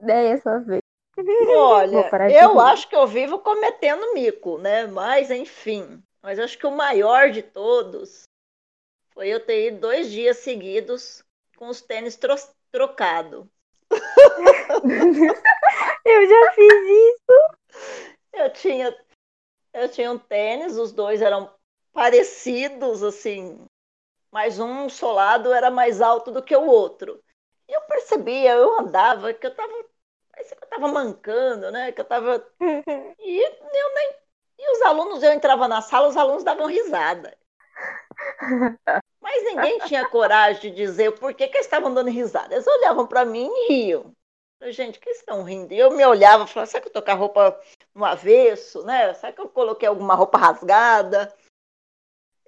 É 0.07 0.27
essa 0.27 0.59
vez. 0.61 0.81
Olha, 1.17 2.09
eu 2.31 2.59
acho 2.61 2.87
que 2.87 2.95
eu 2.95 3.05
vivo 3.05 3.39
cometendo 3.39 4.13
mico, 4.13 4.57
né? 4.57 4.87
Mas, 4.87 5.29
enfim. 5.29 6.01
Mas 6.21 6.39
acho 6.39 6.57
que 6.57 6.67
o 6.67 6.71
maior 6.71 7.31
de 7.31 7.41
todos 7.41 8.23
foi 9.11 9.29
eu 9.29 9.45
ter 9.45 9.67
ido 9.67 9.79
dois 9.79 10.11
dias 10.11 10.37
seguidos 10.37 11.23
com 11.57 11.67
os 11.67 11.81
tênis 11.81 12.15
tro 12.15 12.35
trocados. 12.71 13.45
eu 16.05 16.29
já 16.29 16.51
fiz 16.53 16.73
isso. 16.73 17.57
Eu 18.33 18.53
tinha, 18.53 19.05
eu 19.73 19.89
tinha 19.89 20.11
um 20.11 20.19
tênis, 20.19 20.77
os 20.77 20.91
dois 20.91 21.21
eram 21.21 21.51
parecidos, 21.91 23.03
assim, 23.03 23.65
mas 24.31 24.59
um 24.59 24.87
solado 24.87 25.51
era 25.51 25.71
mais 25.71 26.01
alto 26.01 26.31
do 26.31 26.43
que 26.43 26.55
o 26.55 26.65
outro. 26.65 27.21
E 27.67 27.73
eu 27.73 27.81
percebia, 27.81 28.53
eu 28.53 28.79
andava, 28.79 29.33
que 29.33 29.45
eu 29.45 29.55
tava. 29.55 29.73
Parecia 30.31 30.55
que 30.55 30.63
eu 30.63 30.69
tava 30.69 30.87
mancando, 30.87 31.71
né? 31.71 31.91
Que 31.91 32.01
eu 32.01 32.05
tava. 32.05 32.45
E 33.19 33.41
eu 33.41 33.71
nem 33.71 33.83
os 34.79 34.81
alunos, 34.85 35.21
eu 35.23 35.33
entrava 35.33 35.67
na 35.67 35.81
sala, 35.81 36.07
os 36.07 36.17
alunos 36.17 36.43
davam 36.43 36.67
risada. 36.67 37.37
Mas 39.21 39.43
ninguém 39.43 39.79
tinha 39.79 40.07
coragem 40.09 40.61
de 40.61 40.71
dizer 40.71 41.11
por 41.19 41.33
que, 41.33 41.47
que 41.47 41.57
eles 41.57 41.65
estavam 41.65 41.93
dando 41.93 42.09
risada. 42.09 42.53
Eles 42.53 42.67
olhavam 42.67 43.05
para 43.05 43.25
mim 43.25 43.49
e 43.49 43.67
riam. 43.73 44.15
Falei, 44.57 44.73
gente, 44.73 44.99
que 44.99 45.09
estão 45.09 45.43
rindo? 45.43 45.73
E 45.73 45.79
eu 45.79 45.91
me 45.91 46.05
olhava 46.05 46.43
e 46.43 46.47
falava, 46.47 46.69
será 46.69 46.81
que 46.81 46.89
eu 46.89 46.93
tô 46.93 47.01
com 47.01 47.11
a 47.11 47.13
roupa 47.13 47.61
no 47.93 48.03
avesso, 48.05 48.83
né? 48.83 49.13
Será 49.13 49.31
que 49.31 49.41
eu 49.41 49.49
coloquei 49.49 49.87
alguma 49.87 50.15
roupa 50.15 50.37
rasgada? 50.37 51.33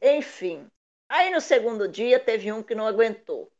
Enfim. 0.01 0.67
Aí 1.09 1.29
no 1.31 1.41
segundo 1.41 1.87
dia 1.87 2.19
teve 2.19 2.51
um 2.51 2.63
que 2.63 2.75
não 2.75 2.87
aguentou. 2.87 3.51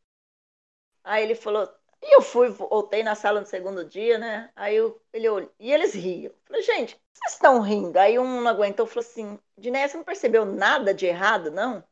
Aí 1.04 1.24
ele 1.24 1.36
falou, 1.36 1.70
E 2.02 2.16
eu 2.16 2.22
fui, 2.22 2.50
voltei 2.50 3.04
na 3.04 3.16
sala 3.16 3.40
no 3.42 3.46
segundo 3.48 3.86
dia, 3.86 4.18
né? 4.18 4.52
Aí 4.56 4.76
eu, 4.76 5.02
ele 5.14 5.30
olhou, 5.30 5.52
e 5.60 5.72
eles 5.72 5.94
riam. 5.94 6.34
Falei, 6.46 6.62
gente, 6.64 7.01
vocês 7.14 7.34
estão 7.34 7.62
rindo? 7.62 7.98
Aí 7.98 8.18
um 8.18 8.42
não 8.42 8.50
aguentou, 8.50 8.88
falou 8.88 9.08
assim, 9.08 9.40
Diné, 9.58 9.88
você 9.88 9.98
não 9.98 10.04
percebeu 10.04 10.46
nada 10.46 10.94
de 10.94 11.06
errado, 11.06 11.52
não? 11.52 11.84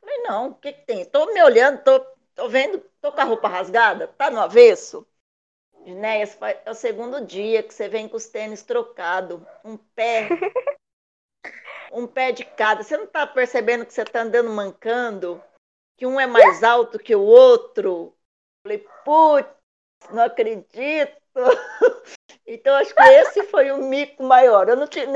Falei, 0.00 0.18
não, 0.18 0.48
o 0.48 0.54
que, 0.54 0.72
que 0.72 0.86
tem? 0.86 1.04
Tô 1.04 1.26
me 1.26 1.42
olhando, 1.42 1.82
tô, 1.82 2.00
tô 2.34 2.48
vendo, 2.48 2.78
tô 3.00 3.12
com 3.12 3.20
a 3.20 3.24
roupa 3.24 3.48
rasgada, 3.48 4.08
tá 4.08 4.30
no 4.30 4.40
avesso? 4.40 5.06
Dinéia, 5.84 6.28
é 6.64 6.70
o 6.70 6.74
segundo 6.74 7.24
dia 7.24 7.62
que 7.62 7.74
você 7.74 7.88
vem 7.88 8.08
com 8.08 8.16
os 8.16 8.26
tênis 8.26 8.62
trocados, 8.62 9.40
um 9.64 9.76
pé, 9.76 10.28
um 11.92 12.06
pé 12.06 12.30
de 12.30 12.44
cada. 12.44 12.82
Você 12.82 12.96
não 12.96 13.06
tá 13.06 13.26
percebendo 13.26 13.84
que 13.84 13.92
você 13.92 14.04
tá 14.04 14.22
andando 14.22 14.50
mancando? 14.50 15.42
Que 15.96 16.06
um 16.06 16.20
é 16.20 16.26
mais 16.26 16.62
alto 16.62 16.98
que 16.98 17.14
o 17.16 17.22
outro? 17.22 18.16
Falei, 18.62 18.78
putz, 19.04 19.50
não 20.10 20.22
acredito. 20.22 21.20
então, 22.46 22.74
acho 22.76 22.94
que 22.94 23.02
esse 23.02 23.44
foi 23.44 23.70
o 23.70 23.78
mico 23.78 24.22
maior. 24.22 24.68
Eu 24.68 24.76
não 24.76 24.86
tinha. 24.86 25.06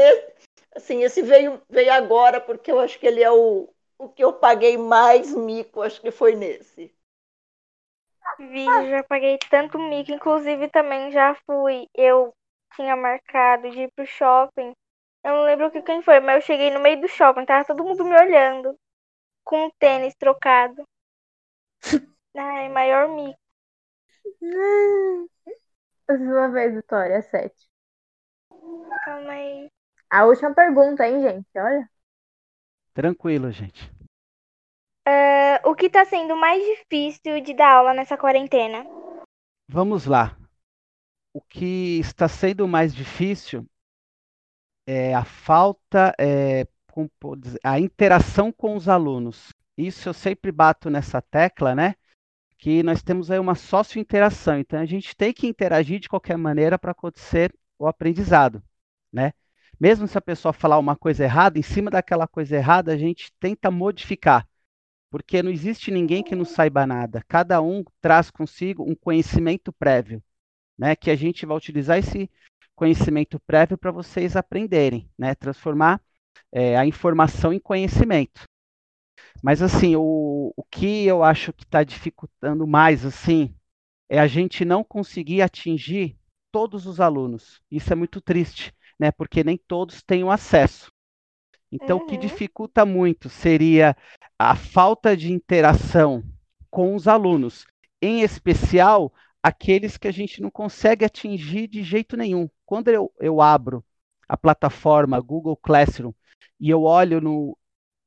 Assim, 0.74 1.02
esse 1.02 1.22
veio, 1.22 1.60
veio 1.68 1.92
agora, 1.92 2.40
porque 2.40 2.70
eu 2.70 2.78
acho 2.78 2.98
que 2.98 3.06
ele 3.06 3.22
é 3.22 3.30
o, 3.30 3.68
o 3.98 4.08
que 4.08 4.22
eu 4.22 4.32
paguei 4.32 4.76
mais 4.76 5.34
mico, 5.34 5.82
acho 5.82 6.00
que 6.00 6.10
foi 6.10 6.34
nesse. 6.34 6.94
Vi, 8.38 8.64
já 8.90 9.02
paguei 9.04 9.38
tanto 9.50 9.78
mico, 9.78 10.12
inclusive 10.12 10.68
também 10.68 11.10
já 11.10 11.34
fui. 11.46 11.88
Eu 11.94 12.34
tinha 12.74 12.94
marcado 12.94 13.70
de 13.70 13.82
ir 13.82 13.92
pro 13.92 14.06
shopping. 14.06 14.72
Eu 15.24 15.32
não 15.34 15.44
lembro 15.44 15.70
que 15.70 15.82
quem 15.82 16.02
foi, 16.02 16.20
mas 16.20 16.36
eu 16.36 16.42
cheguei 16.42 16.70
no 16.70 16.80
meio 16.80 17.00
do 17.00 17.08
shopping, 17.08 17.44
tava 17.44 17.64
todo 17.64 17.84
mundo 17.84 18.04
me 18.04 18.14
olhando. 18.14 18.76
Com 19.44 19.66
um 19.66 19.70
tênis 19.78 20.14
trocado. 20.14 20.84
Ai, 22.36 22.68
maior 22.68 23.08
mico. 23.08 23.38
Sua 26.06 26.48
vez, 26.48 26.74
Vitória, 26.74 27.20
sete. 27.22 27.66
Calma 29.04 29.32
aí. 29.32 29.70
A 30.10 30.24
última 30.24 30.54
pergunta, 30.54 31.06
hein, 31.06 31.20
gente? 31.20 31.46
Olha. 31.56 31.88
Tranquilo, 32.94 33.50
gente. 33.50 33.90
Uh, 35.06 35.68
o 35.68 35.74
que 35.74 35.86
está 35.86 36.04
sendo 36.04 36.36
mais 36.36 36.62
difícil 36.64 37.40
de 37.40 37.54
dar 37.54 37.74
aula 37.74 37.94
nessa 37.94 38.16
quarentena? 38.16 38.84
Vamos 39.68 40.06
lá. 40.06 40.36
O 41.32 41.40
que 41.40 41.98
está 42.00 42.28
sendo 42.28 42.66
mais 42.66 42.94
difícil 42.94 43.66
é 44.86 45.14
a 45.14 45.24
falta, 45.24 46.14
é, 46.18 46.66
a 47.62 47.78
interação 47.78 48.52
com 48.52 48.76
os 48.76 48.88
alunos. 48.88 49.52
Isso 49.76 50.08
eu 50.08 50.14
sempre 50.14 50.50
bato 50.50 50.88
nessa 50.88 51.20
tecla, 51.20 51.74
né? 51.74 51.94
Que 52.66 52.82
nós 52.82 53.00
temos 53.00 53.30
aí 53.30 53.38
uma 53.38 53.54
sócio-interação. 53.54 54.58
Então, 54.58 54.80
a 54.80 54.84
gente 54.84 55.14
tem 55.14 55.32
que 55.32 55.46
interagir 55.46 56.00
de 56.00 56.08
qualquer 56.08 56.36
maneira 56.36 56.76
para 56.76 56.90
acontecer 56.90 57.54
o 57.78 57.86
aprendizado, 57.86 58.60
né? 59.12 59.32
Mesmo 59.78 60.08
se 60.08 60.18
a 60.18 60.20
pessoa 60.20 60.52
falar 60.52 60.76
uma 60.76 60.96
coisa 60.96 61.22
errada, 61.22 61.60
em 61.60 61.62
cima 61.62 61.92
daquela 61.92 62.26
coisa 62.26 62.56
errada, 62.56 62.92
a 62.92 62.96
gente 62.96 63.32
tenta 63.38 63.70
modificar, 63.70 64.48
porque 65.12 65.44
não 65.44 65.50
existe 65.52 65.92
ninguém 65.92 66.24
que 66.24 66.34
não 66.34 66.44
saiba 66.44 66.84
nada. 66.84 67.22
Cada 67.28 67.62
um 67.62 67.84
traz 68.00 68.32
consigo 68.32 68.82
um 68.82 68.96
conhecimento 68.96 69.72
prévio, 69.72 70.20
né? 70.76 70.96
Que 70.96 71.12
a 71.12 71.14
gente 71.14 71.46
vai 71.46 71.56
utilizar 71.56 71.98
esse 71.98 72.28
conhecimento 72.74 73.38
prévio 73.46 73.78
para 73.78 73.92
vocês 73.92 74.34
aprenderem, 74.34 75.08
né? 75.16 75.36
Transformar 75.36 76.00
é, 76.50 76.76
a 76.76 76.84
informação 76.84 77.52
em 77.52 77.60
conhecimento. 77.60 78.42
Mas 79.42 79.62
assim, 79.62 79.96
o, 79.96 80.52
o 80.56 80.62
que 80.64 81.06
eu 81.06 81.22
acho 81.22 81.52
que 81.52 81.64
está 81.64 81.84
dificultando 81.84 82.66
mais 82.66 83.04
assim 83.04 83.54
é 84.08 84.18
a 84.18 84.26
gente 84.26 84.64
não 84.64 84.82
conseguir 84.82 85.42
atingir 85.42 86.18
todos 86.50 86.86
os 86.86 87.00
alunos. 87.00 87.60
Isso 87.70 87.92
é 87.92 87.96
muito 87.96 88.20
triste, 88.20 88.74
né? 88.98 89.10
Porque 89.10 89.44
nem 89.44 89.56
todos 89.56 90.02
têm 90.02 90.24
o 90.24 90.30
acesso. 90.30 90.90
Então, 91.70 91.98
uhum. 91.98 92.04
o 92.04 92.06
que 92.06 92.14
uhum. 92.14 92.20
dificulta 92.20 92.86
muito 92.86 93.28
seria 93.28 93.96
a 94.38 94.54
falta 94.54 95.16
de 95.16 95.32
interação 95.32 96.22
com 96.70 96.94
os 96.94 97.08
alunos, 97.08 97.66
em 98.00 98.22
especial 98.22 99.12
aqueles 99.42 99.96
que 99.96 100.08
a 100.08 100.12
gente 100.12 100.40
não 100.40 100.50
consegue 100.50 101.04
atingir 101.04 101.68
de 101.68 101.82
jeito 101.82 102.16
nenhum. 102.16 102.48
Quando 102.64 102.88
eu, 102.88 103.12
eu 103.20 103.40
abro 103.40 103.84
a 104.28 104.36
plataforma 104.36 105.20
Google 105.20 105.56
Classroom 105.56 106.12
e 106.58 106.70
eu 106.70 106.82
olho 106.82 107.20
no, 107.20 107.56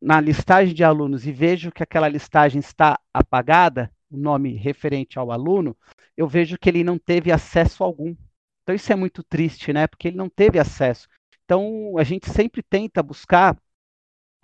na 0.02 0.20
listagem 0.20 0.74
de 0.74 0.84
alunos 0.84 1.28
e 1.28 1.32
vejo 1.32 1.72
que 1.72 1.84
aquela 1.84 2.08
listagem 2.08 2.60
está 2.60 3.00
apagada, 3.14 3.92
o 4.10 4.18
nome 4.18 4.54
referente 4.54 5.20
ao 5.20 5.32
aluno, 5.32 5.76
eu 6.16 6.28
vejo 6.28 6.58
que 6.58 6.70
ele 6.70 6.84
não 6.84 6.98
teve 6.98 7.32
acesso 7.32 7.84
algum. 7.84 8.16
Então 8.64 8.76
isso 8.76 8.92
é 8.92 8.96
muito 8.96 9.24
triste, 9.24 9.74
né? 9.74 9.88
Porque 9.88 10.08
ele 10.08 10.18
não 10.18 10.30
teve 10.30 10.60
acesso. 10.60 11.08
Então 11.44 11.98
a 11.98 12.04
gente 12.04 12.30
sempre 12.30 12.62
tenta 12.62 13.02
buscar 13.02 13.58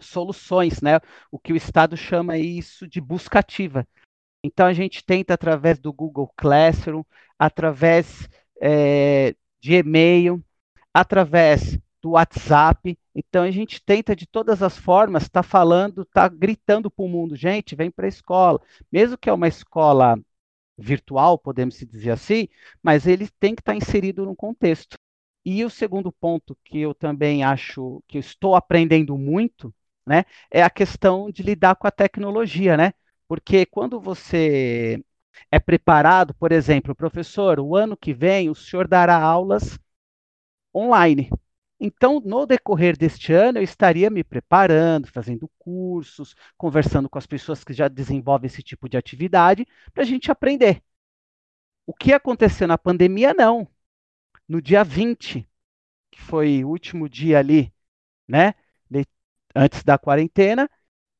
soluções, 0.01 0.81
né? 0.81 0.99
O 1.31 1.39
que 1.39 1.53
o 1.53 1.55
Estado 1.55 1.95
chama 1.95 2.37
isso 2.37 2.87
de 2.87 2.99
busca 2.99 3.39
ativa. 3.39 3.87
Então 4.43 4.65
a 4.65 4.73
gente 4.73 5.03
tenta 5.03 5.33
através 5.33 5.79
do 5.79 5.91
Google 5.91 6.31
Classroom, 6.35 7.03
através 7.37 8.29
é, 8.61 9.35
de 9.59 9.73
e-mail, 9.73 10.43
através 10.93 11.79
do 12.01 12.11
WhatsApp. 12.11 12.97
Então 13.15 13.43
a 13.43 13.51
gente 13.51 13.81
tenta 13.83 14.15
de 14.15 14.27
todas 14.27 14.61
as 14.61 14.77
formas 14.77 15.23
estar 15.23 15.41
tá 15.41 15.47
falando, 15.47 16.01
estar 16.03 16.29
tá 16.29 16.35
gritando 16.35 16.91
para 16.91 17.05
o 17.05 17.09
mundo, 17.09 17.35
gente, 17.35 17.75
vem 17.75 17.89
para 17.89 18.05
a 18.05 18.09
escola. 18.09 18.61
Mesmo 18.91 19.17
que 19.17 19.29
é 19.29 19.33
uma 19.33 19.47
escola 19.47 20.19
virtual, 20.77 21.37
podemos 21.39 21.77
dizer 21.79 22.11
assim, 22.11 22.47
mas 22.83 23.07
ele 23.07 23.27
tem 23.39 23.55
que 23.55 23.61
estar 23.61 23.73
tá 23.73 23.77
inserido 23.77 24.25
no 24.25 24.35
contexto. 24.35 24.97
E 25.45 25.63
o 25.63 25.69
segundo 25.69 26.11
ponto 26.11 26.57
que 26.63 26.79
eu 26.81 26.93
também 26.93 27.43
acho 27.43 28.03
que 28.07 28.17
estou 28.17 28.55
aprendendo 28.55 29.17
muito, 29.17 29.73
né, 30.05 30.25
é 30.51 30.61
a 30.63 30.69
questão 30.69 31.31
de 31.31 31.43
lidar 31.43 31.75
com 31.75 31.87
a 31.87 31.91
tecnologia, 31.91 32.77
né? 32.77 32.93
Porque 33.27 33.65
quando 33.65 33.99
você 33.99 35.03
é 35.51 35.59
preparado, 35.59 36.33
por 36.35 36.51
exemplo, 36.51 36.95
professor, 36.95 37.59
o 37.59 37.75
ano 37.75 37.97
que 37.97 38.13
vem 38.13 38.49
o 38.49 38.55
senhor 38.55 38.87
dará 38.87 39.17
aulas 39.21 39.79
online. 40.73 41.29
Então, 41.79 42.21
no 42.21 42.45
decorrer 42.45 42.97
deste 42.97 43.33
ano, 43.33 43.59
eu 43.59 43.63
estaria 43.63 44.09
me 44.09 44.23
preparando, 44.23 45.07
fazendo 45.07 45.49
cursos, 45.59 46.35
conversando 46.57 47.09
com 47.09 47.17
as 47.17 47.27
pessoas 47.27 47.63
que 47.63 47.73
já 47.73 47.87
desenvolvem 47.87 48.47
esse 48.47 48.63
tipo 48.63 48.87
de 48.87 48.97
atividade, 48.97 49.67
para 49.93 50.03
a 50.03 50.05
gente 50.05 50.31
aprender. 50.31 50.81
O 51.85 51.93
que 51.93 52.13
aconteceu 52.13 52.67
na 52.67 52.77
pandemia, 52.77 53.33
não. 53.33 53.67
No 54.47 54.61
dia 54.61 54.83
20, 54.83 55.47
que 56.11 56.21
foi 56.21 56.63
o 56.63 56.69
último 56.69 57.09
dia 57.09 57.39
ali, 57.39 57.73
né, 58.27 58.53
antes 59.55 59.83
da 59.83 59.97
quarentena, 59.97 60.69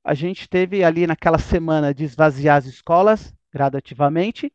a 0.03 0.13
gente 0.13 0.47
teve 0.49 0.83
ali 0.83 1.07
naquela 1.07 1.39
semana 1.39 1.93
de 1.93 2.03
esvaziar 2.03 2.57
as 2.57 2.65
escolas 2.65 3.33
gradativamente, 3.51 4.53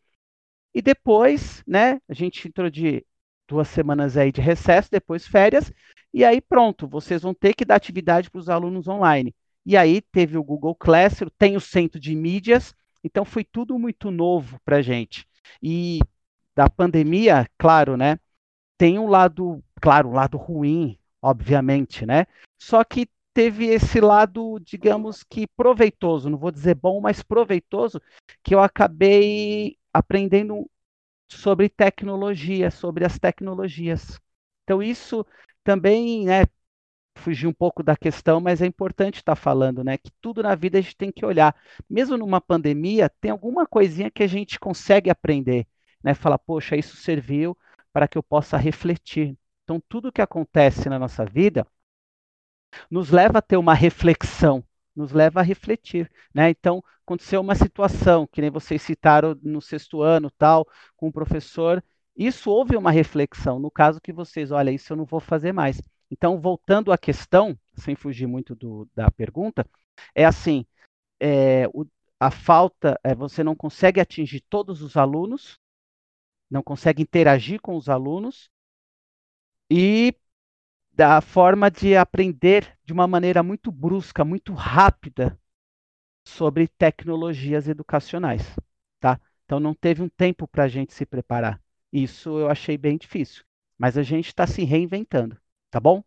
e 0.74 0.82
depois, 0.82 1.64
né, 1.66 2.00
a 2.08 2.14
gente 2.14 2.46
entrou 2.46 2.70
de 2.70 3.04
duas 3.50 3.68
semanas 3.68 4.16
aí 4.16 4.30
de 4.30 4.40
recesso, 4.40 4.88
depois 4.90 5.26
férias, 5.26 5.72
e 6.14 6.24
aí 6.24 6.40
pronto, 6.40 6.86
vocês 6.86 7.22
vão 7.22 7.34
ter 7.34 7.52
que 7.52 7.64
dar 7.64 7.74
atividade 7.74 8.30
para 8.30 8.38
os 8.38 8.48
alunos 8.48 8.86
online. 8.86 9.34
E 9.66 9.76
aí 9.76 10.00
teve 10.00 10.38
o 10.38 10.44
Google 10.44 10.74
Classroom, 10.74 11.28
tem 11.36 11.56
o 11.56 11.60
centro 11.60 12.00
de 12.00 12.14
mídias, 12.14 12.72
então 13.02 13.24
foi 13.24 13.44
tudo 13.44 13.78
muito 13.78 14.10
novo 14.10 14.58
para 14.64 14.76
a 14.76 14.82
gente. 14.82 15.26
E 15.60 15.98
da 16.54 16.70
pandemia, 16.70 17.48
claro, 17.58 17.96
né? 17.96 18.18
Tem 18.78 18.98
um 18.98 19.08
lado, 19.08 19.62
claro, 19.80 20.08
um 20.08 20.12
lado 20.12 20.38
ruim, 20.38 20.96
obviamente, 21.20 22.06
né? 22.06 22.26
Só 22.56 22.84
que 22.84 23.08
teve 23.34 23.66
esse 23.66 24.00
lado, 24.00 24.60
digamos 24.60 25.24
que 25.24 25.46
proveitoso, 25.56 26.30
não 26.30 26.38
vou 26.38 26.50
dizer 26.50 26.76
bom, 26.76 27.00
mas 27.00 27.22
proveitoso, 27.22 28.00
que 28.42 28.54
eu 28.54 28.60
acabei 28.60 29.76
aprendendo 29.92 30.68
sobre 31.30 31.68
tecnologia, 31.68 32.70
sobre 32.70 33.04
as 33.04 33.18
tecnologias. 33.18 34.20
Então, 34.64 34.82
isso 34.82 35.26
também, 35.64 36.26
né, 36.26 36.44
fugir 37.16 37.46
um 37.46 37.52
pouco 37.52 37.82
da 37.82 37.96
questão, 37.96 38.40
mas 38.40 38.62
é 38.62 38.66
importante 38.66 39.16
estar 39.16 39.36
falando, 39.36 39.84
né, 39.84 39.98
que 39.98 40.10
tudo 40.20 40.42
na 40.42 40.54
vida 40.54 40.78
a 40.78 40.80
gente 40.80 40.96
tem 40.96 41.12
que 41.12 41.24
olhar. 41.26 41.54
Mesmo 41.88 42.16
numa 42.16 42.40
pandemia, 42.40 43.10
tem 43.20 43.30
alguma 43.30 43.66
coisinha 43.66 44.10
que 44.10 44.22
a 44.22 44.26
gente 44.26 44.58
consegue 44.60 45.10
aprender, 45.10 45.66
né, 46.02 46.14
falar, 46.14 46.38
poxa, 46.38 46.76
isso 46.76 46.96
serviu 46.96 47.56
para 47.92 48.08
que 48.08 48.18
eu 48.18 48.22
possa 48.22 48.56
refletir. 48.56 49.36
Então, 49.64 49.82
tudo 49.88 50.12
que 50.12 50.22
acontece 50.22 50.88
na 50.88 50.98
nossa 50.98 51.24
vida 51.24 51.66
nos 52.90 53.10
leva 53.10 53.38
a 53.38 53.42
ter 53.42 53.56
uma 53.56 53.74
reflexão 53.74 54.64
nos 54.94 55.12
leva 55.12 55.40
a 55.40 55.42
refletir, 55.42 56.10
né? 56.34 56.50
Então, 56.50 56.82
aconteceu 57.02 57.40
uma 57.40 57.54
situação, 57.54 58.26
que 58.26 58.40
nem 58.40 58.50
vocês 58.50 58.82
citaram 58.82 59.38
no 59.42 59.60
sexto 59.60 60.02
ano, 60.02 60.30
tal, 60.30 60.66
com 60.96 61.08
o 61.08 61.12
professor, 61.12 61.82
isso 62.16 62.50
houve 62.50 62.76
uma 62.76 62.90
reflexão, 62.90 63.58
no 63.58 63.70
caso 63.70 64.00
que 64.00 64.12
vocês, 64.12 64.50
olha, 64.50 64.70
isso 64.70 64.92
eu 64.92 64.96
não 64.96 65.04
vou 65.04 65.20
fazer 65.20 65.52
mais. 65.52 65.80
Então, 66.10 66.40
voltando 66.40 66.92
à 66.92 66.98
questão, 66.98 67.58
sem 67.76 67.94
fugir 67.94 68.26
muito 68.26 68.54
do, 68.54 68.88
da 68.94 69.10
pergunta, 69.10 69.66
é 70.14 70.24
assim, 70.24 70.66
é, 71.20 71.66
o, 71.68 71.86
a 72.18 72.30
falta, 72.30 72.98
é, 73.02 73.14
você 73.14 73.42
não 73.42 73.56
consegue 73.56 74.00
atingir 74.00 74.42
todos 74.50 74.82
os 74.82 74.96
alunos, 74.96 75.58
não 76.50 76.62
consegue 76.62 77.02
interagir 77.02 77.60
com 77.60 77.76
os 77.76 77.88
alunos, 77.88 78.50
e 79.70 80.14
da 81.00 81.18
forma 81.22 81.70
de 81.70 81.96
aprender 81.96 82.76
de 82.84 82.92
uma 82.92 83.06
maneira 83.06 83.42
muito 83.42 83.72
brusca, 83.72 84.22
muito 84.22 84.52
rápida 84.52 85.40
sobre 86.22 86.68
tecnologias 86.68 87.66
educacionais, 87.68 88.42
tá? 89.00 89.18
Então 89.46 89.58
não 89.58 89.72
teve 89.72 90.02
um 90.02 90.10
tempo 90.10 90.46
para 90.46 90.64
a 90.64 90.68
gente 90.68 90.92
se 90.92 91.06
preparar. 91.06 91.58
Isso 91.90 92.38
eu 92.40 92.50
achei 92.50 92.76
bem 92.76 92.98
difícil, 92.98 93.42
mas 93.78 93.96
a 93.96 94.02
gente 94.02 94.26
está 94.26 94.46
se 94.46 94.62
reinventando, 94.62 95.40
tá 95.70 95.80
bom? 95.80 96.04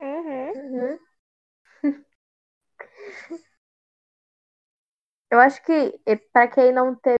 Uhum. 0.00 0.52
Uhum. 0.54 0.98
Eu 5.30 5.40
acho 5.40 5.62
que 5.62 6.00
para 6.32 6.48
quem 6.48 6.72
não 6.72 6.94
teve, 6.94 7.18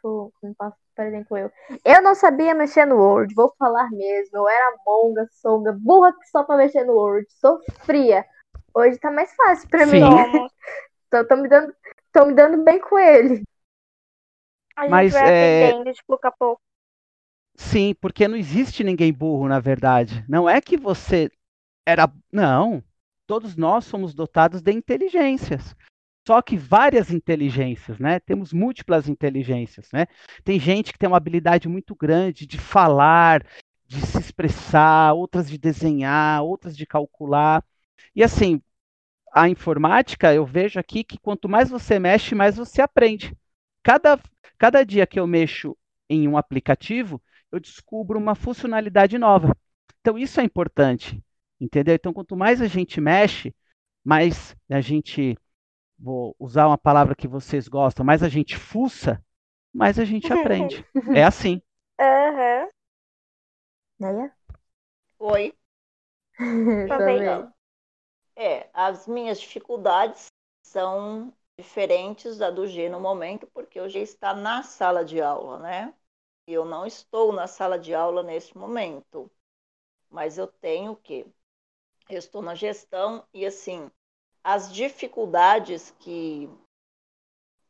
como 0.00 0.32
posso 0.56 0.76
por 0.98 1.06
exemplo, 1.06 1.38
eu. 1.38 1.52
Eu 1.84 2.02
não 2.02 2.12
sabia 2.12 2.56
mexer 2.56 2.84
no 2.84 2.96
Word, 2.96 3.32
vou 3.32 3.54
falar 3.56 3.88
mesmo. 3.92 4.36
Eu 4.36 4.48
era 4.48 4.76
monga, 4.84 5.28
songa, 5.30 5.72
burra 5.72 6.12
que 6.12 6.26
só 6.26 6.42
pra 6.42 6.56
mexer 6.56 6.82
no 6.82 6.94
Word. 6.94 7.24
Sofria. 7.34 8.26
Hoje 8.74 8.98
tá 8.98 9.08
mais 9.08 9.32
fácil 9.36 9.68
pra 9.68 9.86
mim. 9.86 10.00
Tô, 11.08 11.24
tô, 11.24 11.36
me 11.36 11.48
dando, 11.48 11.72
tô 12.12 12.26
me 12.26 12.34
dando 12.34 12.64
bem 12.64 12.80
com 12.80 12.98
ele. 12.98 13.44
A 14.74 14.82
gente 14.82 14.90
Mas, 14.90 15.12
vai 15.12 15.22
é, 15.22 15.68
aprendendo 15.68 15.94
de 15.94 16.04
pouco 16.04 16.26
a 16.26 16.32
pouco. 16.32 16.60
Sim, 17.54 17.94
porque 18.00 18.26
não 18.26 18.36
existe 18.36 18.82
ninguém 18.82 19.12
burro, 19.12 19.46
na 19.46 19.60
verdade. 19.60 20.24
Não 20.28 20.50
é 20.50 20.60
que 20.60 20.76
você 20.76 21.30
era. 21.86 22.12
Não. 22.32 22.82
Todos 23.24 23.56
nós 23.56 23.84
somos 23.84 24.14
dotados 24.14 24.60
de 24.60 24.72
inteligências. 24.72 25.76
Só 26.28 26.42
que 26.42 26.58
várias 26.58 27.10
inteligências, 27.10 27.98
né? 27.98 28.20
Temos 28.20 28.52
múltiplas 28.52 29.08
inteligências, 29.08 29.90
né? 29.90 30.04
Tem 30.44 30.60
gente 30.60 30.92
que 30.92 30.98
tem 30.98 31.08
uma 31.08 31.16
habilidade 31.16 31.66
muito 31.70 31.94
grande 31.94 32.46
de 32.46 32.58
falar, 32.58 33.42
de 33.86 33.98
se 34.02 34.18
expressar, 34.18 35.14
outras 35.14 35.48
de 35.48 35.56
desenhar, 35.56 36.42
outras 36.42 36.76
de 36.76 36.84
calcular. 36.84 37.64
E 38.14 38.22
assim, 38.22 38.60
a 39.32 39.48
informática, 39.48 40.34
eu 40.34 40.44
vejo 40.44 40.78
aqui 40.78 41.02
que 41.02 41.16
quanto 41.16 41.48
mais 41.48 41.70
você 41.70 41.98
mexe, 41.98 42.34
mais 42.34 42.58
você 42.58 42.82
aprende. 42.82 43.34
Cada, 43.82 44.20
cada 44.58 44.84
dia 44.84 45.06
que 45.06 45.18
eu 45.18 45.26
mexo 45.26 45.74
em 46.10 46.28
um 46.28 46.36
aplicativo, 46.36 47.22
eu 47.50 47.58
descubro 47.58 48.18
uma 48.18 48.34
funcionalidade 48.34 49.16
nova. 49.16 49.56
Então, 50.02 50.18
isso 50.18 50.38
é 50.42 50.44
importante, 50.44 51.18
entendeu? 51.58 51.94
Então, 51.94 52.12
quanto 52.12 52.36
mais 52.36 52.60
a 52.60 52.66
gente 52.66 53.00
mexe, 53.00 53.54
mais 54.04 54.54
a 54.68 54.82
gente 54.82 55.38
vou 55.98 56.34
usar 56.38 56.66
uma 56.66 56.78
palavra 56.78 57.14
que 57.14 57.26
vocês 57.26 57.68
gostam, 57.68 58.04
mais 58.04 58.22
a 58.22 58.28
gente 58.28 58.56
fuça, 58.56 59.22
mais 59.74 59.98
a 59.98 60.04
gente 60.04 60.32
aprende. 60.32 60.84
é 61.14 61.24
assim. 61.24 61.60
Aham. 62.00 62.68
Né? 63.98 64.32
Oi. 65.18 65.54
Também. 66.88 67.22
Então, 67.22 67.52
é, 68.36 68.70
as 68.72 69.08
minhas 69.08 69.40
dificuldades 69.40 70.26
são 70.62 71.32
diferentes 71.58 72.38
da 72.38 72.50
do 72.50 72.66
G 72.66 72.88
no 72.88 73.00
momento, 73.00 73.48
porque 73.48 73.80
o 73.80 73.88
G 73.88 74.00
está 74.00 74.32
na 74.32 74.62
sala 74.62 75.04
de 75.04 75.20
aula, 75.20 75.58
né? 75.58 75.92
E 76.46 76.52
eu 76.52 76.64
não 76.64 76.86
estou 76.86 77.32
na 77.32 77.46
sala 77.48 77.78
de 77.78 77.92
aula 77.92 78.22
neste 78.22 78.56
momento. 78.56 79.30
Mas 80.08 80.38
eu 80.38 80.46
tenho 80.46 80.92
o 80.92 80.96
quê? 80.96 81.26
Eu 82.08 82.18
estou 82.18 82.40
na 82.40 82.54
gestão 82.54 83.26
e 83.34 83.44
assim, 83.44 83.90
as 84.50 84.72
dificuldades 84.72 85.90
que 85.98 86.48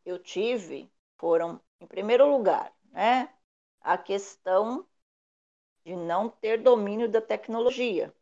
eu 0.05 0.17
tive 0.17 0.89
foram, 1.17 1.61
em 1.81 1.87
primeiro 1.89 2.31
lugar, 2.31 2.73
né, 2.93 3.35
a 3.81 3.99
questão 3.99 4.87
de 5.85 5.97
não 5.97 6.29
ter 6.29 6.63
domínio 6.63 7.11
da 7.11 7.21
tecnologia. 7.21 8.15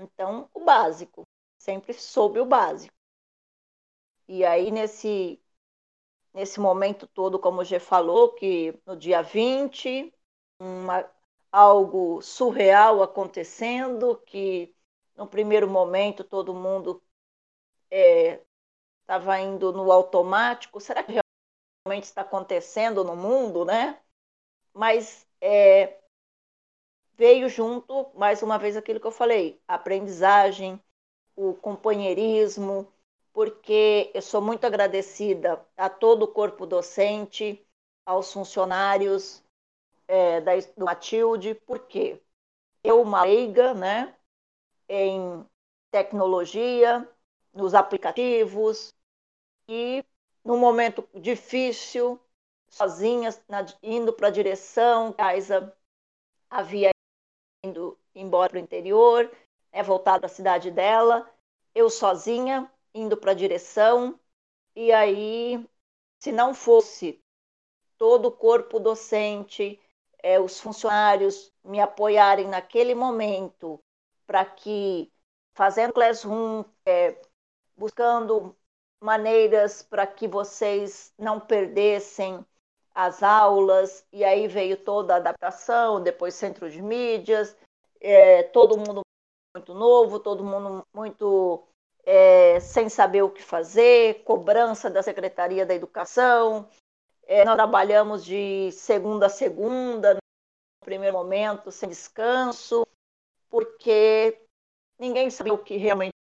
Então, 0.00 0.48
o 0.54 0.64
básico, 0.64 1.28
sempre 1.58 1.92
soube 1.92 2.40
o 2.40 2.46
básico. 2.46 2.94
E 4.26 4.42
aí, 4.42 4.70
nesse, 4.70 5.38
nesse 6.32 6.58
momento 6.58 7.06
todo, 7.06 7.38
como 7.38 7.60
o 7.60 7.64
G 7.64 7.78
falou, 7.78 8.32
que 8.32 8.72
no 8.86 8.96
dia 8.96 9.20
20, 9.20 10.14
uma, 10.58 11.06
algo 11.52 12.22
surreal 12.22 13.02
acontecendo, 13.02 14.16
que 14.24 14.74
no 15.14 15.26
primeiro 15.26 15.68
momento 15.68 16.24
todo 16.24 16.54
mundo 16.54 17.02
estava 17.90 19.38
é, 19.38 19.42
indo 19.42 19.72
no 19.72 19.90
automático. 19.92 20.80
Será 20.80 21.02
que 21.02 21.12
realmente 21.86 22.04
está 22.04 22.22
acontecendo 22.22 23.04
no 23.04 23.16
mundo, 23.16 23.64
né? 23.64 24.00
Mas 24.74 25.26
é, 25.40 25.98
veio 27.16 27.48
junto, 27.48 28.10
mais 28.14 28.42
uma 28.42 28.58
vez, 28.58 28.76
aquilo 28.76 29.00
que 29.00 29.06
eu 29.06 29.10
falei: 29.12 29.60
a 29.66 29.74
aprendizagem, 29.74 30.80
o 31.36 31.54
companheirismo, 31.54 32.92
porque 33.32 34.10
eu 34.14 34.22
sou 34.22 34.40
muito 34.40 34.64
agradecida 34.64 35.64
a 35.76 35.88
todo 35.90 36.24
o 36.24 36.28
corpo 36.28 36.66
docente, 36.66 37.64
aos 38.06 38.32
funcionários 38.32 39.42
é, 40.08 40.40
da, 40.40 40.52
do 40.76 40.84
Matilde, 40.84 41.54
porque 41.66 42.20
eu, 42.82 43.02
uma 43.02 43.22
leiga, 43.24 43.74
né, 43.74 44.14
em 44.88 45.44
tecnologia, 45.90 47.08
nos 47.58 47.74
aplicativos. 47.74 48.94
E 49.68 50.04
no 50.44 50.56
momento 50.56 51.06
difícil, 51.12 52.18
sozinha, 52.68 53.30
na, 53.48 53.66
indo 53.82 54.12
para 54.12 54.28
a 54.28 54.30
direção, 54.30 55.12
Kaisa 55.12 55.76
havia 56.48 56.90
indo 57.64 57.98
embora 58.14 58.50
para 58.50 58.58
o 58.58 58.62
interior, 58.62 59.30
é 59.72 59.82
voltado 59.82 60.24
a 60.24 60.28
cidade 60.28 60.70
dela, 60.70 61.28
eu 61.74 61.90
sozinha 61.90 62.70
indo 62.94 63.16
para 63.16 63.32
a 63.32 63.34
direção. 63.34 64.18
E 64.74 64.92
aí, 64.92 65.68
se 66.20 66.30
não 66.30 66.54
fosse 66.54 67.20
todo 67.96 68.26
o 68.26 68.32
corpo 68.32 68.78
docente, 68.78 69.80
é, 70.22 70.38
os 70.38 70.60
funcionários 70.60 71.52
me 71.64 71.80
apoiarem 71.80 72.46
naquele 72.46 72.94
momento 72.94 73.80
para 74.26 74.44
que 74.44 75.10
fazendo 75.54 75.92
classroom, 75.92 76.64
é, 76.86 77.20
buscando 77.78 78.54
maneiras 79.00 79.82
para 79.82 80.06
que 80.06 80.26
vocês 80.26 81.12
não 81.18 81.38
perdessem 81.38 82.44
as 82.94 83.22
aulas, 83.22 84.04
e 84.12 84.24
aí 84.24 84.48
veio 84.48 84.76
toda 84.76 85.14
a 85.14 85.16
adaptação, 85.18 86.02
depois 86.02 86.34
centro 86.34 86.68
de 86.68 86.82
mídias, 86.82 87.56
é, 88.00 88.42
todo 88.42 88.76
mundo 88.76 89.02
muito 89.54 89.72
novo, 89.72 90.18
todo 90.18 90.44
mundo 90.44 90.84
muito 90.92 91.64
é, 92.04 92.58
sem 92.58 92.88
saber 92.88 93.22
o 93.22 93.30
que 93.30 93.42
fazer, 93.42 94.24
cobrança 94.24 94.90
da 94.90 95.02
Secretaria 95.02 95.64
da 95.64 95.74
Educação. 95.74 96.68
É, 97.24 97.44
nós 97.44 97.54
trabalhamos 97.54 98.24
de 98.24 98.72
segunda 98.72 99.26
a 99.26 99.30
segunda, 99.30 100.14
no 100.14 100.20
primeiro 100.84 101.16
momento, 101.16 101.70
sem 101.70 101.88
descanso, 101.88 102.84
porque 103.48 104.40
ninguém 104.98 105.30
sabia 105.30 105.54
o 105.54 105.58
que 105.58 105.76
realmente 105.76 106.17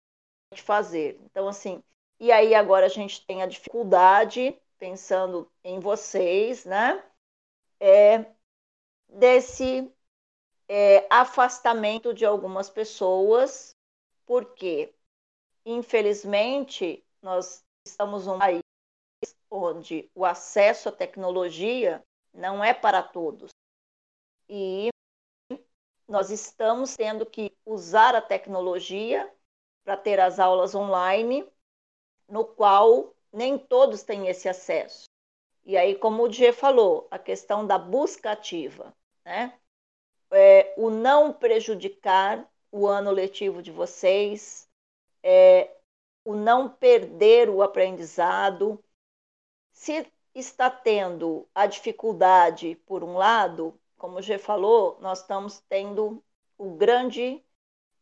fazer. 0.60 1.20
Então, 1.24 1.48
assim, 1.48 1.84
e 2.20 2.32
aí 2.32 2.54
agora 2.54 2.86
a 2.86 2.90
gente 2.90 3.26
tem 3.26 3.42
a 3.42 3.48
dificuldade, 3.48 4.60
pensando 4.78 5.50
em 5.64 5.80
vocês, 5.80 6.66
né? 6.66 7.04
É, 7.80 8.26
desse 9.08 9.92
é, 10.68 11.08
afastamento 11.10 12.14
de 12.14 12.26
algumas 12.26 12.70
pessoas, 12.70 13.76
porque, 14.26 14.94
infelizmente, 15.66 17.04
nós 17.22 17.64
estamos 17.86 18.26
num 18.26 18.40
país 18.40 18.62
onde 19.50 20.10
o 20.16 20.26
acesso 20.26 20.90
à 20.90 20.92
tecnologia 20.92 22.04
não 22.34 22.64
é 22.64 22.74
para 22.74 23.04
todos. 23.04 23.52
E 24.48 24.90
nós 26.08 26.30
estamos 26.30 26.96
tendo 26.96 27.26
que 27.26 27.56
usar 27.66 28.16
a 28.16 28.22
tecnologia 28.22 29.32
para 29.84 29.98
ter 29.98 30.20
as 30.20 30.40
aulas 30.40 30.76
online, 30.76 31.48
no 32.28 32.46
qual 32.46 33.14
nem 33.32 33.58
todos 33.58 34.04
têm 34.04 34.28
esse 34.28 34.48
acesso. 34.48 35.06
E 35.64 35.78
aí, 35.78 35.96
como 35.96 36.24
o 36.24 36.28
Diego 36.28 36.58
falou, 36.58 37.08
a 37.12 37.20
questão 37.20 37.66
da 37.66 37.78
busca 37.78 38.32
ativa, 38.32 38.94
né? 39.24 39.58
É, 40.32 40.74
o 40.78 40.90
não 40.90 41.34
prejudicar 41.34 42.50
o 42.72 42.88
ano 42.88 43.12
letivo 43.12 43.62
de 43.62 43.70
vocês, 43.70 44.68
é, 45.22 45.70
o 46.24 46.34
não 46.36 46.70
perder 46.70 47.50
o 47.50 47.62
aprendizado. 47.62 48.82
Se 49.74 50.08
está 50.34 50.70
tendo 50.70 51.48
a 51.54 51.66
dificuldade 51.66 52.76
por 52.86 53.04
um 53.04 53.18
lado, 53.18 53.78
como 53.98 54.18
o 54.18 54.22
G 54.22 54.38
falou, 54.38 54.98
nós 55.02 55.20
estamos 55.20 55.60
tendo 55.68 56.24
o 56.58 56.72
grande 56.76 57.44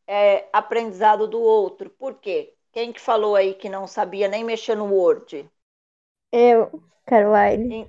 é, 0.10 0.50
aprendizado 0.52 1.28
do 1.28 1.40
outro. 1.40 1.88
Por 1.92 2.16
quê? 2.16 2.56
Quem 2.72 2.92
que 2.92 3.00
falou 3.00 3.36
aí 3.36 3.54
que 3.54 3.70
não 3.70 3.86
sabia 3.86 4.28
nem 4.28 4.44
mexer 4.44 4.74
no 4.74 4.92
Word? 4.92 5.48
Eu, 6.32 6.84
Caroline. 7.06 7.88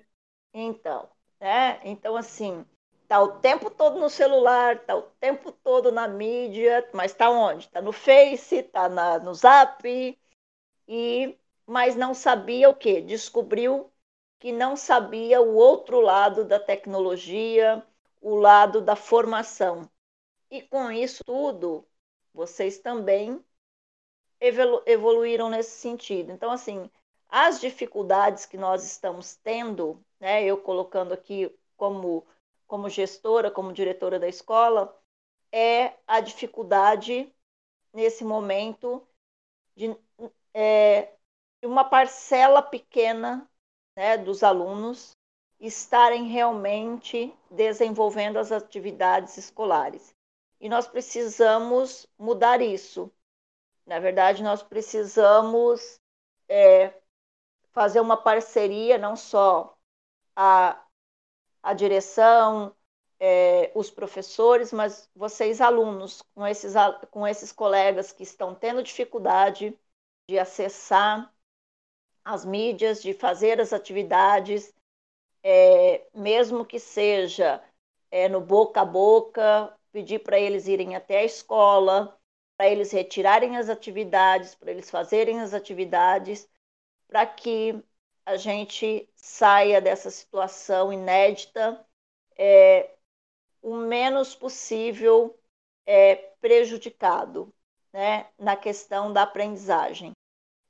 Então, 0.52 1.08
né? 1.40 1.80
Então, 1.82 2.16
assim, 2.16 2.66
tá 3.08 3.22
o 3.22 3.38
tempo 3.40 3.70
todo 3.70 3.98
no 3.98 4.10
celular, 4.10 4.84
tá 4.84 4.96
o 4.96 5.02
tempo 5.18 5.50
todo 5.50 5.90
na 5.90 6.06
mídia, 6.06 6.86
mas 6.92 7.14
tá 7.14 7.30
onde? 7.30 7.68
Tá 7.70 7.80
no 7.80 7.92
Face, 7.92 8.62
tá 8.64 8.86
na, 8.86 9.18
no 9.18 9.32
Zap, 9.34 9.82
e 10.88 11.38
mas 11.66 11.96
não 11.96 12.12
sabia 12.12 12.68
o 12.68 12.74
quê? 12.74 13.00
Descobriu 13.00 13.90
que 14.38 14.52
não 14.52 14.76
sabia 14.76 15.40
o 15.40 15.54
outro 15.54 16.00
lado 16.00 16.44
da 16.44 16.58
tecnologia, 16.60 17.82
o 18.20 18.34
lado 18.36 18.80
da 18.82 18.96
formação. 18.96 19.88
E 20.50 20.62
com 20.62 20.90
isso 20.90 21.24
tudo, 21.24 21.86
vocês 22.32 22.78
também 22.78 23.44
evolu 24.40 24.82
evoluíram 24.86 25.48
nesse 25.50 25.78
sentido. 25.78 26.32
Então, 26.32 26.50
assim, 26.50 26.90
as 27.28 27.60
dificuldades 27.60 28.46
que 28.46 28.56
nós 28.56 28.84
estamos 28.84 29.36
tendo, 29.36 30.02
né, 30.18 30.42
eu 30.44 30.56
colocando 30.58 31.12
aqui 31.12 31.54
como, 31.76 32.26
como 32.66 32.88
gestora, 32.88 33.50
como 33.50 33.72
diretora 33.72 34.18
da 34.18 34.28
escola, 34.28 34.96
é 35.52 35.94
a 36.06 36.20
dificuldade 36.20 37.32
nesse 37.92 38.24
momento 38.24 39.06
de 39.76 39.96
é, 40.54 41.12
uma 41.62 41.84
parcela 41.84 42.62
pequena 42.62 43.48
né, 43.96 44.16
dos 44.16 44.42
alunos 44.42 45.16
estarem 45.58 46.24
realmente 46.24 47.34
desenvolvendo 47.50 48.38
as 48.38 48.50
atividades 48.50 49.36
escolares. 49.36 50.14
E 50.60 50.68
nós 50.68 50.86
precisamos 50.86 52.06
mudar 52.18 52.60
isso. 52.60 53.10
Na 53.86 53.98
verdade, 53.98 54.42
nós 54.42 54.62
precisamos 54.62 55.98
é, 56.48 56.94
fazer 57.72 58.00
uma 58.00 58.16
parceria, 58.16 58.98
não 58.98 59.16
só 59.16 59.76
a, 60.36 60.84
a 61.62 61.74
direção, 61.74 62.74
é, 63.18 63.70
os 63.74 63.90
professores, 63.90 64.72
mas 64.72 65.08
vocês, 65.14 65.60
alunos, 65.60 66.22
com 66.34 66.46
esses, 66.46 66.74
com 67.10 67.26
esses 67.26 67.52
colegas 67.52 68.12
que 68.12 68.22
estão 68.22 68.54
tendo 68.54 68.82
dificuldade 68.82 69.76
de 70.28 70.38
acessar 70.38 71.32
as 72.24 72.44
mídias, 72.44 73.02
de 73.02 73.12
fazer 73.12 73.60
as 73.60 73.72
atividades, 73.72 74.72
é, 75.42 76.06
mesmo 76.14 76.64
que 76.64 76.78
seja 76.78 77.62
é, 78.10 78.28
no 78.28 78.40
boca 78.40 78.82
a 78.82 78.84
boca, 78.84 79.76
pedir 79.92 80.20
para 80.20 80.38
eles 80.38 80.66
irem 80.66 80.94
até 80.94 81.18
a 81.18 81.24
escola, 81.24 82.18
para 82.56 82.68
eles 82.68 82.92
retirarem 82.92 83.56
as 83.56 83.68
atividades, 83.68 84.54
para 84.54 84.70
eles 84.70 84.90
fazerem 84.90 85.40
as 85.40 85.54
atividades, 85.54 86.48
para 87.08 87.26
que 87.26 87.82
a 88.24 88.36
gente 88.36 89.08
saia 89.16 89.80
dessa 89.80 90.10
situação 90.10 90.92
inédita 90.92 91.84
é, 92.36 92.94
o 93.62 93.76
menos 93.76 94.34
possível 94.34 95.38
é, 95.86 96.16
prejudicado 96.40 97.52
né, 97.92 98.28
na 98.38 98.56
questão 98.56 99.12
da 99.12 99.22
aprendizagem. 99.22 100.12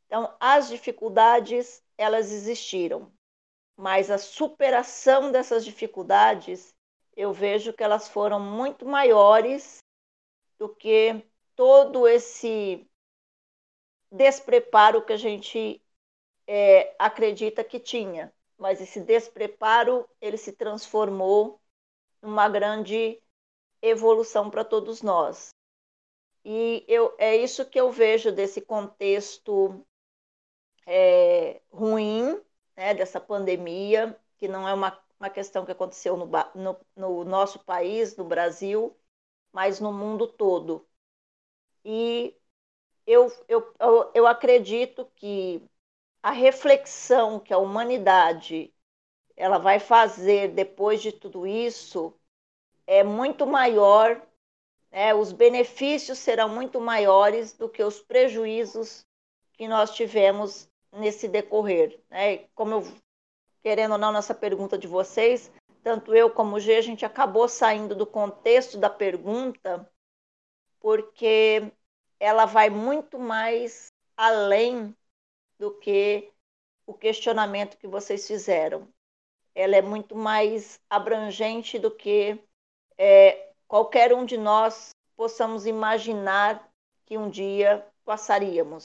Então, 0.06 0.34
as 0.40 0.68
dificuldades, 0.68 1.82
elas 1.96 2.32
existiram, 2.32 3.12
mas 3.76 4.10
a 4.10 4.18
superação 4.18 5.30
dessas 5.30 5.64
dificuldades, 5.64 6.74
eu 7.20 7.34
vejo 7.34 7.74
que 7.74 7.82
elas 7.82 8.08
foram 8.08 8.40
muito 8.40 8.86
maiores 8.86 9.84
do 10.58 10.70
que 10.70 11.22
todo 11.54 12.08
esse 12.08 12.88
despreparo 14.10 15.04
que 15.04 15.12
a 15.12 15.18
gente 15.18 15.82
é, 16.46 16.94
acredita 16.98 17.62
que 17.62 17.78
tinha. 17.78 18.32
Mas 18.56 18.80
esse 18.80 19.00
despreparo, 19.00 20.08
ele 20.18 20.38
se 20.38 20.52
transformou 20.52 21.60
numa 22.22 22.48
grande 22.48 23.22
evolução 23.82 24.48
para 24.48 24.64
todos 24.64 25.02
nós. 25.02 25.50
E 26.42 26.82
eu, 26.88 27.14
é 27.18 27.36
isso 27.36 27.66
que 27.66 27.78
eu 27.78 27.92
vejo 27.92 28.32
desse 28.32 28.62
contexto 28.62 29.84
é, 30.86 31.60
ruim, 31.70 32.40
né, 32.74 32.94
dessa 32.94 33.20
pandemia, 33.20 34.18
que 34.38 34.48
não 34.48 34.66
é 34.66 34.72
uma, 34.72 34.98
uma 35.20 35.28
questão 35.28 35.66
que 35.66 35.72
aconteceu 35.72 36.16
no, 36.16 36.26
no, 36.54 36.76
no 36.96 37.24
nosso 37.24 37.58
país, 37.58 38.16
no 38.16 38.24
Brasil, 38.24 38.96
mas 39.52 39.78
no 39.78 39.92
mundo 39.92 40.26
todo. 40.26 40.88
E 41.84 42.34
eu, 43.06 43.30
eu, 43.46 43.74
eu, 44.14 44.26
acredito 44.26 45.04
que 45.16 45.62
a 46.22 46.30
reflexão 46.30 47.38
que 47.38 47.52
a 47.52 47.58
humanidade 47.58 48.72
ela 49.36 49.58
vai 49.58 49.78
fazer 49.78 50.52
depois 50.52 51.02
de 51.02 51.12
tudo 51.12 51.46
isso 51.46 52.14
é 52.86 53.02
muito 53.02 53.46
maior, 53.46 54.20
né? 54.90 55.14
os 55.14 55.32
benefícios 55.32 56.18
serão 56.18 56.48
muito 56.48 56.80
maiores 56.80 57.52
do 57.52 57.68
que 57.68 57.82
os 57.82 58.00
prejuízos 58.00 59.04
que 59.52 59.68
nós 59.68 59.94
tivemos 59.94 60.68
nesse 60.92 61.28
decorrer. 61.28 62.00
Né? 62.10 62.48
Como 62.54 62.74
eu, 62.74 62.82
querendo 63.62 63.92
ou 63.92 63.98
não, 63.98 64.12
nessa 64.12 64.34
pergunta 64.34 64.76
de 64.76 64.86
vocês, 64.86 65.50
tanto 65.82 66.14
eu 66.14 66.30
como 66.30 66.56
o 66.56 66.60
G, 66.60 66.76
a 66.76 66.80
gente 66.80 67.04
acabou 67.04 67.48
saindo 67.48 67.94
do 67.94 68.06
contexto 68.06 68.78
da 68.78 68.90
pergunta, 68.90 69.90
porque 70.78 71.72
ela 72.18 72.44
vai 72.44 72.68
muito 72.68 73.18
mais 73.18 73.88
além 74.16 74.94
do 75.58 75.72
que 75.78 76.30
o 76.86 76.94
questionamento 76.94 77.78
que 77.78 77.86
vocês 77.86 78.26
fizeram. 78.26 78.88
Ela 79.54 79.76
é 79.76 79.82
muito 79.82 80.14
mais 80.14 80.80
abrangente 80.88 81.78
do 81.78 81.90
que 81.90 82.38
é, 82.98 83.52
qualquer 83.66 84.12
um 84.12 84.24
de 84.24 84.36
nós 84.36 84.90
possamos 85.16 85.66
imaginar 85.66 86.70
que 87.06 87.16
um 87.16 87.28
dia 87.28 87.86
passaríamos. 88.04 88.84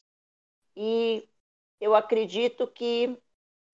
E 0.75 1.27
eu 1.79 1.95
acredito 1.95 2.67
que 2.67 3.17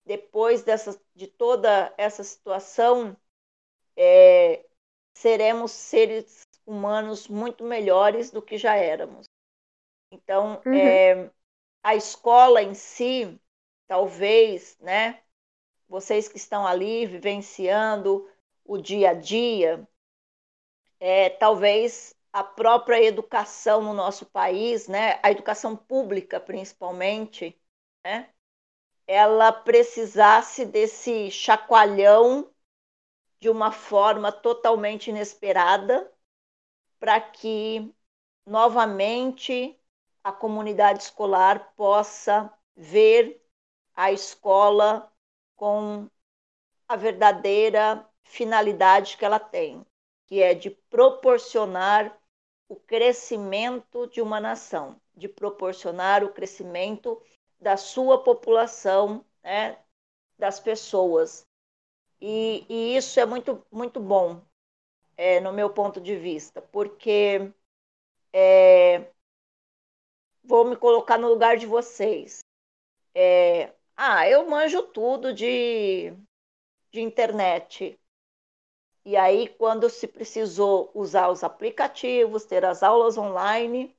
depois 0.04 0.62
dessa, 0.62 1.00
de 1.14 1.26
toda 1.26 1.92
essa 1.96 2.24
situação, 2.24 3.16
é, 3.96 4.64
seremos 5.14 5.72
seres 5.72 6.42
humanos 6.66 7.28
muito 7.28 7.64
melhores 7.64 8.30
do 8.30 8.42
que 8.42 8.56
já 8.56 8.74
éramos. 8.76 9.26
Então, 10.10 10.60
uhum. 10.66 10.74
é, 10.74 11.30
a 11.82 11.94
escola 11.94 12.62
em 12.62 12.74
si, 12.74 13.40
talvez, 13.86 14.76
né? 14.80 15.22
Vocês 15.88 16.28
que 16.28 16.36
estão 16.36 16.66
ali 16.66 17.06
vivenciando 17.06 18.28
o 18.64 18.78
dia 18.78 19.10
a 19.10 19.14
dia, 19.14 19.86
é, 20.98 21.30
talvez 21.30 22.14
a 22.32 22.42
própria 22.42 23.02
educação 23.02 23.82
no 23.82 23.92
nosso 23.92 24.26
país, 24.26 24.88
né? 24.88 25.18
A 25.22 25.30
educação 25.30 25.76
pública, 25.76 26.40
principalmente, 26.40 27.58
né? 28.04 28.31
Ela 29.12 29.52
precisasse 29.52 30.64
desse 30.64 31.30
chacoalhão 31.30 32.50
de 33.38 33.50
uma 33.50 33.70
forma 33.70 34.32
totalmente 34.32 35.10
inesperada 35.10 36.10
para 36.98 37.20
que 37.20 37.94
novamente 38.46 39.78
a 40.24 40.32
comunidade 40.32 41.02
escolar 41.02 41.74
possa 41.76 42.50
ver 42.74 43.44
a 43.94 44.10
escola 44.10 45.12
com 45.56 46.08
a 46.88 46.96
verdadeira 46.96 48.08
finalidade 48.24 49.18
que 49.18 49.26
ela 49.26 49.38
tem, 49.38 49.84
que 50.24 50.40
é 50.40 50.54
de 50.54 50.70
proporcionar 50.70 52.18
o 52.66 52.76
crescimento 52.76 54.06
de 54.06 54.22
uma 54.22 54.40
nação, 54.40 54.98
de 55.14 55.28
proporcionar 55.28 56.24
o 56.24 56.32
crescimento 56.32 57.20
da 57.62 57.76
sua 57.76 58.22
população, 58.22 59.24
né, 59.42 59.78
das 60.38 60.58
pessoas. 60.60 61.46
E, 62.20 62.66
e, 62.68 62.96
isso 62.96 63.20
é 63.20 63.24
muito, 63.26 63.64
muito 63.70 64.00
bom, 64.00 64.42
é, 65.16 65.40
no 65.40 65.52
meu 65.52 65.70
ponto 65.70 66.00
de 66.00 66.16
vista, 66.16 66.60
porque 66.60 67.52
é, 68.32 69.12
vou 70.42 70.64
me 70.64 70.76
colocar 70.76 71.18
no 71.18 71.28
lugar 71.28 71.56
de 71.56 71.66
vocês. 71.66 72.44
É, 73.14 73.72
ah, 73.96 74.28
eu 74.28 74.48
manjo 74.48 74.82
tudo 74.82 75.32
de, 75.32 76.12
de 76.90 77.00
internet. 77.00 77.98
E 79.04 79.16
aí, 79.16 79.48
quando 79.48 79.88
se 79.90 80.06
precisou 80.08 80.90
usar 80.94 81.28
os 81.28 81.44
aplicativos, 81.44 82.44
ter 82.44 82.64
as 82.64 82.82
aulas 82.82 83.16
online, 83.18 83.96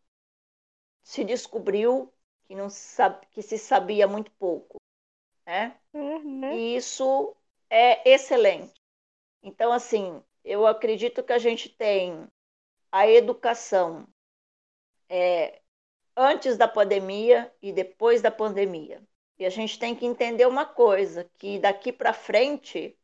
se 1.03 1.23
descobriu 1.23 2.12
que, 2.53 2.55
não 2.55 2.69
sabe, 2.69 3.25
que 3.31 3.41
se 3.41 3.57
sabia 3.57 4.07
muito 4.07 4.29
pouco. 4.33 4.79
Né? 5.45 5.75
Uhum. 5.91 6.53
E 6.53 6.75
isso 6.75 7.35
é 7.67 8.07
excelente. 8.07 8.79
Então, 9.41 9.73
assim, 9.73 10.23
eu 10.45 10.67
acredito 10.67 11.23
que 11.23 11.33
a 11.33 11.39
gente 11.39 11.67
tem 11.67 12.27
a 12.91 13.07
educação 13.07 14.07
é, 15.09 15.61
antes 16.15 16.55
da 16.55 16.67
pandemia 16.67 17.51
e 17.59 17.73
depois 17.73 18.21
da 18.21 18.29
pandemia. 18.29 19.01
E 19.39 19.45
a 19.45 19.49
gente 19.49 19.79
tem 19.79 19.95
que 19.95 20.05
entender 20.05 20.45
uma 20.45 20.65
coisa, 20.65 21.29
que 21.39 21.57
daqui 21.57 21.91
para 21.91 22.13
frente 22.13 22.95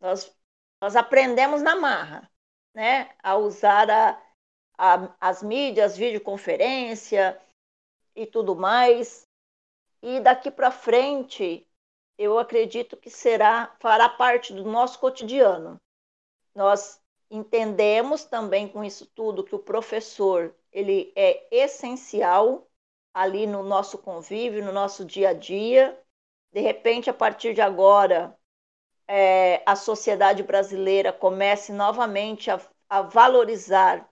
nós, 0.00 0.32
nós 0.80 0.94
aprendemos 0.94 1.60
na 1.60 1.74
marra, 1.74 2.30
né? 2.72 3.10
A 3.20 3.36
usar 3.36 3.90
a, 3.90 4.22
a, 4.78 5.16
as 5.20 5.42
mídias, 5.42 5.96
videoconferência 5.96 7.38
e 8.14 8.26
tudo 8.26 8.54
mais. 8.54 9.26
E 10.02 10.20
daqui 10.20 10.50
para 10.50 10.70
frente, 10.70 11.66
eu 12.18 12.38
acredito 12.38 12.96
que 12.96 13.10
será 13.10 13.74
fará 13.80 14.08
parte 14.08 14.52
do 14.52 14.64
nosso 14.64 14.98
cotidiano. 14.98 15.80
Nós 16.54 17.00
entendemos 17.30 18.24
também 18.24 18.68
com 18.68 18.84
isso 18.84 19.06
tudo 19.06 19.44
que 19.44 19.54
o 19.54 19.58
professor 19.58 20.54
ele 20.70 21.12
é 21.16 21.46
essencial 21.50 22.68
ali 23.14 23.46
no 23.46 23.62
nosso 23.62 23.98
convívio, 23.98 24.64
no 24.64 24.72
nosso 24.72 25.04
dia 25.04 25.30
a 25.30 25.32
dia. 25.32 25.98
De 26.52 26.60
repente, 26.60 27.10
a 27.10 27.14
partir 27.14 27.54
de 27.54 27.60
agora, 27.60 28.36
é, 29.06 29.62
a 29.66 29.76
sociedade 29.76 30.42
brasileira 30.42 31.12
comece 31.12 31.72
novamente 31.72 32.50
a, 32.50 32.60
a 32.88 33.02
valorizar 33.02 34.08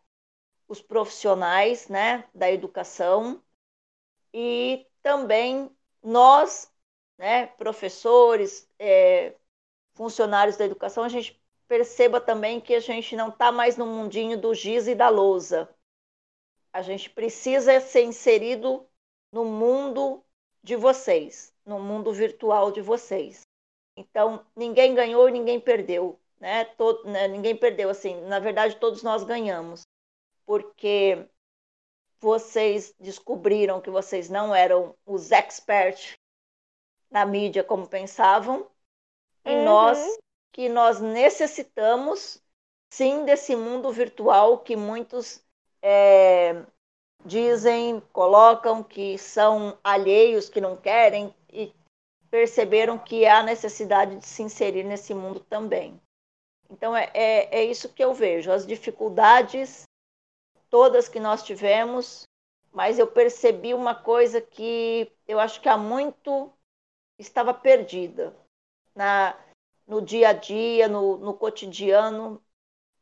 os 0.69 0.81
profissionais 0.81 1.89
né, 1.89 2.25
da 2.35 2.51
educação 2.51 3.43
e 4.33 4.87
também 5.03 5.71
nós, 6.03 6.73
né, 7.19 7.47
professores, 7.47 8.69
é, 8.79 9.35
funcionários 9.95 10.57
da 10.57 10.65
educação, 10.65 11.05
a 11.05 11.09
gente 11.09 11.41
perceba 11.69 12.21
também 12.21 12.61
que 12.61 12.75
a 12.75 12.81
gente 12.81 13.15
não 13.15 13.29
está 13.29 13.53
mais 13.53 13.77
no 13.77 13.87
mundinho 13.87 14.41
do 14.41 14.55
giz 14.55 14.89
e 14.89 14.95
da 14.95 15.09
lousa. 15.09 15.69
A 16.73 16.83
gente 16.83 17.11
precisa 17.11 17.81
ser 17.81 18.03
inserido 18.03 18.87
no 19.33 19.45
mundo 19.45 20.25
de 20.63 20.77
vocês, 20.77 21.55
no 21.65 21.79
mundo 21.79 22.13
virtual 22.13 22.71
de 22.73 22.81
vocês. 22.81 23.43
Então, 23.97 24.45
ninguém 24.57 24.95
ganhou 24.95 25.29
e 25.29 25.33
ninguém 25.33 25.61
perdeu, 25.61 26.19
né? 26.39 26.65
Todo, 26.65 27.05
né? 27.05 27.29
Ninguém 27.29 27.57
perdeu, 27.57 27.91
assim, 27.91 28.21
na 28.23 28.39
verdade, 28.39 28.77
todos 28.77 29.03
nós 29.03 29.25
ganhamos, 29.25 29.83
porque 30.47 31.27
vocês 32.21 32.95
descobriram 33.01 33.81
que 33.81 33.91
vocês 33.91 34.29
não 34.29 34.55
eram 34.55 34.95
os 35.07 35.33
experts 35.33 36.17
na 37.11 37.25
mídia 37.25 37.65
como 37.65 37.89
pensavam, 37.89 38.67
e 39.45 39.51
uhum. 39.51 39.65
nós 39.65 40.19
que 40.53 40.69
nós 40.69 41.01
necessitamos 41.01 42.43
sim 42.93 43.25
desse 43.25 43.55
mundo 43.55 43.91
virtual 43.93 44.59
que 44.59 44.77
muitos 44.77 45.43
é, 45.81 46.63
dizem, 47.25 48.03
colocam 48.13 48.83
que 48.83 49.17
são 49.17 49.79
alheios, 49.83 50.49
que 50.49 50.61
não 50.61 50.77
querem 50.77 51.35
e 51.53 51.73
perceberam 52.31 52.99
que 52.99 53.27
há 53.27 53.43
necessidade 53.43 54.17
de 54.17 54.27
se 54.27 54.43
inserir 54.43 54.85
nesse 54.85 55.15
mundo 55.15 55.41
também. 55.41 56.01
Então 56.69 56.97
é, 56.97 57.11
é, 57.15 57.61
é 57.61 57.65
isso 57.65 57.89
que 57.89 58.03
eu 58.03 58.13
vejo, 58.15 58.53
as 58.53 58.67
dificuldades 58.67 59.85
todas 60.71 61.09
que 61.09 61.21
nós 61.21 61.43
tivemos, 61.43 62.23
mas 62.73 62.99
eu 62.99 63.07
percebi 63.07 63.75
uma 63.75 63.95
coisa 63.95 64.41
que 64.41 65.13
eu 65.27 65.39
acho 65.39 65.61
que 65.61 65.69
há 65.69 65.77
muito 65.77 66.51
estava 67.19 67.53
perdida 67.53 68.35
na, 68.95 69.37
no 69.87 70.01
dia 70.01 70.31
a 70.31 70.33
dia, 70.33 70.89
no, 70.89 71.19
no 71.19 71.35
cotidiano, 71.35 72.43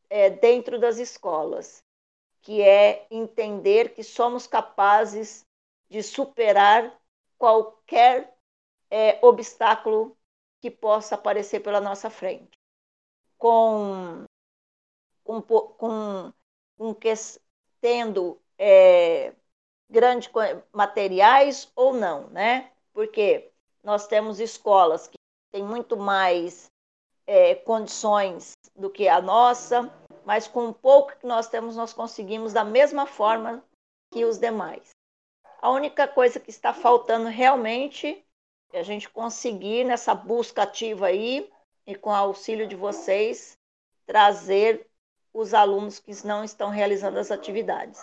é, 0.09 0.29
dentro 0.29 0.79
das 0.79 0.97
escolas 0.97 1.83
que 2.41 2.61
é 2.61 3.05
entender 3.11 3.93
que 3.93 4.03
somos 4.03 4.47
capazes 4.47 5.45
de 5.89 6.01
superar 6.01 6.99
qualquer 7.37 8.35
é, 8.89 9.19
obstáculo 9.25 10.17
que 10.61 10.71
possa 10.71 11.15
aparecer 11.15 11.61
pela 11.61 11.81
nossa 11.81 12.09
frente. 12.09 12.57
Com, 13.37 14.23
com, 15.23 15.41
com, 15.41 16.33
com 16.77 16.93
tendo 17.81 18.39
é, 18.57 19.33
grandes 19.89 20.29
materiais 20.71 21.71
ou 21.75 21.93
não, 21.93 22.29
né? 22.29 22.71
Porque 22.93 23.51
nós 23.83 24.07
temos 24.07 24.39
escolas 24.39 25.07
que 25.07 25.17
têm 25.51 25.63
muito 25.63 25.97
mais 25.97 26.69
é, 27.25 27.55
condições 27.55 28.53
do 28.75 28.89
que 28.89 29.07
a 29.07 29.21
nossa, 29.21 29.91
mas 30.25 30.47
com 30.47 30.67
o 30.67 30.73
pouco 30.73 31.15
que 31.17 31.25
nós 31.25 31.47
temos, 31.47 31.75
nós 31.75 31.93
conseguimos 31.93 32.53
da 32.53 32.63
mesma 32.63 33.05
forma 33.05 33.63
que 34.11 34.25
os 34.25 34.37
demais. 34.37 34.89
A 35.61 35.69
única 35.69 36.07
coisa 36.07 36.39
que 36.39 36.49
está 36.49 36.73
faltando 36.73 37.27
realmente 37.27 38.25
é 38.71 38.79
a 38.79 38.83
gente 38.83 39.09
conseguir, 39.09 39.83
nessa 39.83 40.13
busca 40.13 40.63
ativa 40.63 41.07
aí, 41.07 41.49
e 41.85 41.95
com 41.95 42.09
o 42.09 42.15
auxílio 42.15 42.67
de 42.67 42.75
vocês, 42.75 43.57
trazer 44.05 44.88
os 45.33 45.53
alunos 45.53 45.99
que 45.99 46.11
não 46.25 46.43
estão 46.43 46.69
realizando 46.69 47.19
as 47.19 47.31
atividades. 47.31 48.01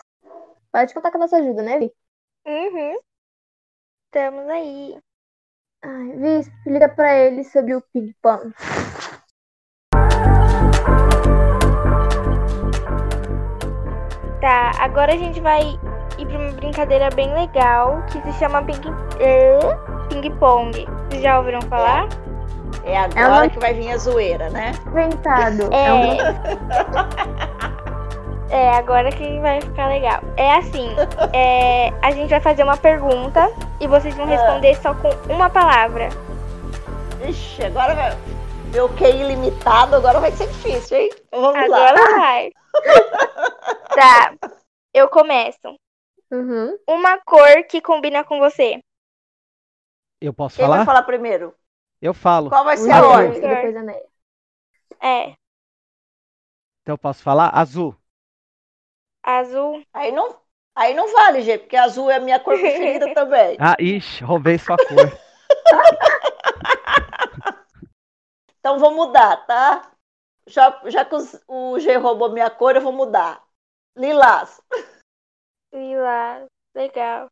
Pode 0.72 0.92
contar 0.92 1.10
com 1.10 1.18
a 1.18 1.20
nossa 1.20 1.36
ajuda, 1.36 1.62
né, 1.62 1.78
Vi? 1.78 1.92
Uhum. 2.46 2.98
Estamos 4.06 4.48
aí. 4.48 4.98
Ai, 5.82 6.16
Vi, 6.16 6.40
explica 6.40 6.88
para 6.88 7.16
eles 7.16 7.50
sobre 7.50 7.74
o 7.74 7.82
ping-pong. 7.92 8.52
Tá, 14.40 14.70
agora 14.78 15.14
a 15.14 15.16
gente 15.16 15.40
vai 15.40 15.60
ir 16.18 16.26
pra 16.26 16.38
uma 16.38 16.52
brincadeira 16.52 17.08
bem 17.10 17.32
legal 17.34 18.04
que 18.06 18.20
se 18.22 18.38
chama 18.38 18.64
ping, 18.64 18.80
uh, 18.80 20.08
ping 20.08 20.30
pong. 20.38 20.72
Vocês 21.08 21.22
já 21.22 21.38
ouviram 21.38 21.62
falar? 21.62 22.06
É, 22.84 22.92
é 22.92 22.98
agora 22.98 23.50
que 23.50 23.58
vai 23.58 23.74
vir 23.74 23.90
a 23.90 23.98
zoeira, 23.98 24.50
né? 24.50 24.72
Inventado. 24.86 25.68
É. 25.72 25.86
É, 28.50 28.56
é 28.66 28.70
agora 28.70 29.10
que 29.10 29.40
vai 29.40 29.60
ficar 29.60 29.88
legal. 29.88 30.20
É 30.36 30.54
assim, 30.54 30.94
é, 31.32 31.88
a 32.02 32.10
gente 32.12 32.30
vai 32.30 32.40
fazer 32.40 32.62
uma 32.62 32.76
pergunta 32.76 33.50
e 33.80 33.86
vocês 33.86 34.14
vão 34.14 34.26
ah. 34.26 34.28
responder 34.28 34.74
só 34.76 34.94
com 34.94 35.08
uma 35.32 35.50
palavra. 35.50 36.08
Ixi, 37.28 37.64
agora 37.64 37.94
vai. 37.94 38.10
Meu 38.72 38.88
QI 38.90 39.22
limitado, 39.22 39.96
agora 39.96 40.20
vai 40.20 40.32
ser 40.32 40.48
difícil, 40.48 40.98
hein? 40.98 41.10
Então 41.26 41.40
vamos 41.40 41.62
agora 41.62 41.92
lá. 41.92 42.00
Agora 42.00 42.18
vai. 42.18 42.52
Tá, 43.94 44.34
eu 44.92 45.08
começo. 45.08 45.76
Uhum. 46.30 46.76
Uma 46.88 47.18
cor 47.24 47.64
que 47.68 47.80
combina 47.80 48.24
com 48.24 48.38
você. 48.38 48.80
Eu 50.20 50.34
posso 50.34 50.56
Quem 50.56 50.64
falar? 50.64 50.78
vai 50.78 50.86
falar 50.86 51.02
primeiro? 51.02 51.54
Eu 52.00 52.12
falo. 52.12 52.50
Qual 52.50 52.64
vai 52.64 52.76
ser 52.76 52.92
a 52.92 53.06
ordem? 53.06 53.40
Depois 53.40 53.74
É. 55.00 55.34
Então 56.82 56.94
eu 56.94 56.98
posso 56.98 57.22
falar? 57.22 57.50
Azul. 57.54 57.96
Azul. 59.22 59.84
Aí 59.92 60.12
não, 60.12 60.38
aí 60.74 60.94
não 60.94 61.12
vale, 61.12 61.42
gente, 61.42 61.62
porque 61.62 61.76
azul 61.76 62.10
é 62.10 62.16
a 62.16 62.20
minha 62.20 62.38
cor 62.38 62.58
preferida 62.58 63.12
também. 63.12 63.56
Ah, 63.58 63.76
ixi, 63.80 64.22
roubei 64.22 64.58
sua 64.58 64.76
cor. 64.76 64.86
então 68.60 68.78
vou 68.78 68.94
mudar, 68.94 69.44
tá? 69.46 69.90
Já, 70.46 70.80
já 70.84 71.04
que 71.04 71.16
o 71.48 71.80
G 71.80 71.96
roubou 71.96 72.30
minha 72.30 72.50
cor, 72.50 72.76
eu 72.76 72.82
vou 72.82 72.92
mudar. 72.92 73.42
Lilás. 73.96 74.62
Lilás, 75.72 76.46
legal. 76.74 77.26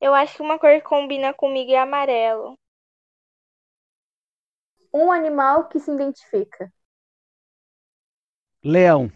Eu 0.00 0.14
acho 0.14 0.36
que 0.36 0.42
uma 0.42 0.58
cor 0.58 0.70
que 0.70 0.82
combina 0.82 1.34
comigo 1.34 1.72
é 1.72 1.78
amarelo. 1.78 2.54
Um 4.94 5.10
animal 5.10 5.68
que 5.68 5.80
se 5.80 5.90
identifica. 5.90 6.72
Leão. 8.62 9.10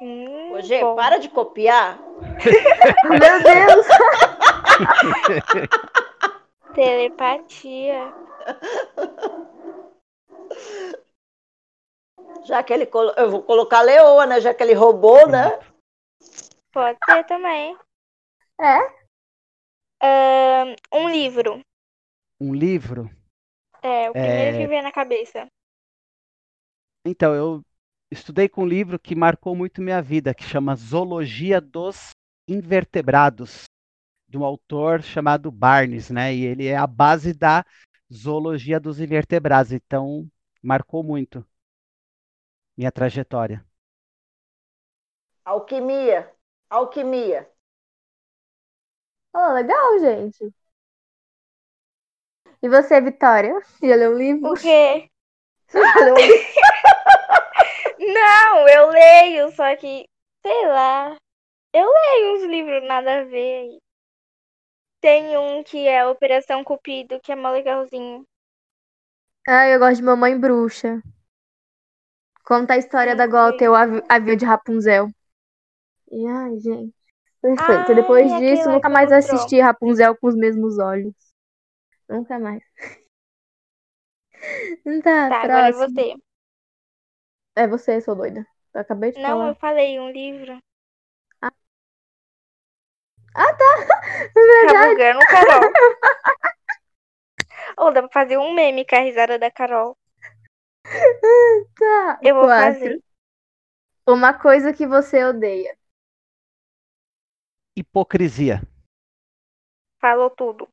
Hum, 0.00 0.54
Ô, 0.54 0.62
G, 0.62 0.80
bom. 0.80 0.96
para 0.96 1.18
de 1.18 1.28
copiar. 1.28 2.00
Meu 3.06 3.42
Deus! 3.42 3.86
Telepatia. 6.74 8.14
Já 12.44 12.62
que 12.62 12.72
ele. 12.72 12.88
Eu 13.16 13.30
vou 13.30 13.42
colocar 13.42 13.82
leoa, 13.82 14.24
né? 14.24 14.40
Já 14.40 14.54
que 14.54 14.62
ele 14.62 14.72
roubou, 14.72 15.28
né? 15.28 15.60
Pode 16.72 16.98
ser 17.04 17.26
também. 17.26 17.76
É? 18.58 19.02
Um 20.92 21.10
livro. 21.10 21.60
Um 22.40 22.54
livro? 22.54 23.10
É, 23.82 24.08
o 24.08 24.12
primeiro 24.12 24.56
é... 24.56 24.60
que 24.60 24.66
vem 24.66 24.82
na 24.82 24.92
cabeça. 24.92 25.46
Então, 27.04 27.34
eu 27.34 27.64
estudei 28.10 28.48
com 28.48 28.62
um 28.62 28.66
livro 28.66 28.98
que 28.98 29.14
marcou 29.14 29.56
muito 29.56 29.82
minha 29.82 30.00
vida, 30.00 30.34
que 30.34 30.44
chama 30.44 30.76
Zoologia 30.76 31.60
dos 31.60 32.10
Invertebrados, 32.46 33.64
de 34.28 34.38
um 34.38 34.44
autor 34.44 35.02
chamado 35.02 35.50
Barnes, 35.50 36.10
né? 36.10 36.34
E 36.34 36.44
ele 36.44 36.66
é 36.66 36.76
a 36.76 36.86
base 36.86 37.32
da 37.32 37.64
zoologia 38.12 38.78
dos 38.78 39.00
invertebrados, 39.00 39.72
então 39.72 40.28
marcou 40.62 41.02
muito 41.02 41.44
minha 42.76 42.92
trajetória. 42.92 43.64
Alquimia. 45.44 46.30
Alquimia. 46.70 47.50
Oh, 49.34 49.52
legal, 49.52 49.98
gente. 49.98 50.52
E 52.62 52.68
você, 52.68 53.00
Vitória? 53.00 53.60
Já 53.82 53.96
leu 53.96 54.12
um 54.12 54.18
livro? 54.18 54.50
O 54.50 54.54
quê? 54.54 55.08
Leu? 55.74 56.14
Não, 57.98 58.68
eu 58.68 58.88
leio, 58.90 59.50
só 59.52 59.74
que, 59.76 60.04
sei 60.44 60.66
lá. 60.68 61.16
Eu 61.72 61.88
leio 61.90 62.36
uns 62.36 62.42
livros 62.44 62.86
nada 62.86 63.20
a 63.20 63.24
ver. 63.24 63.78
Tem 65.00 65.36
um 65.36 65.64
que 65.64 65.88
é 65.88 66.06
Operação 66.06 66.62
Cupido, 66.62 67.20
que 67.20 67.32
é 67.32 67.36
mó 67.36 67.50
legalzinho. 67.50 68.24
Ah, 69.48 69.66
eu 69.68 69.78
gosto 69.78 69.96
de 69.96 70.02
Mamãe 70.02 70.38
Bruxa. 70.38 71.02
Conta 72.44 72.74
a 72.74 72.76
história 72.78 73.16
da 73.16 73.26
Gothel, 73.26 73.58
sei. 73.58 73.68
o 73.68 73.74
avi- 73.74 74.02
avião 74.08 74.36
de 74.36 74.44
Rapunzel. 74.44 75.08
E 76.10 76.26
ai, 76.26 76.58
gente. 76.58 76.94
Perfeito. 77.40 77.88
Ai, 77.88 77.94
Depois 77.96 78.30
disso, 78.38 78.68
nunca 78.70 78.88
mais 78.88 79.10
assisti 79.10 79.60
Rapunzel 79.60 80.16
com 80.16 80.28
os 80.28 80.36
mesmos 80.36 80.78
olhos. 80.78 81.31
Nunca 82.12 82.38
mais. 82.38 82.62
Tá, 85.02 85.28
Tá, 85.28 85.42
agora 85.42 85.68
é 85.68 85.72
você. 85.72 86.14
É 87.56 87.66
você, 87.66 87.98
sou 88.02 88.14
doida. 88.14 88.46
Eu 88.74 88.80
acabei 88.82 89.10
de 89.12 89.22
Não, 89.22 89.24
falar. 89.24 89.48
eu 89.48 89.54
falei 89.54 89.98
um 89.98 90.10
livro. 90.10 90.58
Ah, 93.34 93.52
tá. 93.58 93.64
Tá 94.60 94.74
Verdade. 94.74 94.74
bugando, 94.74 95.26
Carol. 95.26 95.76
Ou 97.76 97.92
dá 97.92 98.00
pra 98.02 98.10
fazer 98.10 98.38
um 98.38 98.54
meme 98.54 98.84
com 98.86 98.96
a 98.96 99.00
risada 99.00 99.38
da 99.38 99.50
Carol. 99.50 99.96
Tá. 101.76 102.20
Eu 102.22 102.34
vou 102.34 102.48
Quatro. 102.48 102.48
fazer. 102.48 103.02
Uma 104.06 104.32
coisa 104.32 104.72
que 104.72 104.86
você 104.86 105.24
odeia. 105.24 105.76
Hipocrisia. 107.76 108.62
Falou 110.02 110.28
tudo. 110.28 110.68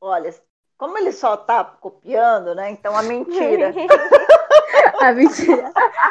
Olha, 0.00 0.32
como 0.76 0.98
ele 0.98 1.12
só 1.12 1.36
tá 1.36 1.64
copiando, 1.64 2.54
né? 2.54 2.70
Então 2.70 2.96
a 2.96 3.02
mentira. 3.02 3.72
Ah, 5.00 5.12
mentira. 5.12 5.72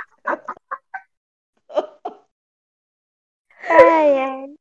ai, 3.70 4.20
ai. 4.20 4.54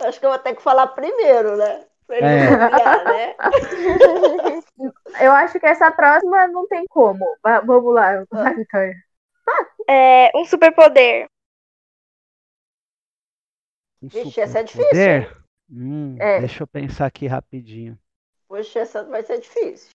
Acho 0.00 0.20
que 0.20 0.26
eu 0.26 0.30
vou 0.30 0.38
ter 0.38 0.54
que 0.54 0.62
falar 0.62 0.86
primeiro, 0.88 1.56
né? 1.56 1.86
Pra 2.06 2.16
ele 2.16 2.26
É. 2.26 2.48
copiar, 2.48 3.04
né? 3.04 3.34
Eu 5.20 5.32
acho 5.32 5.58
que 5.58 5.66
essa 5.66 5.90
próxima 5.90 6.46
não 6.48 6.66
tem 6.68 6.84
como. 6.88 7.24
Va- 7.42 7.60
Vamos 7.60 7.94
lá, 7.94 8.24
Vitória. 8.56 8.94
É, 9.88 10.30
um 10.36 10.44
superpoder. 10.44 11.26
Um 14.02 14.08
Vixe, 14.08 14.40
essa 14.40 14.60
é 14.60 14.62
difícil? 14.62 15.38
Hum, 15.70 16.16
É. 16.20 16.40
Deixa 16.40 16.62
eu 16.62 16.66
pensar 16.66 17.06
aqui 17.06 17.26
rapidinho. 17.26 17.98
Poxa, 18.48 18.80
essa 18.80 19.04
vai 19.04 19.22
ser 19.22 19.40
difícil. 19.40 19.90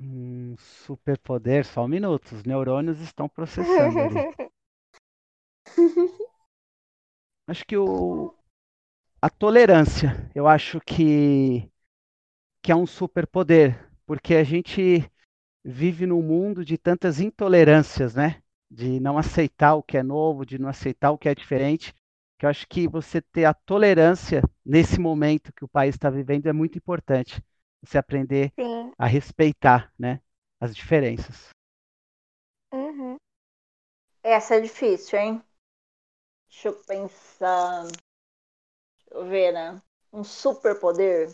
Um 0.00 0.56
superpoder, 0.58 1.64
só 1.64 1.84
um 1.84 1.88
minuto. 1.88 2.34
Os 2.34 2.44
neurônios 2.44 2.98
estão 3.00 3.28
processando. 3.28 4.14
Acho 7.46 7.64
que 7.66 7.76
o 7.76 8.34
a 9.20 9.30
tolerância, 9.30 10.28
eu 10.34 10.48
acho 10.48 10.80
que 10.80 11.70
que 12.60 12.72
é 12.72 12.76
um 12.76 12.86
superpoder, 12.86 13.88
porque 14.06 14.34
a 14.34 14.44
gente 14.44 15.08
vive 15.64 16.06
num 16.06 16.22
mundo 16.22 16.64
de 16.64 16.78
tantas 16.78 17.20
intolerâncias, 17.20 18.14
né? 18.14 18.42
De 18.70 18.98
não 19.00 19.18
aceitar 19.18 19.74
o 19.74 19.82
que 19.82 19.98
é 19.98 20.02
novo, 20.02 20.46
de 20.46 20.58
não 20.58 20.68
aceitar 20.68 21.10
o 21.10 21.18
que 21.18 21.28
é 21.28 21.34
diferente. 21.34 21.94
Que 22.42 22.46
eu 22.46 22.50
acho 22.50 22.66
que 22.66 22.88
você 22.88 23.22
ter 23.22 23.44
a 23.44 23.54
tolerância 23.54 24.42
nesse 24.66 24.98
momento 24.98 25.52
que 25.52 25.64
o 25.64 25.68
país 25.68 25.94
está 25.94 26.10
vivendo 26.10 26.48
é 26.48 26.52
muito 26.52 26.76
importante. 26.76 27.40
Você 27.80 27.96
aprender 27.96 28.52
Sim. 28.58 28.92
a 28.98 29.06
respeitar, 29.06 29.94
né? 29.96 30.20
As 30.58 30.74
diferenças. 30.74 31.50
Uhum. 32.74 33.14
Essa 34.24 34.56
é 34.56 34.60
difícil, 34.60 35.20
hein? 35.20 35.44
Deixa 36.48 36.70
eu 36.70 36.74
pensar. 36.82 37.84
Deixa 37.84 39.10
eu 39.12 39.24
ver, 39.24 39.52
né? 39.52 39.80
Um 40.12 40.24
superpoder. 40.24 41.32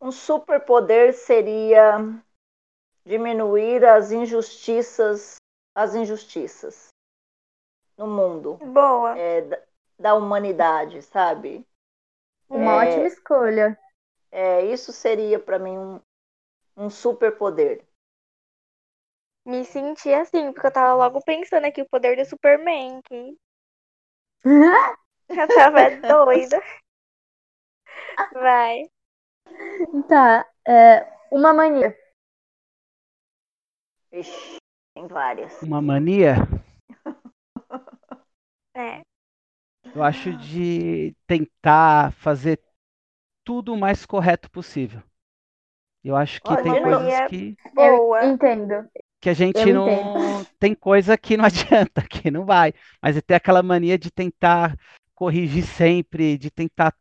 Um 0.00 0.12
superpoder 0.12 1.14
seria 1.14 1.96
diminuir 3.04 3.84
as 3.84 4.12
injustiças, 4.12 5.38
as 5.74 5.96
injustiças 5.96 6.90
no 7.98 8.06
mundo, 8.06 8.56
Boa. 8.56 9.18
é, 9.18 9.68
da, 10.00 10.10
da 10.10 10.14
humanidade, 10.14 11.02
sabe? 11.02 11.66
Uma 12.48 12.84
É. 12.84 12.88
ótima 12.88 13.06
escolha. 13.06 13.78
É, 14.32 14.64
isso 14.66 14.92
seria 14.92 15.38
para 15.38 15.58
mim 15.58 15.78
um, 15.78 16.00
um 16.76 16.90
superpoder. 16.90 17.84
Me 19.46 19.64
senti 19.64 20.12
assim, 20.12 20.52
porque 20.52 20.66
eu 20.66 20.72
tava 20.72 20.94
logo 20.94 21.20
pensando 21.24 21.64
aqui 21.64 21.82
o 21.82 21.88
poder 21.88 22.16
do 22.16 22.24
Superman. 22.24 23.00
Que 23.02 23.36
eu 25.28 25.48
tava 25.48 25.90
doida. 26.24 26.62
Vai. 28.32 28.84
tá. 30.08 30.46
é, 30.66 31.06
uma 31.30 31.52
mania. 31.52 31.96
Ixi, 34.12 34.56
tem 34.94 35.06
várias. 35.06 35.62
Uma 35.62 35.80
mania, 35.80 36.34
É. 38.74 39.02
eu 39.94 40.02
acho 40.02 40.36
de 40.36 41.14
tentar 41.26 42.12
fazer 42.12 42.60
tudo 43.44 43.74
o 43.74 43.78
mais 43.78 44.06
correto 44.06 44.50
possível. 44.50 45.02
Eu 46.02 46.16
acho 46.16 46.40
que 46.40 46.50
Olha, 46.50 46.62
tem 46.62 46.82
coisas 46.82 47.02
mania 47.02 47.28
que, 47.28 47.56
Boa. 47.74 48.24
Eu 48.24 48.30
entendo. 48.30 48.88
que 49.20 49.28
a 49.28 49.34
gente 49.34 49.58
Eu 49.60 49.74
não. 49.74 50.44
Tem 50.58 50.74
coisa 50.74 51.16
que 51.18 51.36
não 51.36 51.44
adianta, 51.46 52.02
que 52.02 52.30
não 52.30 52.44
vai. 52.44 52.72
Mas 53.02 53.16
é 53.16 53.20
ter 53.20 53.34
aquela 53.34 53.62
mania 53.62 53.98
de 53.98 54.10
tentar 54.10 54.76
corrigir 55.14 55.64
sempre, 55.64 56.38
de 56.38 56.50
tentar 56.50 56.94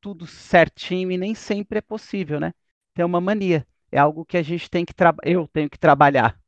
tudo 0.00 0.26
certinho 0.26 1.10
e 1.10 1.18
nem 1.18 1.34
sempre 1.34 1.78
é 1.78 1.82
possível, 1.82 2.40
né? 2.40 2.54
Tem 2.94 3.04
uma 3.04 3.20
mania. 3.20 3.66
É 3.90 3.98
algo 3.98 4.24
que 4.24 4.36
a 4.36 4.42
gente 4.42 4.70
tem 4.70 4.84
que 4.84 4.94
trabalhar. 4.94 5.30
Eu 5.30 5.48
tenho 5.48 5.68
que 5.68 5.78
trabalhar. 5.78 6.38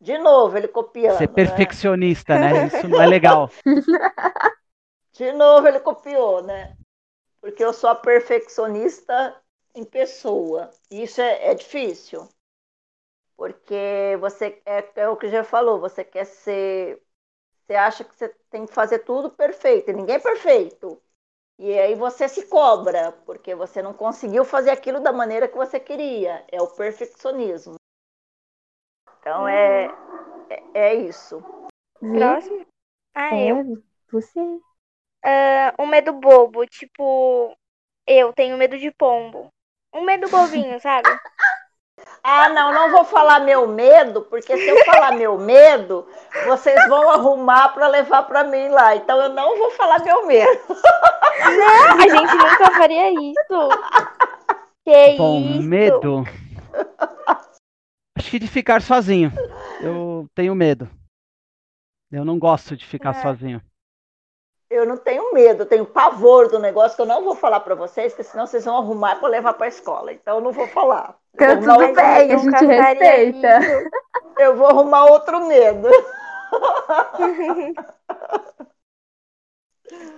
De 0.00 0.16
novo, 0.16 0.56
ele 0.56 0.68
copiando. 0.68 1.18
Ser 1.18 1.28
né? 1.28 1.34
perfeccionista, 1.34 2.38
né? 2.38 2.66
Isso 2.66 2.88
não 2.88 3.02
é 3.02 3.06
legal. 3.06 3.50
De 5.20 5.32
novo 5.32 5.68
ele 5.68 5.80
copiou, 5.80 6.42
né? 6.42 6.74
Porque 7.42 7.62
eu 7.62 7.74
sou 7.74 7.90
a 7.90 7.94
perfeccionista 7.94 9.38
em 9.74 9.84
pessoa. 9.84 10.70
E 10.90 11.02
isso 11.02 11.20
é, 11.20 11.50
é 11.50 11.54
difícil. 11.54 12.26
Porque 13.36 14.16
você 14.18 14.62
é, 14.64 14.82
é 14.96 15.08
o 15.10 15.18
que 15.18 15.28
já 15.28 15.44
falou, 15.44 15.78
você 15.78 16.02
quer 16.02 16.24
ser. 16.24 17.02
Você 17.52 17.74
acha 17.74 18.02
que 18.02 18.16
você 18.16 18.30
tem 18.48 18.64
que 18.64 18.72
fazer 18.72 19.00
tudo 19.00 19.30
perfeito, 19.30 19.90
e 19.90 19.92
ninguém 19.92 20.16
é 20.16 20.20
perfeito. 20.20 20.98
E 21.58 21.78
aí 21.78 21.94
você 21.94 22.26
se 22.26 22.46
cobra, 22.46 23.12
porque 23.26 23.54
você 23.54 23.82
não 23.82 23.92
conseguiu 23.92 24.42
fazer 24.42 24.70
aquilo 24.70 25.00
da 25.00 25.12
maneira 25.12 25.46
que 25.46 25.56
você 25.56 25.78
queria. 25.78 26.46
É 26.50 26.62
o 26.62 26.66
perfeccionismo. 26.66 27.74
Então 29.18 29.46
é, 29.46 29.84
é, 30.48 30.62
é 30.72 30.94
isso. 30.94 31.44
Próximo. 32.00 32.66
Ah, 33.14 33.36
É, 33.36 33.52
eu. 33.52 33.82
você. 34.10 34.40
Ah, 35.24 35.74
um 35.78 35.86
medo 35.86 36.12
bobo, 36.12 36.66
tipo, 36.66 37.56
eu 38.06 38.32
tenho 38.32 38.56
medo 38.56 38.78
de 38.78 38.90
pombo. 38.90 39.48
Um 39.94 40.02
medo 40.02 40.28
bobinho, 40.28 40.78
sabe? 40.80 41.08
Ah, 42.22 42.48
não, 42.48 42.72
não 42.72 42.90
vou 42.90 43.04
falar 43.04 43.40
meu 43.40 43.66
medo, 43.68 44.22
porque 44.22 44.56
se 44.56 44.68
eu 44.68 44.84
falar 44.84 45.12
meu 45.12 45.38
medo, 45.38 46.08
vocês 46.46 46.88
vão 46.88 47.10
arrumar 47.10 47.70
para 47.70 47.88
levar 47.88 48.22
para 48.22 48.44
mim 48.44 48.68
lá. 48.68 48.96
Então 48.96 49.20
eu 49.20 49.28
não 49.30 49.58
vou 49.58 49.70
falar 49.72 50.02
meu 50.02 50.26
medo. 50.26 50.60
A 51.98 52.08
gente 52.08 52.34
nunca 52.34 52.70
faria 52.72 53.10
isso. 53.12 53.68
Que 54.84 55.16
Bom, 55.18 55.40
isso? 55.40 55.62
medo. 55.62 56.24
Acho 58.16 58.30
que 58.30 58.38
de 58.38 58.48
ficar 58.48 58.80
sozinho. 58.80 59.30
Eu 59.82 60.26
tenho 60.34 60.54
medo. 60.54 60.88
Eu 62.10 62.24
não 62.24 62.38
gosto 62.38 62.76
de 62.76 62.86
ficar 62.86 63.10
É. 63.10 63.22
sozinho. 63.22 63.62
Eu 64.70 64.86
não 64.86 64.96
tenho 64.96 65.34
medo, 65.34 65.64
eu 65.64 65.66
tenho 65.66 65.84
pavor 65.84 66.48
do 66.48 66.60
negócio 66.60 66.94
que 66.94 67.02
eu 67.02 67.06
não 67.06 67.24
vou 67.24 67.34
falar 67.34 67.58
para 67.58 67.74
vocês, 67.74 68.12
porque 68.12 68.22
senão 68.22 68.46
vocês 68.46 68.64
vão 68.64 68.76
arrumar 68.76 69.16
para 69.16 69.28
levar 69.28 69.54
para 69.54 69.66
a 69.66 69.68
escola. 69.68 70.12
Então 70.12 70.36
eu 70.36 70.40
não 70.40 70.52
vou 70.52 70.68
falar. 70.68 71.16
Tá 71.36 71.56
tudo 71.56 71.92
bem, 71.92 72.32
a 72.32 72.36
gente 72.36 72.66
respeita. 72.66 73.58
isso. 73.58 73.90
Eu 74.38 74.56
vou 74.56 74.68
arrumar 74.68 75.06
outro 75.06 75.44
medo. 75.46 75.88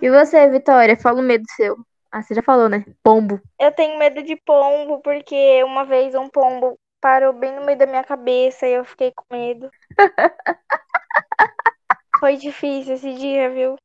E 0.00 0.10
você, 0.10 0.48
Vitória? 0.48 0.96
Fala 0.96 1.20
o 1.20 1.22
medo 1.22 1.44
seu. 1.56 1.76
Ah, 2.10 2.22
você 2.22 2.34
já 2.34 2.42
falou, 2.42 2.68
né? 2.68 2.84
Pombo. 3.02 3.40
Eu 3.58 3.72
tenho 3.72 3.98
medo 3.98 4.22
de 4.22 4.36
pombo, 4.36 5.00
porque 5.00 5.64
uma 5.64 5.84
vez 5.84 6.14
um 6.14 6.28
pombo 6.28 6.78
parou 7.00 7.32
bem 7.32 7.52
no 7.52 7.64
meio 7.64 7.78
da 7.78 7.86
minha 7.86 8.04
cabeça 8.04 8.66
e 8.66 8.74
eu 8.74 8.84
fiquei 8.84 9.12
com 9.12 9.24
medo. 9.30 9.70
Foi 12.20 12.36
difícil 12.36 12.94
esse 12.94 13.14
dia, 13.14 13.48
viu? 13.48 13.76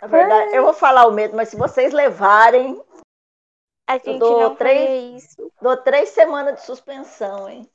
Na 0.00 0.08
verdade, 0.08 0.54
eu 0.54 0.62
vou 0.62 0.72
falar 0.72 1.06
o 1.06 1.12
medo, 1.12 1.36
mas 1.36 1.48
se 1.50 1.56
vocês 1.56 1.92
levarem, 1.92 2.82
A 3.86 3.98
gente 3.98 4.18
dou 4.18 4.40
não 4.40 4.56
três- 4.56 5.22
isso. 5.24 5.52
Dou 5.60 5.76
três 5.76 6.08
semanas 6.10 6.56
de 6.56 6.62
suspensão, 6.66 7.48
hein? 7.48 7.70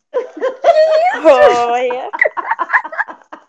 Olha. 1.72 2.10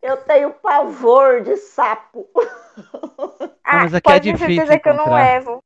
Eu 0.00 0.16
tenho 0.24 0.54
pavor 0.54 1.42
de 1.42 1.56
sapo. 1.56 2.28
Ah, 3.64 3.78
mas 3.82 3.94
aqui 3.94 4.08
é 4.08 4.12
pode 4.12 4.24
ter 4.24 4.32
difícil 4.38 4.54
certeza 4.66 4.78
que 4.80 4.88
eu 4.88 4.94
não 4.94 5.12
levo. 5.12 5.58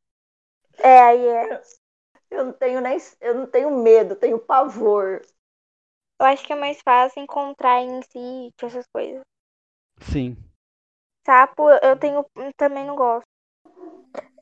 É, 0.79 1.01
aí 1.01 1.27
é. 1.29 1.63
Eu 2.31 2.47
não 2.47 2.53
tenho 2.55 2.81
nem, 2.81 2.97
eu 3.21 3.35
não 3.35 3.47
tenho 3.47 3.71
medo, 3.83 4.15
eu 4.15 4.19
tenho 4.19 4.39
pavor. 4.39 5.21
Eu 6.19 6.27
acho 6.27 6.45
que 6.47 6.53
é 6.53 6.57
mais 6.57 6.81
fácil 6.83 7.23
encontrar 7.23 7.83
em 7.83 8.01
sítio, 8.03 8.67
essas 8.67 8.87
coisas. 8.93 9.21
Sim. 10.01 10.35
Sapo, 11.27 11.69
eu 11.83 11.99
tenho. 11.99 12.25
Também 12.57 12.87
não 12.87 12.95
gosto. 12.95 13.27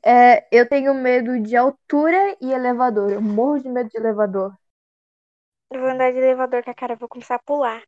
É, 0.03 0.47
eu 0.51 0.67
tenho 0.67 0.93
medo 0.93 1.39
de 1.41 1.55
altura 1.55 2.35
e 2.41 2.51
elevador. 2.51 3.11
Eu 3.11 3.21
morro 3.21 3.59
de 3.59 3.69
medo 3.69 3.89
de 3.89 3.97
elevador. 3.97 4.53
Eu 5.73 5.79
vou 5.81 5.89
andar 5.89 6.11
de 6.13 6.19
elevador 6.19 6.63
com 6.63 6.71
a 6.71 6.73
cara, 6.79 6.93
eu 6.93 6.97
vou 6.97 7.09
começar 7.09 7.35
a 7.35 7.39
pular. 7.49 7.83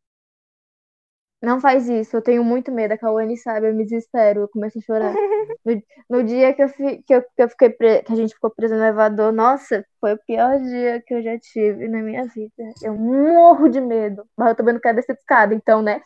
Não 1.41 1.59
faz 1.59 1.89
isso, 1.89 2.15
eu 2.15 2.21
tenho 2.21 2.43
muito 2.43 2.71
medo. 2.71 2.93
A 2.93 2.97
Cauane 2.97 3.37
sabe, 3.37 3.67
eu 3.69 3.73
me 3.75 3.83
desespero, 3.83 4.41
eu 4.41 4.47
começo 4.49 4.79
a 4.79 4.81
chorar. 4.81 5.19
No, 5.65 5.81
no 6.09 6.23
dia 6.23 6.53
que 6.53 6.61
eu, 6.63 6.67
fi- 6.69 7.01
que 7.03 7.13
eu, 7.15 7.21
que 7.21 7.41
eu 7.43 7.49
fiquei 7.49 7.69
pre- 7.69 8.03
que 8.03 8.11
a 8.13 8.15
gente 8.15 8.33
ficou 8.33 8.49
preso 8.51 8.75
no 8.75 8.81
elevador, 8.81 9.31
nossa, 9.31 9.85
foi 9.99 10.13
o 10.13 10.19
pior 10.25 10.59
dia 10.61 11.01
que 11.05 11.13
eu 11.13 11.21
já 11.23 11.37
tive 11.39 11.87
na 11.87 12.01
minha 12.01 12.25
vida. 12.27 12.53
Eu 12.81 12.95
morro 12.95 13.69
de 13.69 13.79
medo. 13.81 14.25
Mas 14.37 14.49
eu 14.49 14.55
também 14.55 14.73
não 14.73 14.81
quero 14.81 14.95
descer 14.97 15.13
de 15.15 15.19
escada, 15.21 15.53
então, 15.55 15.81
né? 15.81 16.01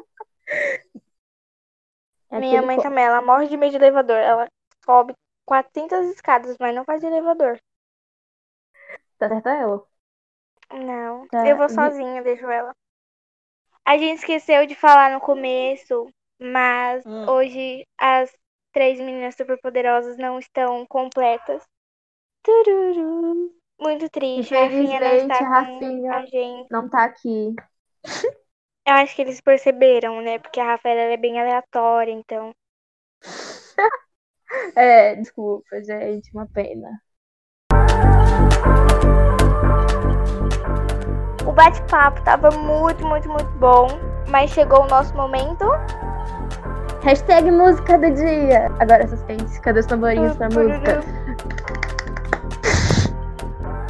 É 2.33 2.41
Minha 2.41 2.63
mãe 2.63 2.79
co- 2.79 2.83
também, 2.83 3.05
ela 3.05 3.23
morre 3.23 3.47
de 3.49 3.57
medo 3.57 3.71
de 3.71 3.77
elevador. 3.77 4.17
Ela 4.19 4.47
sobe 4.85 5.15
400 5.47 6.07
escadas, 6.09 6.57
mas 6.61 6.75
não 6.75 6.85
faz 6.85 7.01
de 7.01 7.07
elevador. 7.07 7.59
Tá 9.19 9.29
certa 9.29 9.51
ela. 9.55 9.87
Não, 10.73 11.29
Tá, 11.31 11.43
eu 11.45 11.57
vou 11.57 11.69
vi- 11.69 11.69
sozinha, 11.69 12.21
deixo 12.21 12.51
ela. 12.51 12.75
A 13.87 13.97
gente 13.97 14.19
esqueceu 14.19 14.67
de 14.67 14.75
falar 14.75 15.13
no 15.13 15.21
começo, 15.21 16.09
mas 16.41 17.05
Hum. 17.05 17.27
hoje 17.29 17.87
as 17.97 18.37
três 18.73 18.99
meninas 18.99 19.37
superpoderosas 19.37 20.17
não 20.19 20.37
estão 20.39 20.85
completas. 20.87 21.63
Tururu. 22.45 23.53
Muito 23.79 24.09
triste. 24.09 24.55
A 24.55 24.65
Rafinha 24.65 24.99
não 24.99 25.15
está 25.15 25.45
Rafinha- 25.45 26.03
com 26.09 26.17
a 26.17 26.25
gente. 26.25 26.71
Não 26.71 26.89
tá 26.89 27.05
aqui. 27.05 27.55
Eu 28.85 28.95
acho 28.95 29.15
que 29.15 29.23
eles 29.23 29.41
perceberam, 29.41 30.21
né? 30.23 30.39
Porque 30.39 30.59
a 30.59 30.65
Rafaela 30.65 31.01
ela 31.03 31.13
é 31.13 31.17
bem 31.17 31.41
aleatória, 31.41 32.13
então. 32.13 32.53
É, 34.77 35.15
desculpa, 35.15 35.83
gente, 35.83 36.31
uma 36.35 36.47
pena. 36.47 37.01
O 41.47 41.53
bate-papo 41.53 42.23
tava 42.23 42.51
muito, 42.51 43.03
muito, 43.07 43.31
muito 43.31 43.51
bom. 43.53 43.89
Mas 44.29 44.51
chegou 44.51 44.83
o 44.83 44.87
nosso 44.89 45.15
momento. 45.17 45.65
Hashtag 47.03 47.51
música 47.51 47.99
do 47.99 48.11
dia. 48.13 48.71
Agora 48.79 49.09
suspense. 49.09 49.59
Cadê 49.63 49.81
os 49.81 49.87
tamborinhos 49.87 50.37
pra 50.37 50.51
música? 50.51 51.01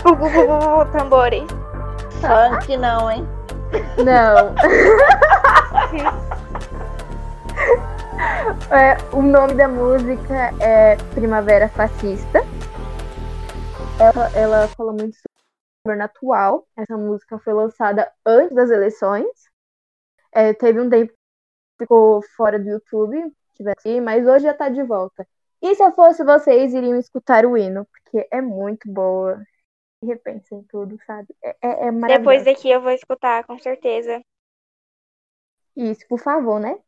Tambores. 0.93 1.51
Funk 2.21 2.77
não, 2.77 3.11
hein? 3.11 3.27
Não. 4.05 4.55
É, 8.71 8.97
o 9.15 9.21
nome 9.21 9.55
da 9.55 9.69
música 9.69 10.51
é 10.63 10.97
Primavera 11.15 11.69
Fascista. 11.69 12.41
Ela, 13.99 14.31
ela 14.35 14.69
fala 14.69 14.93
muito 14.93 15.15
sobre 15.17 15.29
o 15.39 15.85
governo 15.85 16.05
atual. 16.05 16.67
Essa 16.77 16.97
música 16.97 17.39
foi 17.39 17.53
lançada 17.53 18.11
antes 18.25 18.55
das 18.55 18.71
eleições. 18.71 19.27
É, 20.33 20.55
teve 20.55 20.81
um 20.81 20.89
tempo 20.89 21.13
que 21.13 21.85
ficou 21.85 22.23
fora 22.37 22.59
do 22.59 22.69
YouTube, 22.69 23.33
mas 24.03 24.27
hoje 24.27 24.45
já 24.45 24.55
tá 24.55 24.69
de 24.69 24.83
volta. 24.83 25.27
E 25.61 25.75
se 25.75 25.83
eu 25.83 25.93
fosse 25.93 26.25
vocês, 26.25 26.75
iriam 26.75 26.99
escutar 26.99 27.45
o 27.45 27.57
hino, 27.57 27.87
porque 27.87 28.27
é 28.33 28.41
muito 28.41 28.91
boa. 28.91 29.43
E 30.03 30.07
repensem 30.07 30.63
tudo, 30.65 30.99
sabe? 31.07 31.29
É, 31.43 31.51
é, 31.63 31.87
é 31.87 31.91
maravilhoso. 31.91 32.19
Depois 32.19 32.45
daqui 32.45 32.69
eu 32.71 32.81
vou 32.81 32.91
escutar, 32.91 33.45
com 33.45 33.59
certeza. 33.59 34.21
Isso, 35.77 36.07
por 36.09 36.19
favor, 36.19 36.59
né? 36.61 36.79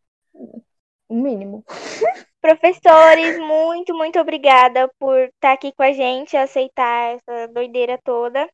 O 1.08 1.14
mínimo. 1.14 1.64
Professores, 2.40 3.38
muito, 3.38 3.94
muito 3.94 4.18
obrigada 4.18 4.92
por 4.98 5.16
estar 5.18 5.52
aqui 5.52 5.72
com 5.72 5.82
a 5.82 5.92
gente, 5.92 6.36
aceitar 6.36 7.14
essa 7.14 7.48
doideira 7.48 7.98
toda. 8.04 8.46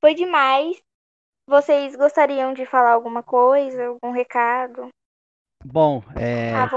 Foi 0.00 0.14
demais. 0.14 0.80
Vocês 1.46 1.96
gostariam 1.96 2.52
de 2.52 2.66
falar 2.66 2.92
alguma 2.92 3.22
coisa, 3.22 3.86
algum 3.86 4.12
recado? 4.12 4.88
Bom, 5.64 6.02
é, 6.16 6.70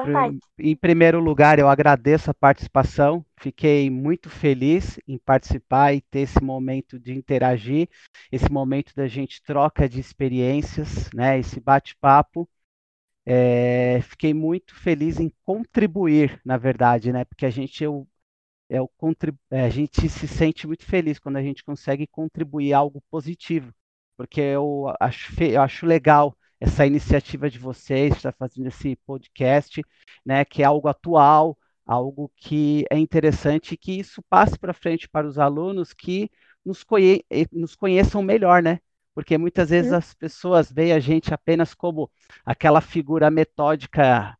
em 0.59 0.75
primeiro 0.75 1.19
lugar, 1.19 1.59
eu 1.59 1.69
agradeço 1.69 2.31
a 2.31 2.33
participação. 2.33 3.23
Fiquei 3.39 3.89
muito 3.89 4.29
feliz 4.29 4.99
em 5.07 5.17
participar 5.19 5.93
e 5.93 6.01
ter 6.01 6.21
esse 6.21 6.43
momento 6.43 6.99
de 6.99 7.13
interagir, 7.13 7.87
esse 8.31 8.51
momento 8.51 8.93
da 8.95 9.07
gente 9.07 9.41
troca 9.43 9.87
de 9.87 9.99
experiências, 9.99 11.09
né? 11.13 11.39
Esse 11.39 11.59
bate-papo. 11.59 12.49
É, 13.25 14.01
fiquei 14.03 14.33
muito 14.33 14.75
feliz 14.75 15.19
em 15.19 15.31
contribuir, 15.45 16.41
na 16.45 16.57
verdade, 16.57 17.11
né? 17.13 17.25
Porque 17.25 17.45
a 17.45 17.49
gente 17.49 17.83
eu, 17.83 18.07
é 18.69 18.81
o 18.81 18.87
contrib- 18.87 19.37
é, 19.51 19.61
a 19.63 19.69
gente 19.69 20.07
se 20.09 20.27
sente 20.27 20.67
muito 20.67 20.85
feliz 20.85 21.19
quando 21.19 21.37
a 21.37 21.43
gente 21.43 21.63
consegue 21.63 22.07
contribuir 22.07 22.73
algo 22.73 23.01
positivo, 23.11 23.73
porque 24.17 24.41
eu 24.41 24.93
acho, 24.99 25.33
eu 25.43 25.61
acho 25.61 25.85
legal 25.85 26.37
essa 26.61 26.85
iniciativa 26.85 27.49
de 27.49 27.57
vocês, 27.59 28.15
estar 28.15 28.31
fazendo 28.33 28.67
esse 28.67 28.95
podcast, 28.97 29.83
né, 30.23 30.45
que 30.45 30.61
é 30.61 30.65
algo 30.65 30.88
atual, 30.88 31.57
algo 31.85 32.31
que 32.35 32.85
é 32.91 32.97
interessante 32.97 33.73
e 33.73 33.77
que 33.77 33.93
isso 33.99 34.21
passe 34.29 34.57
para 34.59 34.73
frente 34.73 35.09
para 35.09 35.27
os 35.27 35.39
alunos 35.39 35.91
que 35.91 36.29
nos, 36.63 36.83
conhe 36.83 37.25
nos 37.51 37.75
conheçam 37.75 38.21
melhor, 38.21 38.61
né? 38.61 38.79
Porque 39.13 39.38
muitas 39.38 39.69
vezes 39.71 39.91
as 39.91 40.13
pessoas 40.13 40.71
veem 40.71 40.93
a 40.93 40.99
gente 40.99 41.33
apenas 41.33 41.73
como 41.73 42.09
aquela 42.45 42.79
figura 42.79 43.31
metódica 43.31 44.38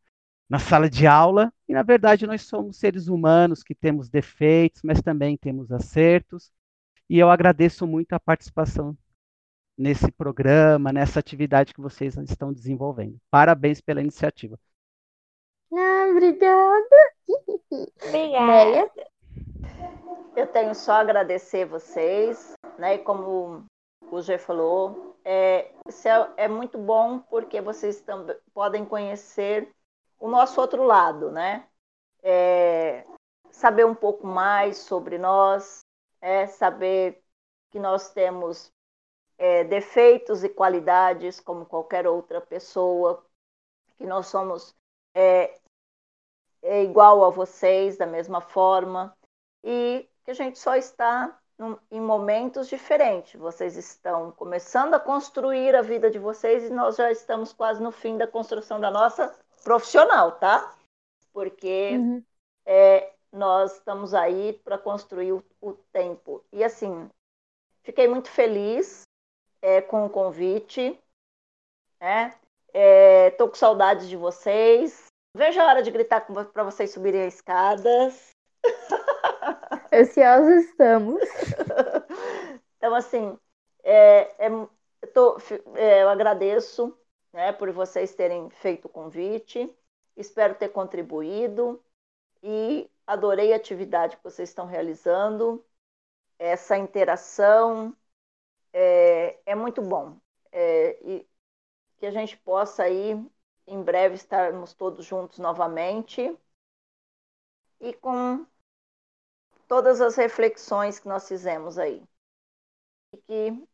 na 0.48 0.58
sala 0.58 0.88
de 0.88 1.06
aula, 1.06 1.52
e 1.68 1.72
na 1.72 1.82
verdade 1.82 2.26
nós 2.26 2.42
somos 2.42 2.76
seres 2.76 3.08
humanos 3.08 3.62
que 3.62 3.74
temos 3.74 4.08
defeitos, 4.08 4.82
mas 4.84 5.00
também 5.02 5.36
temos 5.36 5.72
acertos. 5.72 6.52
E 7.08 7.18
eu 7.18 7.30
agradeço 7.30 7.86
muito 7.86 8.12
a 8.12 8.20
participação 8.20 8.96
nesse 9.82 10.12
programa, 10.12 10.92
nessa 10.92 11.18
atividade 11.18 11.74
que 11.74 11.80
vocês 11.80 12.16
estão 12.16 12.52
desenvolvendo. 12.52 13.18
Parabéns 13.28 13.80
pela 13.80 14.00
iniciativa. 14.00 14.56
Ah, 15.72 16.06
obrigada. 16.10 16.96
Obrigada. 18.06 18.90
Eu 20.36 20.46
tenho 20.46 20.74
só 20.74 20.92
a 20.92 21.00
agradecer 21.00 21.64
vocês, 21.64 22.54
né? 22.78 22.94
E 22.94 22.98
como 22.98 23.64
o 24.10 24.22
G 24.22 24.38
falou, 24.38 25.16
é, 25.24 25.72
isso 25.88 26.06
é, 26.06 26.30
é 26.36 26.48
muito 26.48 26.78
bom 26.78 27.18
porque 27.18 27.60
vocês 27.60 28.00
também 28.02 28.36
podem 28.54 28.84
conhecer 28.84 29.68
o 30.20 30.28
nosso 30.28 30.60
outro 30.60 30.84
lado, 30.84 31.32
né? 31.32 31.66
É, 32.22 33.04
saber 33.50 33.84
um 33.84 33.94
pouco 33.94 34.26
mais 34.26 34.78
sobre 34.78 35.18
nós, 35.18 35.80
é, 36.20 36.46
saber 36.46 37.20
que 37.70 37.80
nós 37.80 38.10
temos 38.12 38.70
é, 39.42 39.64
defeitos 39.64 40.44
e 40.44 40.48
qualidades 40.48 41.40
como 41.40 41.66
qualquer 41.66 42.06
outra 42.06 42.40
pessoa, 42.40 43.26
que 43.98 44.06
nós 44.06 44.28
somos 44.28 44.72
é, 45.16 45.58
é 46.62 46.84
igual 46.84 47.24
a 47.24 47.30
vocês 47.30 47.96
da 47.96 48.06
mesma 48.06 48.40
forma 48.40 49.12
e 49.64 50.08
que 50.24 50.30
a 50.30 50.34
gente 50.34 50.60
só 50.60 50.76
está 50.76 51.36
num, 51.58 51.76
em 51.90 52.00
momentos 52.00 52.68
diferentes. 52.68 53.34
Vocês 53.34 53.76
estão 53.76 54.30
começando 54.30 54.94
a 54.94 55.00
construir 55.00 55.74
a 55.74 55.82
vida 55.82 56.08
de 56.08 56.20
vocês 56.20 56.62
e 56.62 56.70
nós 56.70 56.94
já 56.94 57.10
estamos 57.10 57.52
quase 57.52 57.82
no 57.82 57.90
fim 57.90 58.16
da 58.16 58.28
construção 58.28 58.78
da 58.78 58.92
nossa 58.92 59.36
profissional, 59.64 60.38
tá? 60.38 60.72
Porque 61.32 61.96
Uhum. 61.96 62.24
é, 62.64 63.12
nós 63.32 63.72
estamos 63.72 64.14
aí 64.14 64.52
para 64.62 64.78
construir 64.78 65.32
o, 65.32 65.44
o, 65.60 65.72
tempo. 65.92 66.44
E 66.52 66.62
assim, 66.62 67.10
fiquei 67.82 68.06
muito 68.06 68.30
feliz 68.30 69.02
é, 69.62 69.80
com 69.80 70.04
o 70.04 70.10
convite. 70.10 70.98
Né? 72.00 72.34
Estou 73.28 73.48
com 73.48 73.54
saudades 73.54 74.08
de 74.08 74.16
vocês. 74.16 75.06
Vejo 75.34 75.60
a 75.60 75.66
hora 75.66 75.82
de 75.82 75.90
gritar 75.90 76.26
para 76.26 76.64
vocês 76.64 76.90
subirem 76.90 77.24
as 77.24 77.34
escadas. 77.34 78.30
Ansiosos 79.92 80.64
estamos. 80.64 81.22
então, 82.76 82.94
assim, 82.94 83.38
é, 83.82 84.46
é, 84.46 84.48
eu, 84.48 85.12
tô, 85.12 85.38
é, 85.74 86.02
eu 86.02 86.08
agradeço 86.08 86.96
né, 87.32 87.52
por 87.52 87.70
vocês 87.72 88.14
terem 88.14 88.50
feito 88.50 88.86
o 88.86 88.90
convite. 88.90 89.74
Espero 90.16 90.54
ter 90.54 90.68
contribuído. 90.68 91.82
E 92.42 92.90
adorei 93.06 93.52
a 93.52 93.56
atividade 93.56 94.16
que 94.16 94.24
vocês 94.24 94.48
estão 94.48 94.66
realizando. 94.66 95.64
Essa 96.38 96.76
interação 96.76 97.96
é, 98.72 99.38
é 99.46 99.54
muito 99.54 99.82
bom. 99.82 100.18
É, 100.50 100.98
e 101.02 101.28
que 101.98 102.06
a 102.06 102.10
gente 102.10 102.36
possa 102.38 102.82
aí, 102.82 103.12
em 103.66 103.82
breve, 103.82 104.16
estarmos 104.16 104.72
todos 104.72 105.04
juntos 105.04 105.38
novamente 105.38 106.36
e 107.80 107.92
com 107.94 108.46
todas 109.68 110.00
as 110.00 110.16
reflexões 110.16 110.98
que 110.98 111.08
nós 111.08 111.28
fizemos 111.28 111.78
aí. 111.78 112.02
E 113.12 113.16
que 113.18 113.68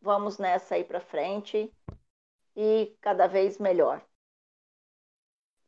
vamos 0.00 0.38
nessa 0.38 0.76
aí 0.76 0.84
para 0.84 1.00
frente 1.00 1.72
e 2.56 2.96
cada 3.00 3.26
vez 3.26 3.58
melhor. 3.58 4.02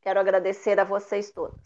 Quero 0.01 0.20
agradecer 0.20 0.78
a 0.81 0.85
vocês 0.85 1.31
todos. 1.31 1.60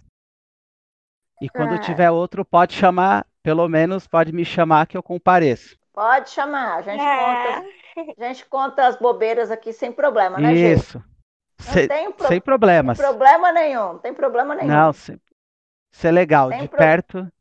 E 1.41 1.49
quando 1.49 1.75
ah. 1.75 1.81
tiver 1.81 2.11
outro, 2.11 2.45
pode 2.45 2.75
chamar, 2.75 3.27
pelo 3.43 3.69
menos 3.69 4.07
pode 4.07 4.33
me 4.33 4.45
chamar 4.45 4.87
que 4.87 4.97
eu 4.97 5.03
compareço. 5.03 5.77
Pode 5.93 6.31
chamar, 6.31 6.79
a 6.79 6.83
gente, 6.83 7.03
ah. 7.03 7.63
conta, 7.95 8.15
a 8.19 8.29
gente 8.29 8.47
conta 8.47 8.87
as 8.87 8.97
bobeiras 8.97 9.51
aqui 9.51 9.73
sem 9.73 9.93
problema, 9.93 10.39
né, 10.39 10.55
Isso. 10.55 11.03
Se, 11.59 11.87
pro... 12.17 12.29
sem 12.29 12.41
problemas. 12.41 12.97
Sem 12.97 13.07
problema 13.07 13.53
nenhum, 13.53 13.93
não 13.93 13.99
tem 13.99 14.15
problema 14.15 14.55
nenhum. 14.55 14.69
Não, 14.69 14.91
isso 14.91 15.17
é 16.03 16.11
legal. 16.11 16.49
Sem 16.49 16.63
de 16.63 16.69
pro... 16.69 16.79
perto, 16.79 17.33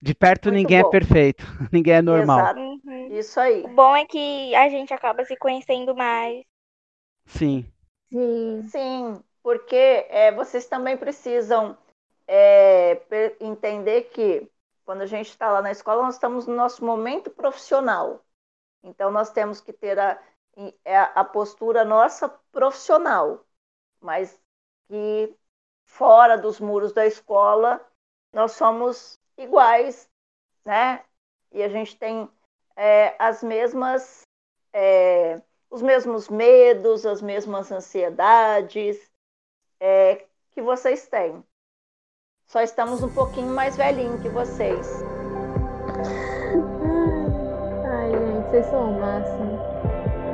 de 0.00 0.14
perto 0.14 0.50
ninguém 0.50 0.78
é 0.78 0.82
bom. 0.82 0.88
é 0.88 0.90
perfeito, 0.92 1.44
ninguém 1.72 1.94
é 1.94 2.02
normal. 2.02 2.38
Exato. 2.38 2.60
Uhum. 2.60 3.08
Isso 3.10 3.40
aí. 3.40 3.62
O 3.64 3.68
bom 3.68 3.96
é 3.96 4.04
que 4.06 4.54
a 4.54 4.68
gente 4.68 4.94
acaba 4.94 5.24
se 5.24 5.36
conhecendo 5.36 5.94
mais. 5.94 6.44
Sim. 7.26 7.66
Sim. 8.12 8.62
Sim, 8.70 9.20
porque 9.42 10.06
é, 10.08 10.30
vocês 10.32 10.66
também 10.66 10.96
precisam 10.96 11.76
é, 12.28 13.00
entender 13.40 14.02
que 14.12 14.48
quando 14.86 15.02
a 15.02 15.06
gente 15.06 15.28
está 15.28 15.50
lá 15.50 15.60
na 15.60 15.72
escola, 15.72 16.04
nós 16.04 16.14
estamos 16.14 16.46
no 16.46 16.54
nosso 16.54 16.84
momento 16.84 17.28
profissional. 17.28 18.24
Então, 18.84 19.10
nós 19.10 19.30
temos 19.30 19.60
que 19.60 19.72
ter 19.72 19.98
a, 19.98 20.18
é 20.84 20.96
a 20.96 21.24
postura 21.24 21.84
nossa 21.84 22.28
profissional, 22.52 23.44
mas 24.00 24.40
que 24.88 25.36
fora 25.84 26.38
dos 26.38 26.60
muros 26.60 26.92
da 26.92 27.04
escola, 27.04 27.84
nós 28.32 28.52
somos 28.52 29.20
iguais, 29.36 30.08
né? 30.64 31.04
E 31.50 31.62
a 31.64 31.68
gente 31.68 31.98
tem 31.98 32.30
é, 32.76 33.16
as 33.18 33.42
mesmas, 33.42 34.22
é, 34.72 35.42
os 35.68 35.82
mesmos 35.82 36.28
medos, 36.28 37.04
as 37.04 37.20
mesmas 37.20 37.72
ansiedades 37.72 39.12
é, 39.80 40.26
que 40.52 40.62
vocês 40.62 41.08
têm. 41.08 41.44
Só 42.48 42.62
estamos 42.62 43.02
um 43.02 43.08
pouquinho 43.08 43.52
mais 43.52 43.76
velhinhos 43.76 44.22
que 44.22 44.28
vocês. 44.28 45.04
Ai, 47.84 48.12
gente, 48.12 48.50
vocês 48.50 48.66
são 48.66 48.92
o 48.92 49.00
máximo. 49.00 49.58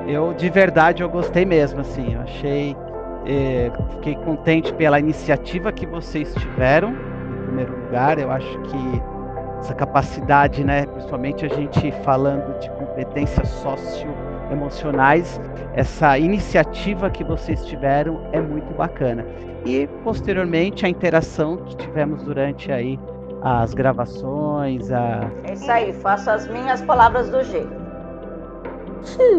Eu, 0.07 0.35
de 0.35 0.51
verdade, 0.51 1.03
eu 1.03 1.09
gostei 1.09 1.47
mesmo, 1.47 1.81
assim. 1.81 2.15
Eu 2.15 2.21
achei. 2.21 2.77
Eh, 3.25 3.73
fiquei 3.93 4.15
contente 4.17 4.75
pela 4.75 5.01
iniciativa 5.01 5.73
que 5.73 5.87
vocês 5.87 6.35
tiveram, 6.35 6.91
em 6.91 7.47
primeiro 7.47 7.81
lugar. 7.85 8.19
Eu 8.19 8.31
acho 8.31 8.61
que 8.61 9.03
essa 9.61 9.75
capacidade, 9.75 10.63
né, 10.63 10.85
principalmente 10.85 11.47
a 11.47 11.49
gente 11.49 11.91
falando 12.05 12.59
de 12.59 12.69
competências 12.73 13.49
socioemocionais, 14.53 15.41
essa 15.75 16.19
iniciativa 16.19 17.11
que 17.11 17.25
vocês 17.25 17.65
tiveram 17.65 18.21
é 18.33 18.41
muito 18.41 18.73
bacana 18.75 19.25
e 19.65 19.87
posteriormente 20.05 20.85
a 20.85 20.89
interação 20.89 21.57
que 21.59 21.77
tivemos 21.77 22.23
durante 22.23 22.71
aí 22.71 22.99
as 23.43 23.75
gravações. 23.75 24.91
A... 24.91 25.31
É 25.45 25.53
isso 25.55 25.71
aí, 25.71 25.93
faço 25.95 26.31
as 26.31 26.47
minhas 26.49 26.83
palavras 26.83 27.29
do 27.31 27.43
G. 27.43 27.67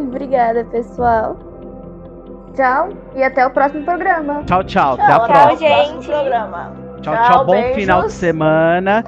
Obrigada, 0.08 0.66
pessoal. 0.66 1.38
Tchau 2.54 2.90
e 3.16 3.24
até 3.24 3.46
o 3.46 3.52
próximo 3.52 3.84
programa. 3.84 4.44
Tchau, 4.46 4.64
tchau. 4.64 4.98
tchau 4.98 5.06
até 5.06 5.14
a 5.14 5.20
próxima. 5.20 5.58
Gente. 5.58 6.08
Programa. 6.08 6.74
Tchau, 7.02 7.16
tchau. 7.16 7.26
tchau 7.26 7.46
bom 7.46 7.54
beijos. 7.54 7.76
final 7.76 8.02
de 8.04 8.12
semana 8.12 9.04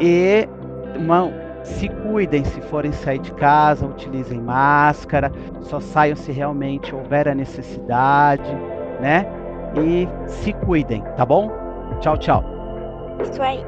e 0.00 0.48
uma, 0.96 1.30
se 1.66 1.88
cuidem 1.88 2.44
se 2.44 2.60
forem 2.62 2.92
sair 2.92 3.18
de 3.18 3.32
casa, 3.32 3.86
utilizem 3.86 4.40
máscara, 4.40 5.30
só 5.60 5.80
saiam 5.80 6.16
se 6.16 6.32
realmente 6.32 6.94
houver 6.94 7.28
a 7.28 7.34
necessidade, 7.34 8.54
né? 9.00 9.26
e 9.82 10.08
se 10.26 10.52
cuidem, 10.52 11.02
tá 11.16 11.24
bom? 11.24 11.50
Tchau, 12.00 12.16
tchau. 12.16 12.44
Isso 13.22 13.42
aí. 13.42 13.64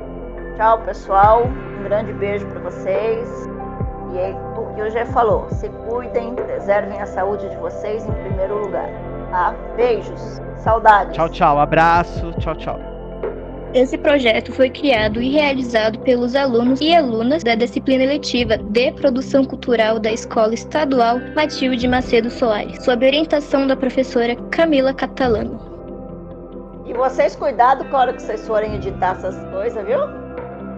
Tchau, 0.57 0.81
pessoal. 0.81 1.45
Um 1.45 1.83
grande 1.83 2.12
beijo 2.15 2.47
para 2.47 2.61
vocês. 2.61 3.49
E 4.12 4.19
aí, 4.19 4.35
o 4.57 4.75
que 4.75 4.83
o 4.83 4.91
Gê 4.91 5.05
falou, 5.07 5.49
se 5.51 5.69
cuidem, 5.69 6.35
preservem 6.35 7.01
a 7.01 7.07
saúde 7.07 7.49
de 7.49 7.57
vocês 7.57 8.07
em 8.07 8.12
primeiro 8.12 8.59
lugar. 8.65 8.89
Tá? 9.31 9.55
Beijos, 9.77 10.41
saudades. 10.57 11.15
Tchau, 11.15 11.29
tchau. 11.29 11.59
Abraço. 11.59 12.33
Tchau, 12.39 12.55
tchau. 12.55 12.98
Esse 13.74 13.99
projeto 13.99 14.51
foi 14.53 14.70
criado 14.70 15.20
e 15.20 15.31
realizado 15.31 15.99
pelos 15.99 16.35
alunos 16.35 16.81
e 16.81 16.95
alunas 16.95 17.45
da 17.45 17.55
disciplina 17.55 18.03
eletiva 18.03 18.57
de 18.57 18.93
Produção 18.93 19.45
Cultural 19.45 19.99
da 19.99 20.11
Escola 20.11 20.55
Estadual 20.55 21.19
Matilde 21.36 21.86
Macedo 21.86 22.31
Soares, 22.31 22.82
sob 22.82 23.05
orientação 23.05 23.66
da 23.66 23.77
professora 23.77 24.35
Camila 24.51 24.95
Catalano. 24.95 25.61
E 26.86 26.95
vocês, 26.95 27.36
cuidado 27.36 27.85
com 27.85 27.97
a 27.97 28.01
hora 28.01 28.15
que 28.15 28.23
vocês 28.23 28.47
forem 28.47 28.77
editar 28.77 29.12
essas 29.12 29.36
coisas, 29.51 29.85
viu? 29.85 29.99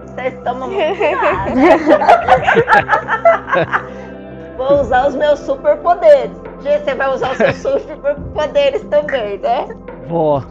Vocês 0.07 0.35
tomam 0.43 0.69
muito. 0.69 0.99
Vou 4.59 4.81
usar 4.81 5.07
os 5.07 5.15
meus 5.15 5.39
superpoderes. 5.39 6.33
Gente, 6.61 6.85
você 6.85 6.95
vai 6.97 7.15
usar 7.15 7.31
os 7.31 7.39
seus 7.57 7.83
superpoderes 7.87 8.83
também, 8.91 9.39
né? 9.39 9.69
Vou. 10.09 10.43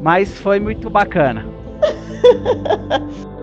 Mas 0.00 0.38
foi 0.38 0.60
muito 0.60 0.88
bacana. 0.88 1.58
Ha 1.82 1.88
ha 2.44 2.76
ha 2.90 2.98
ha! 2.98 3.39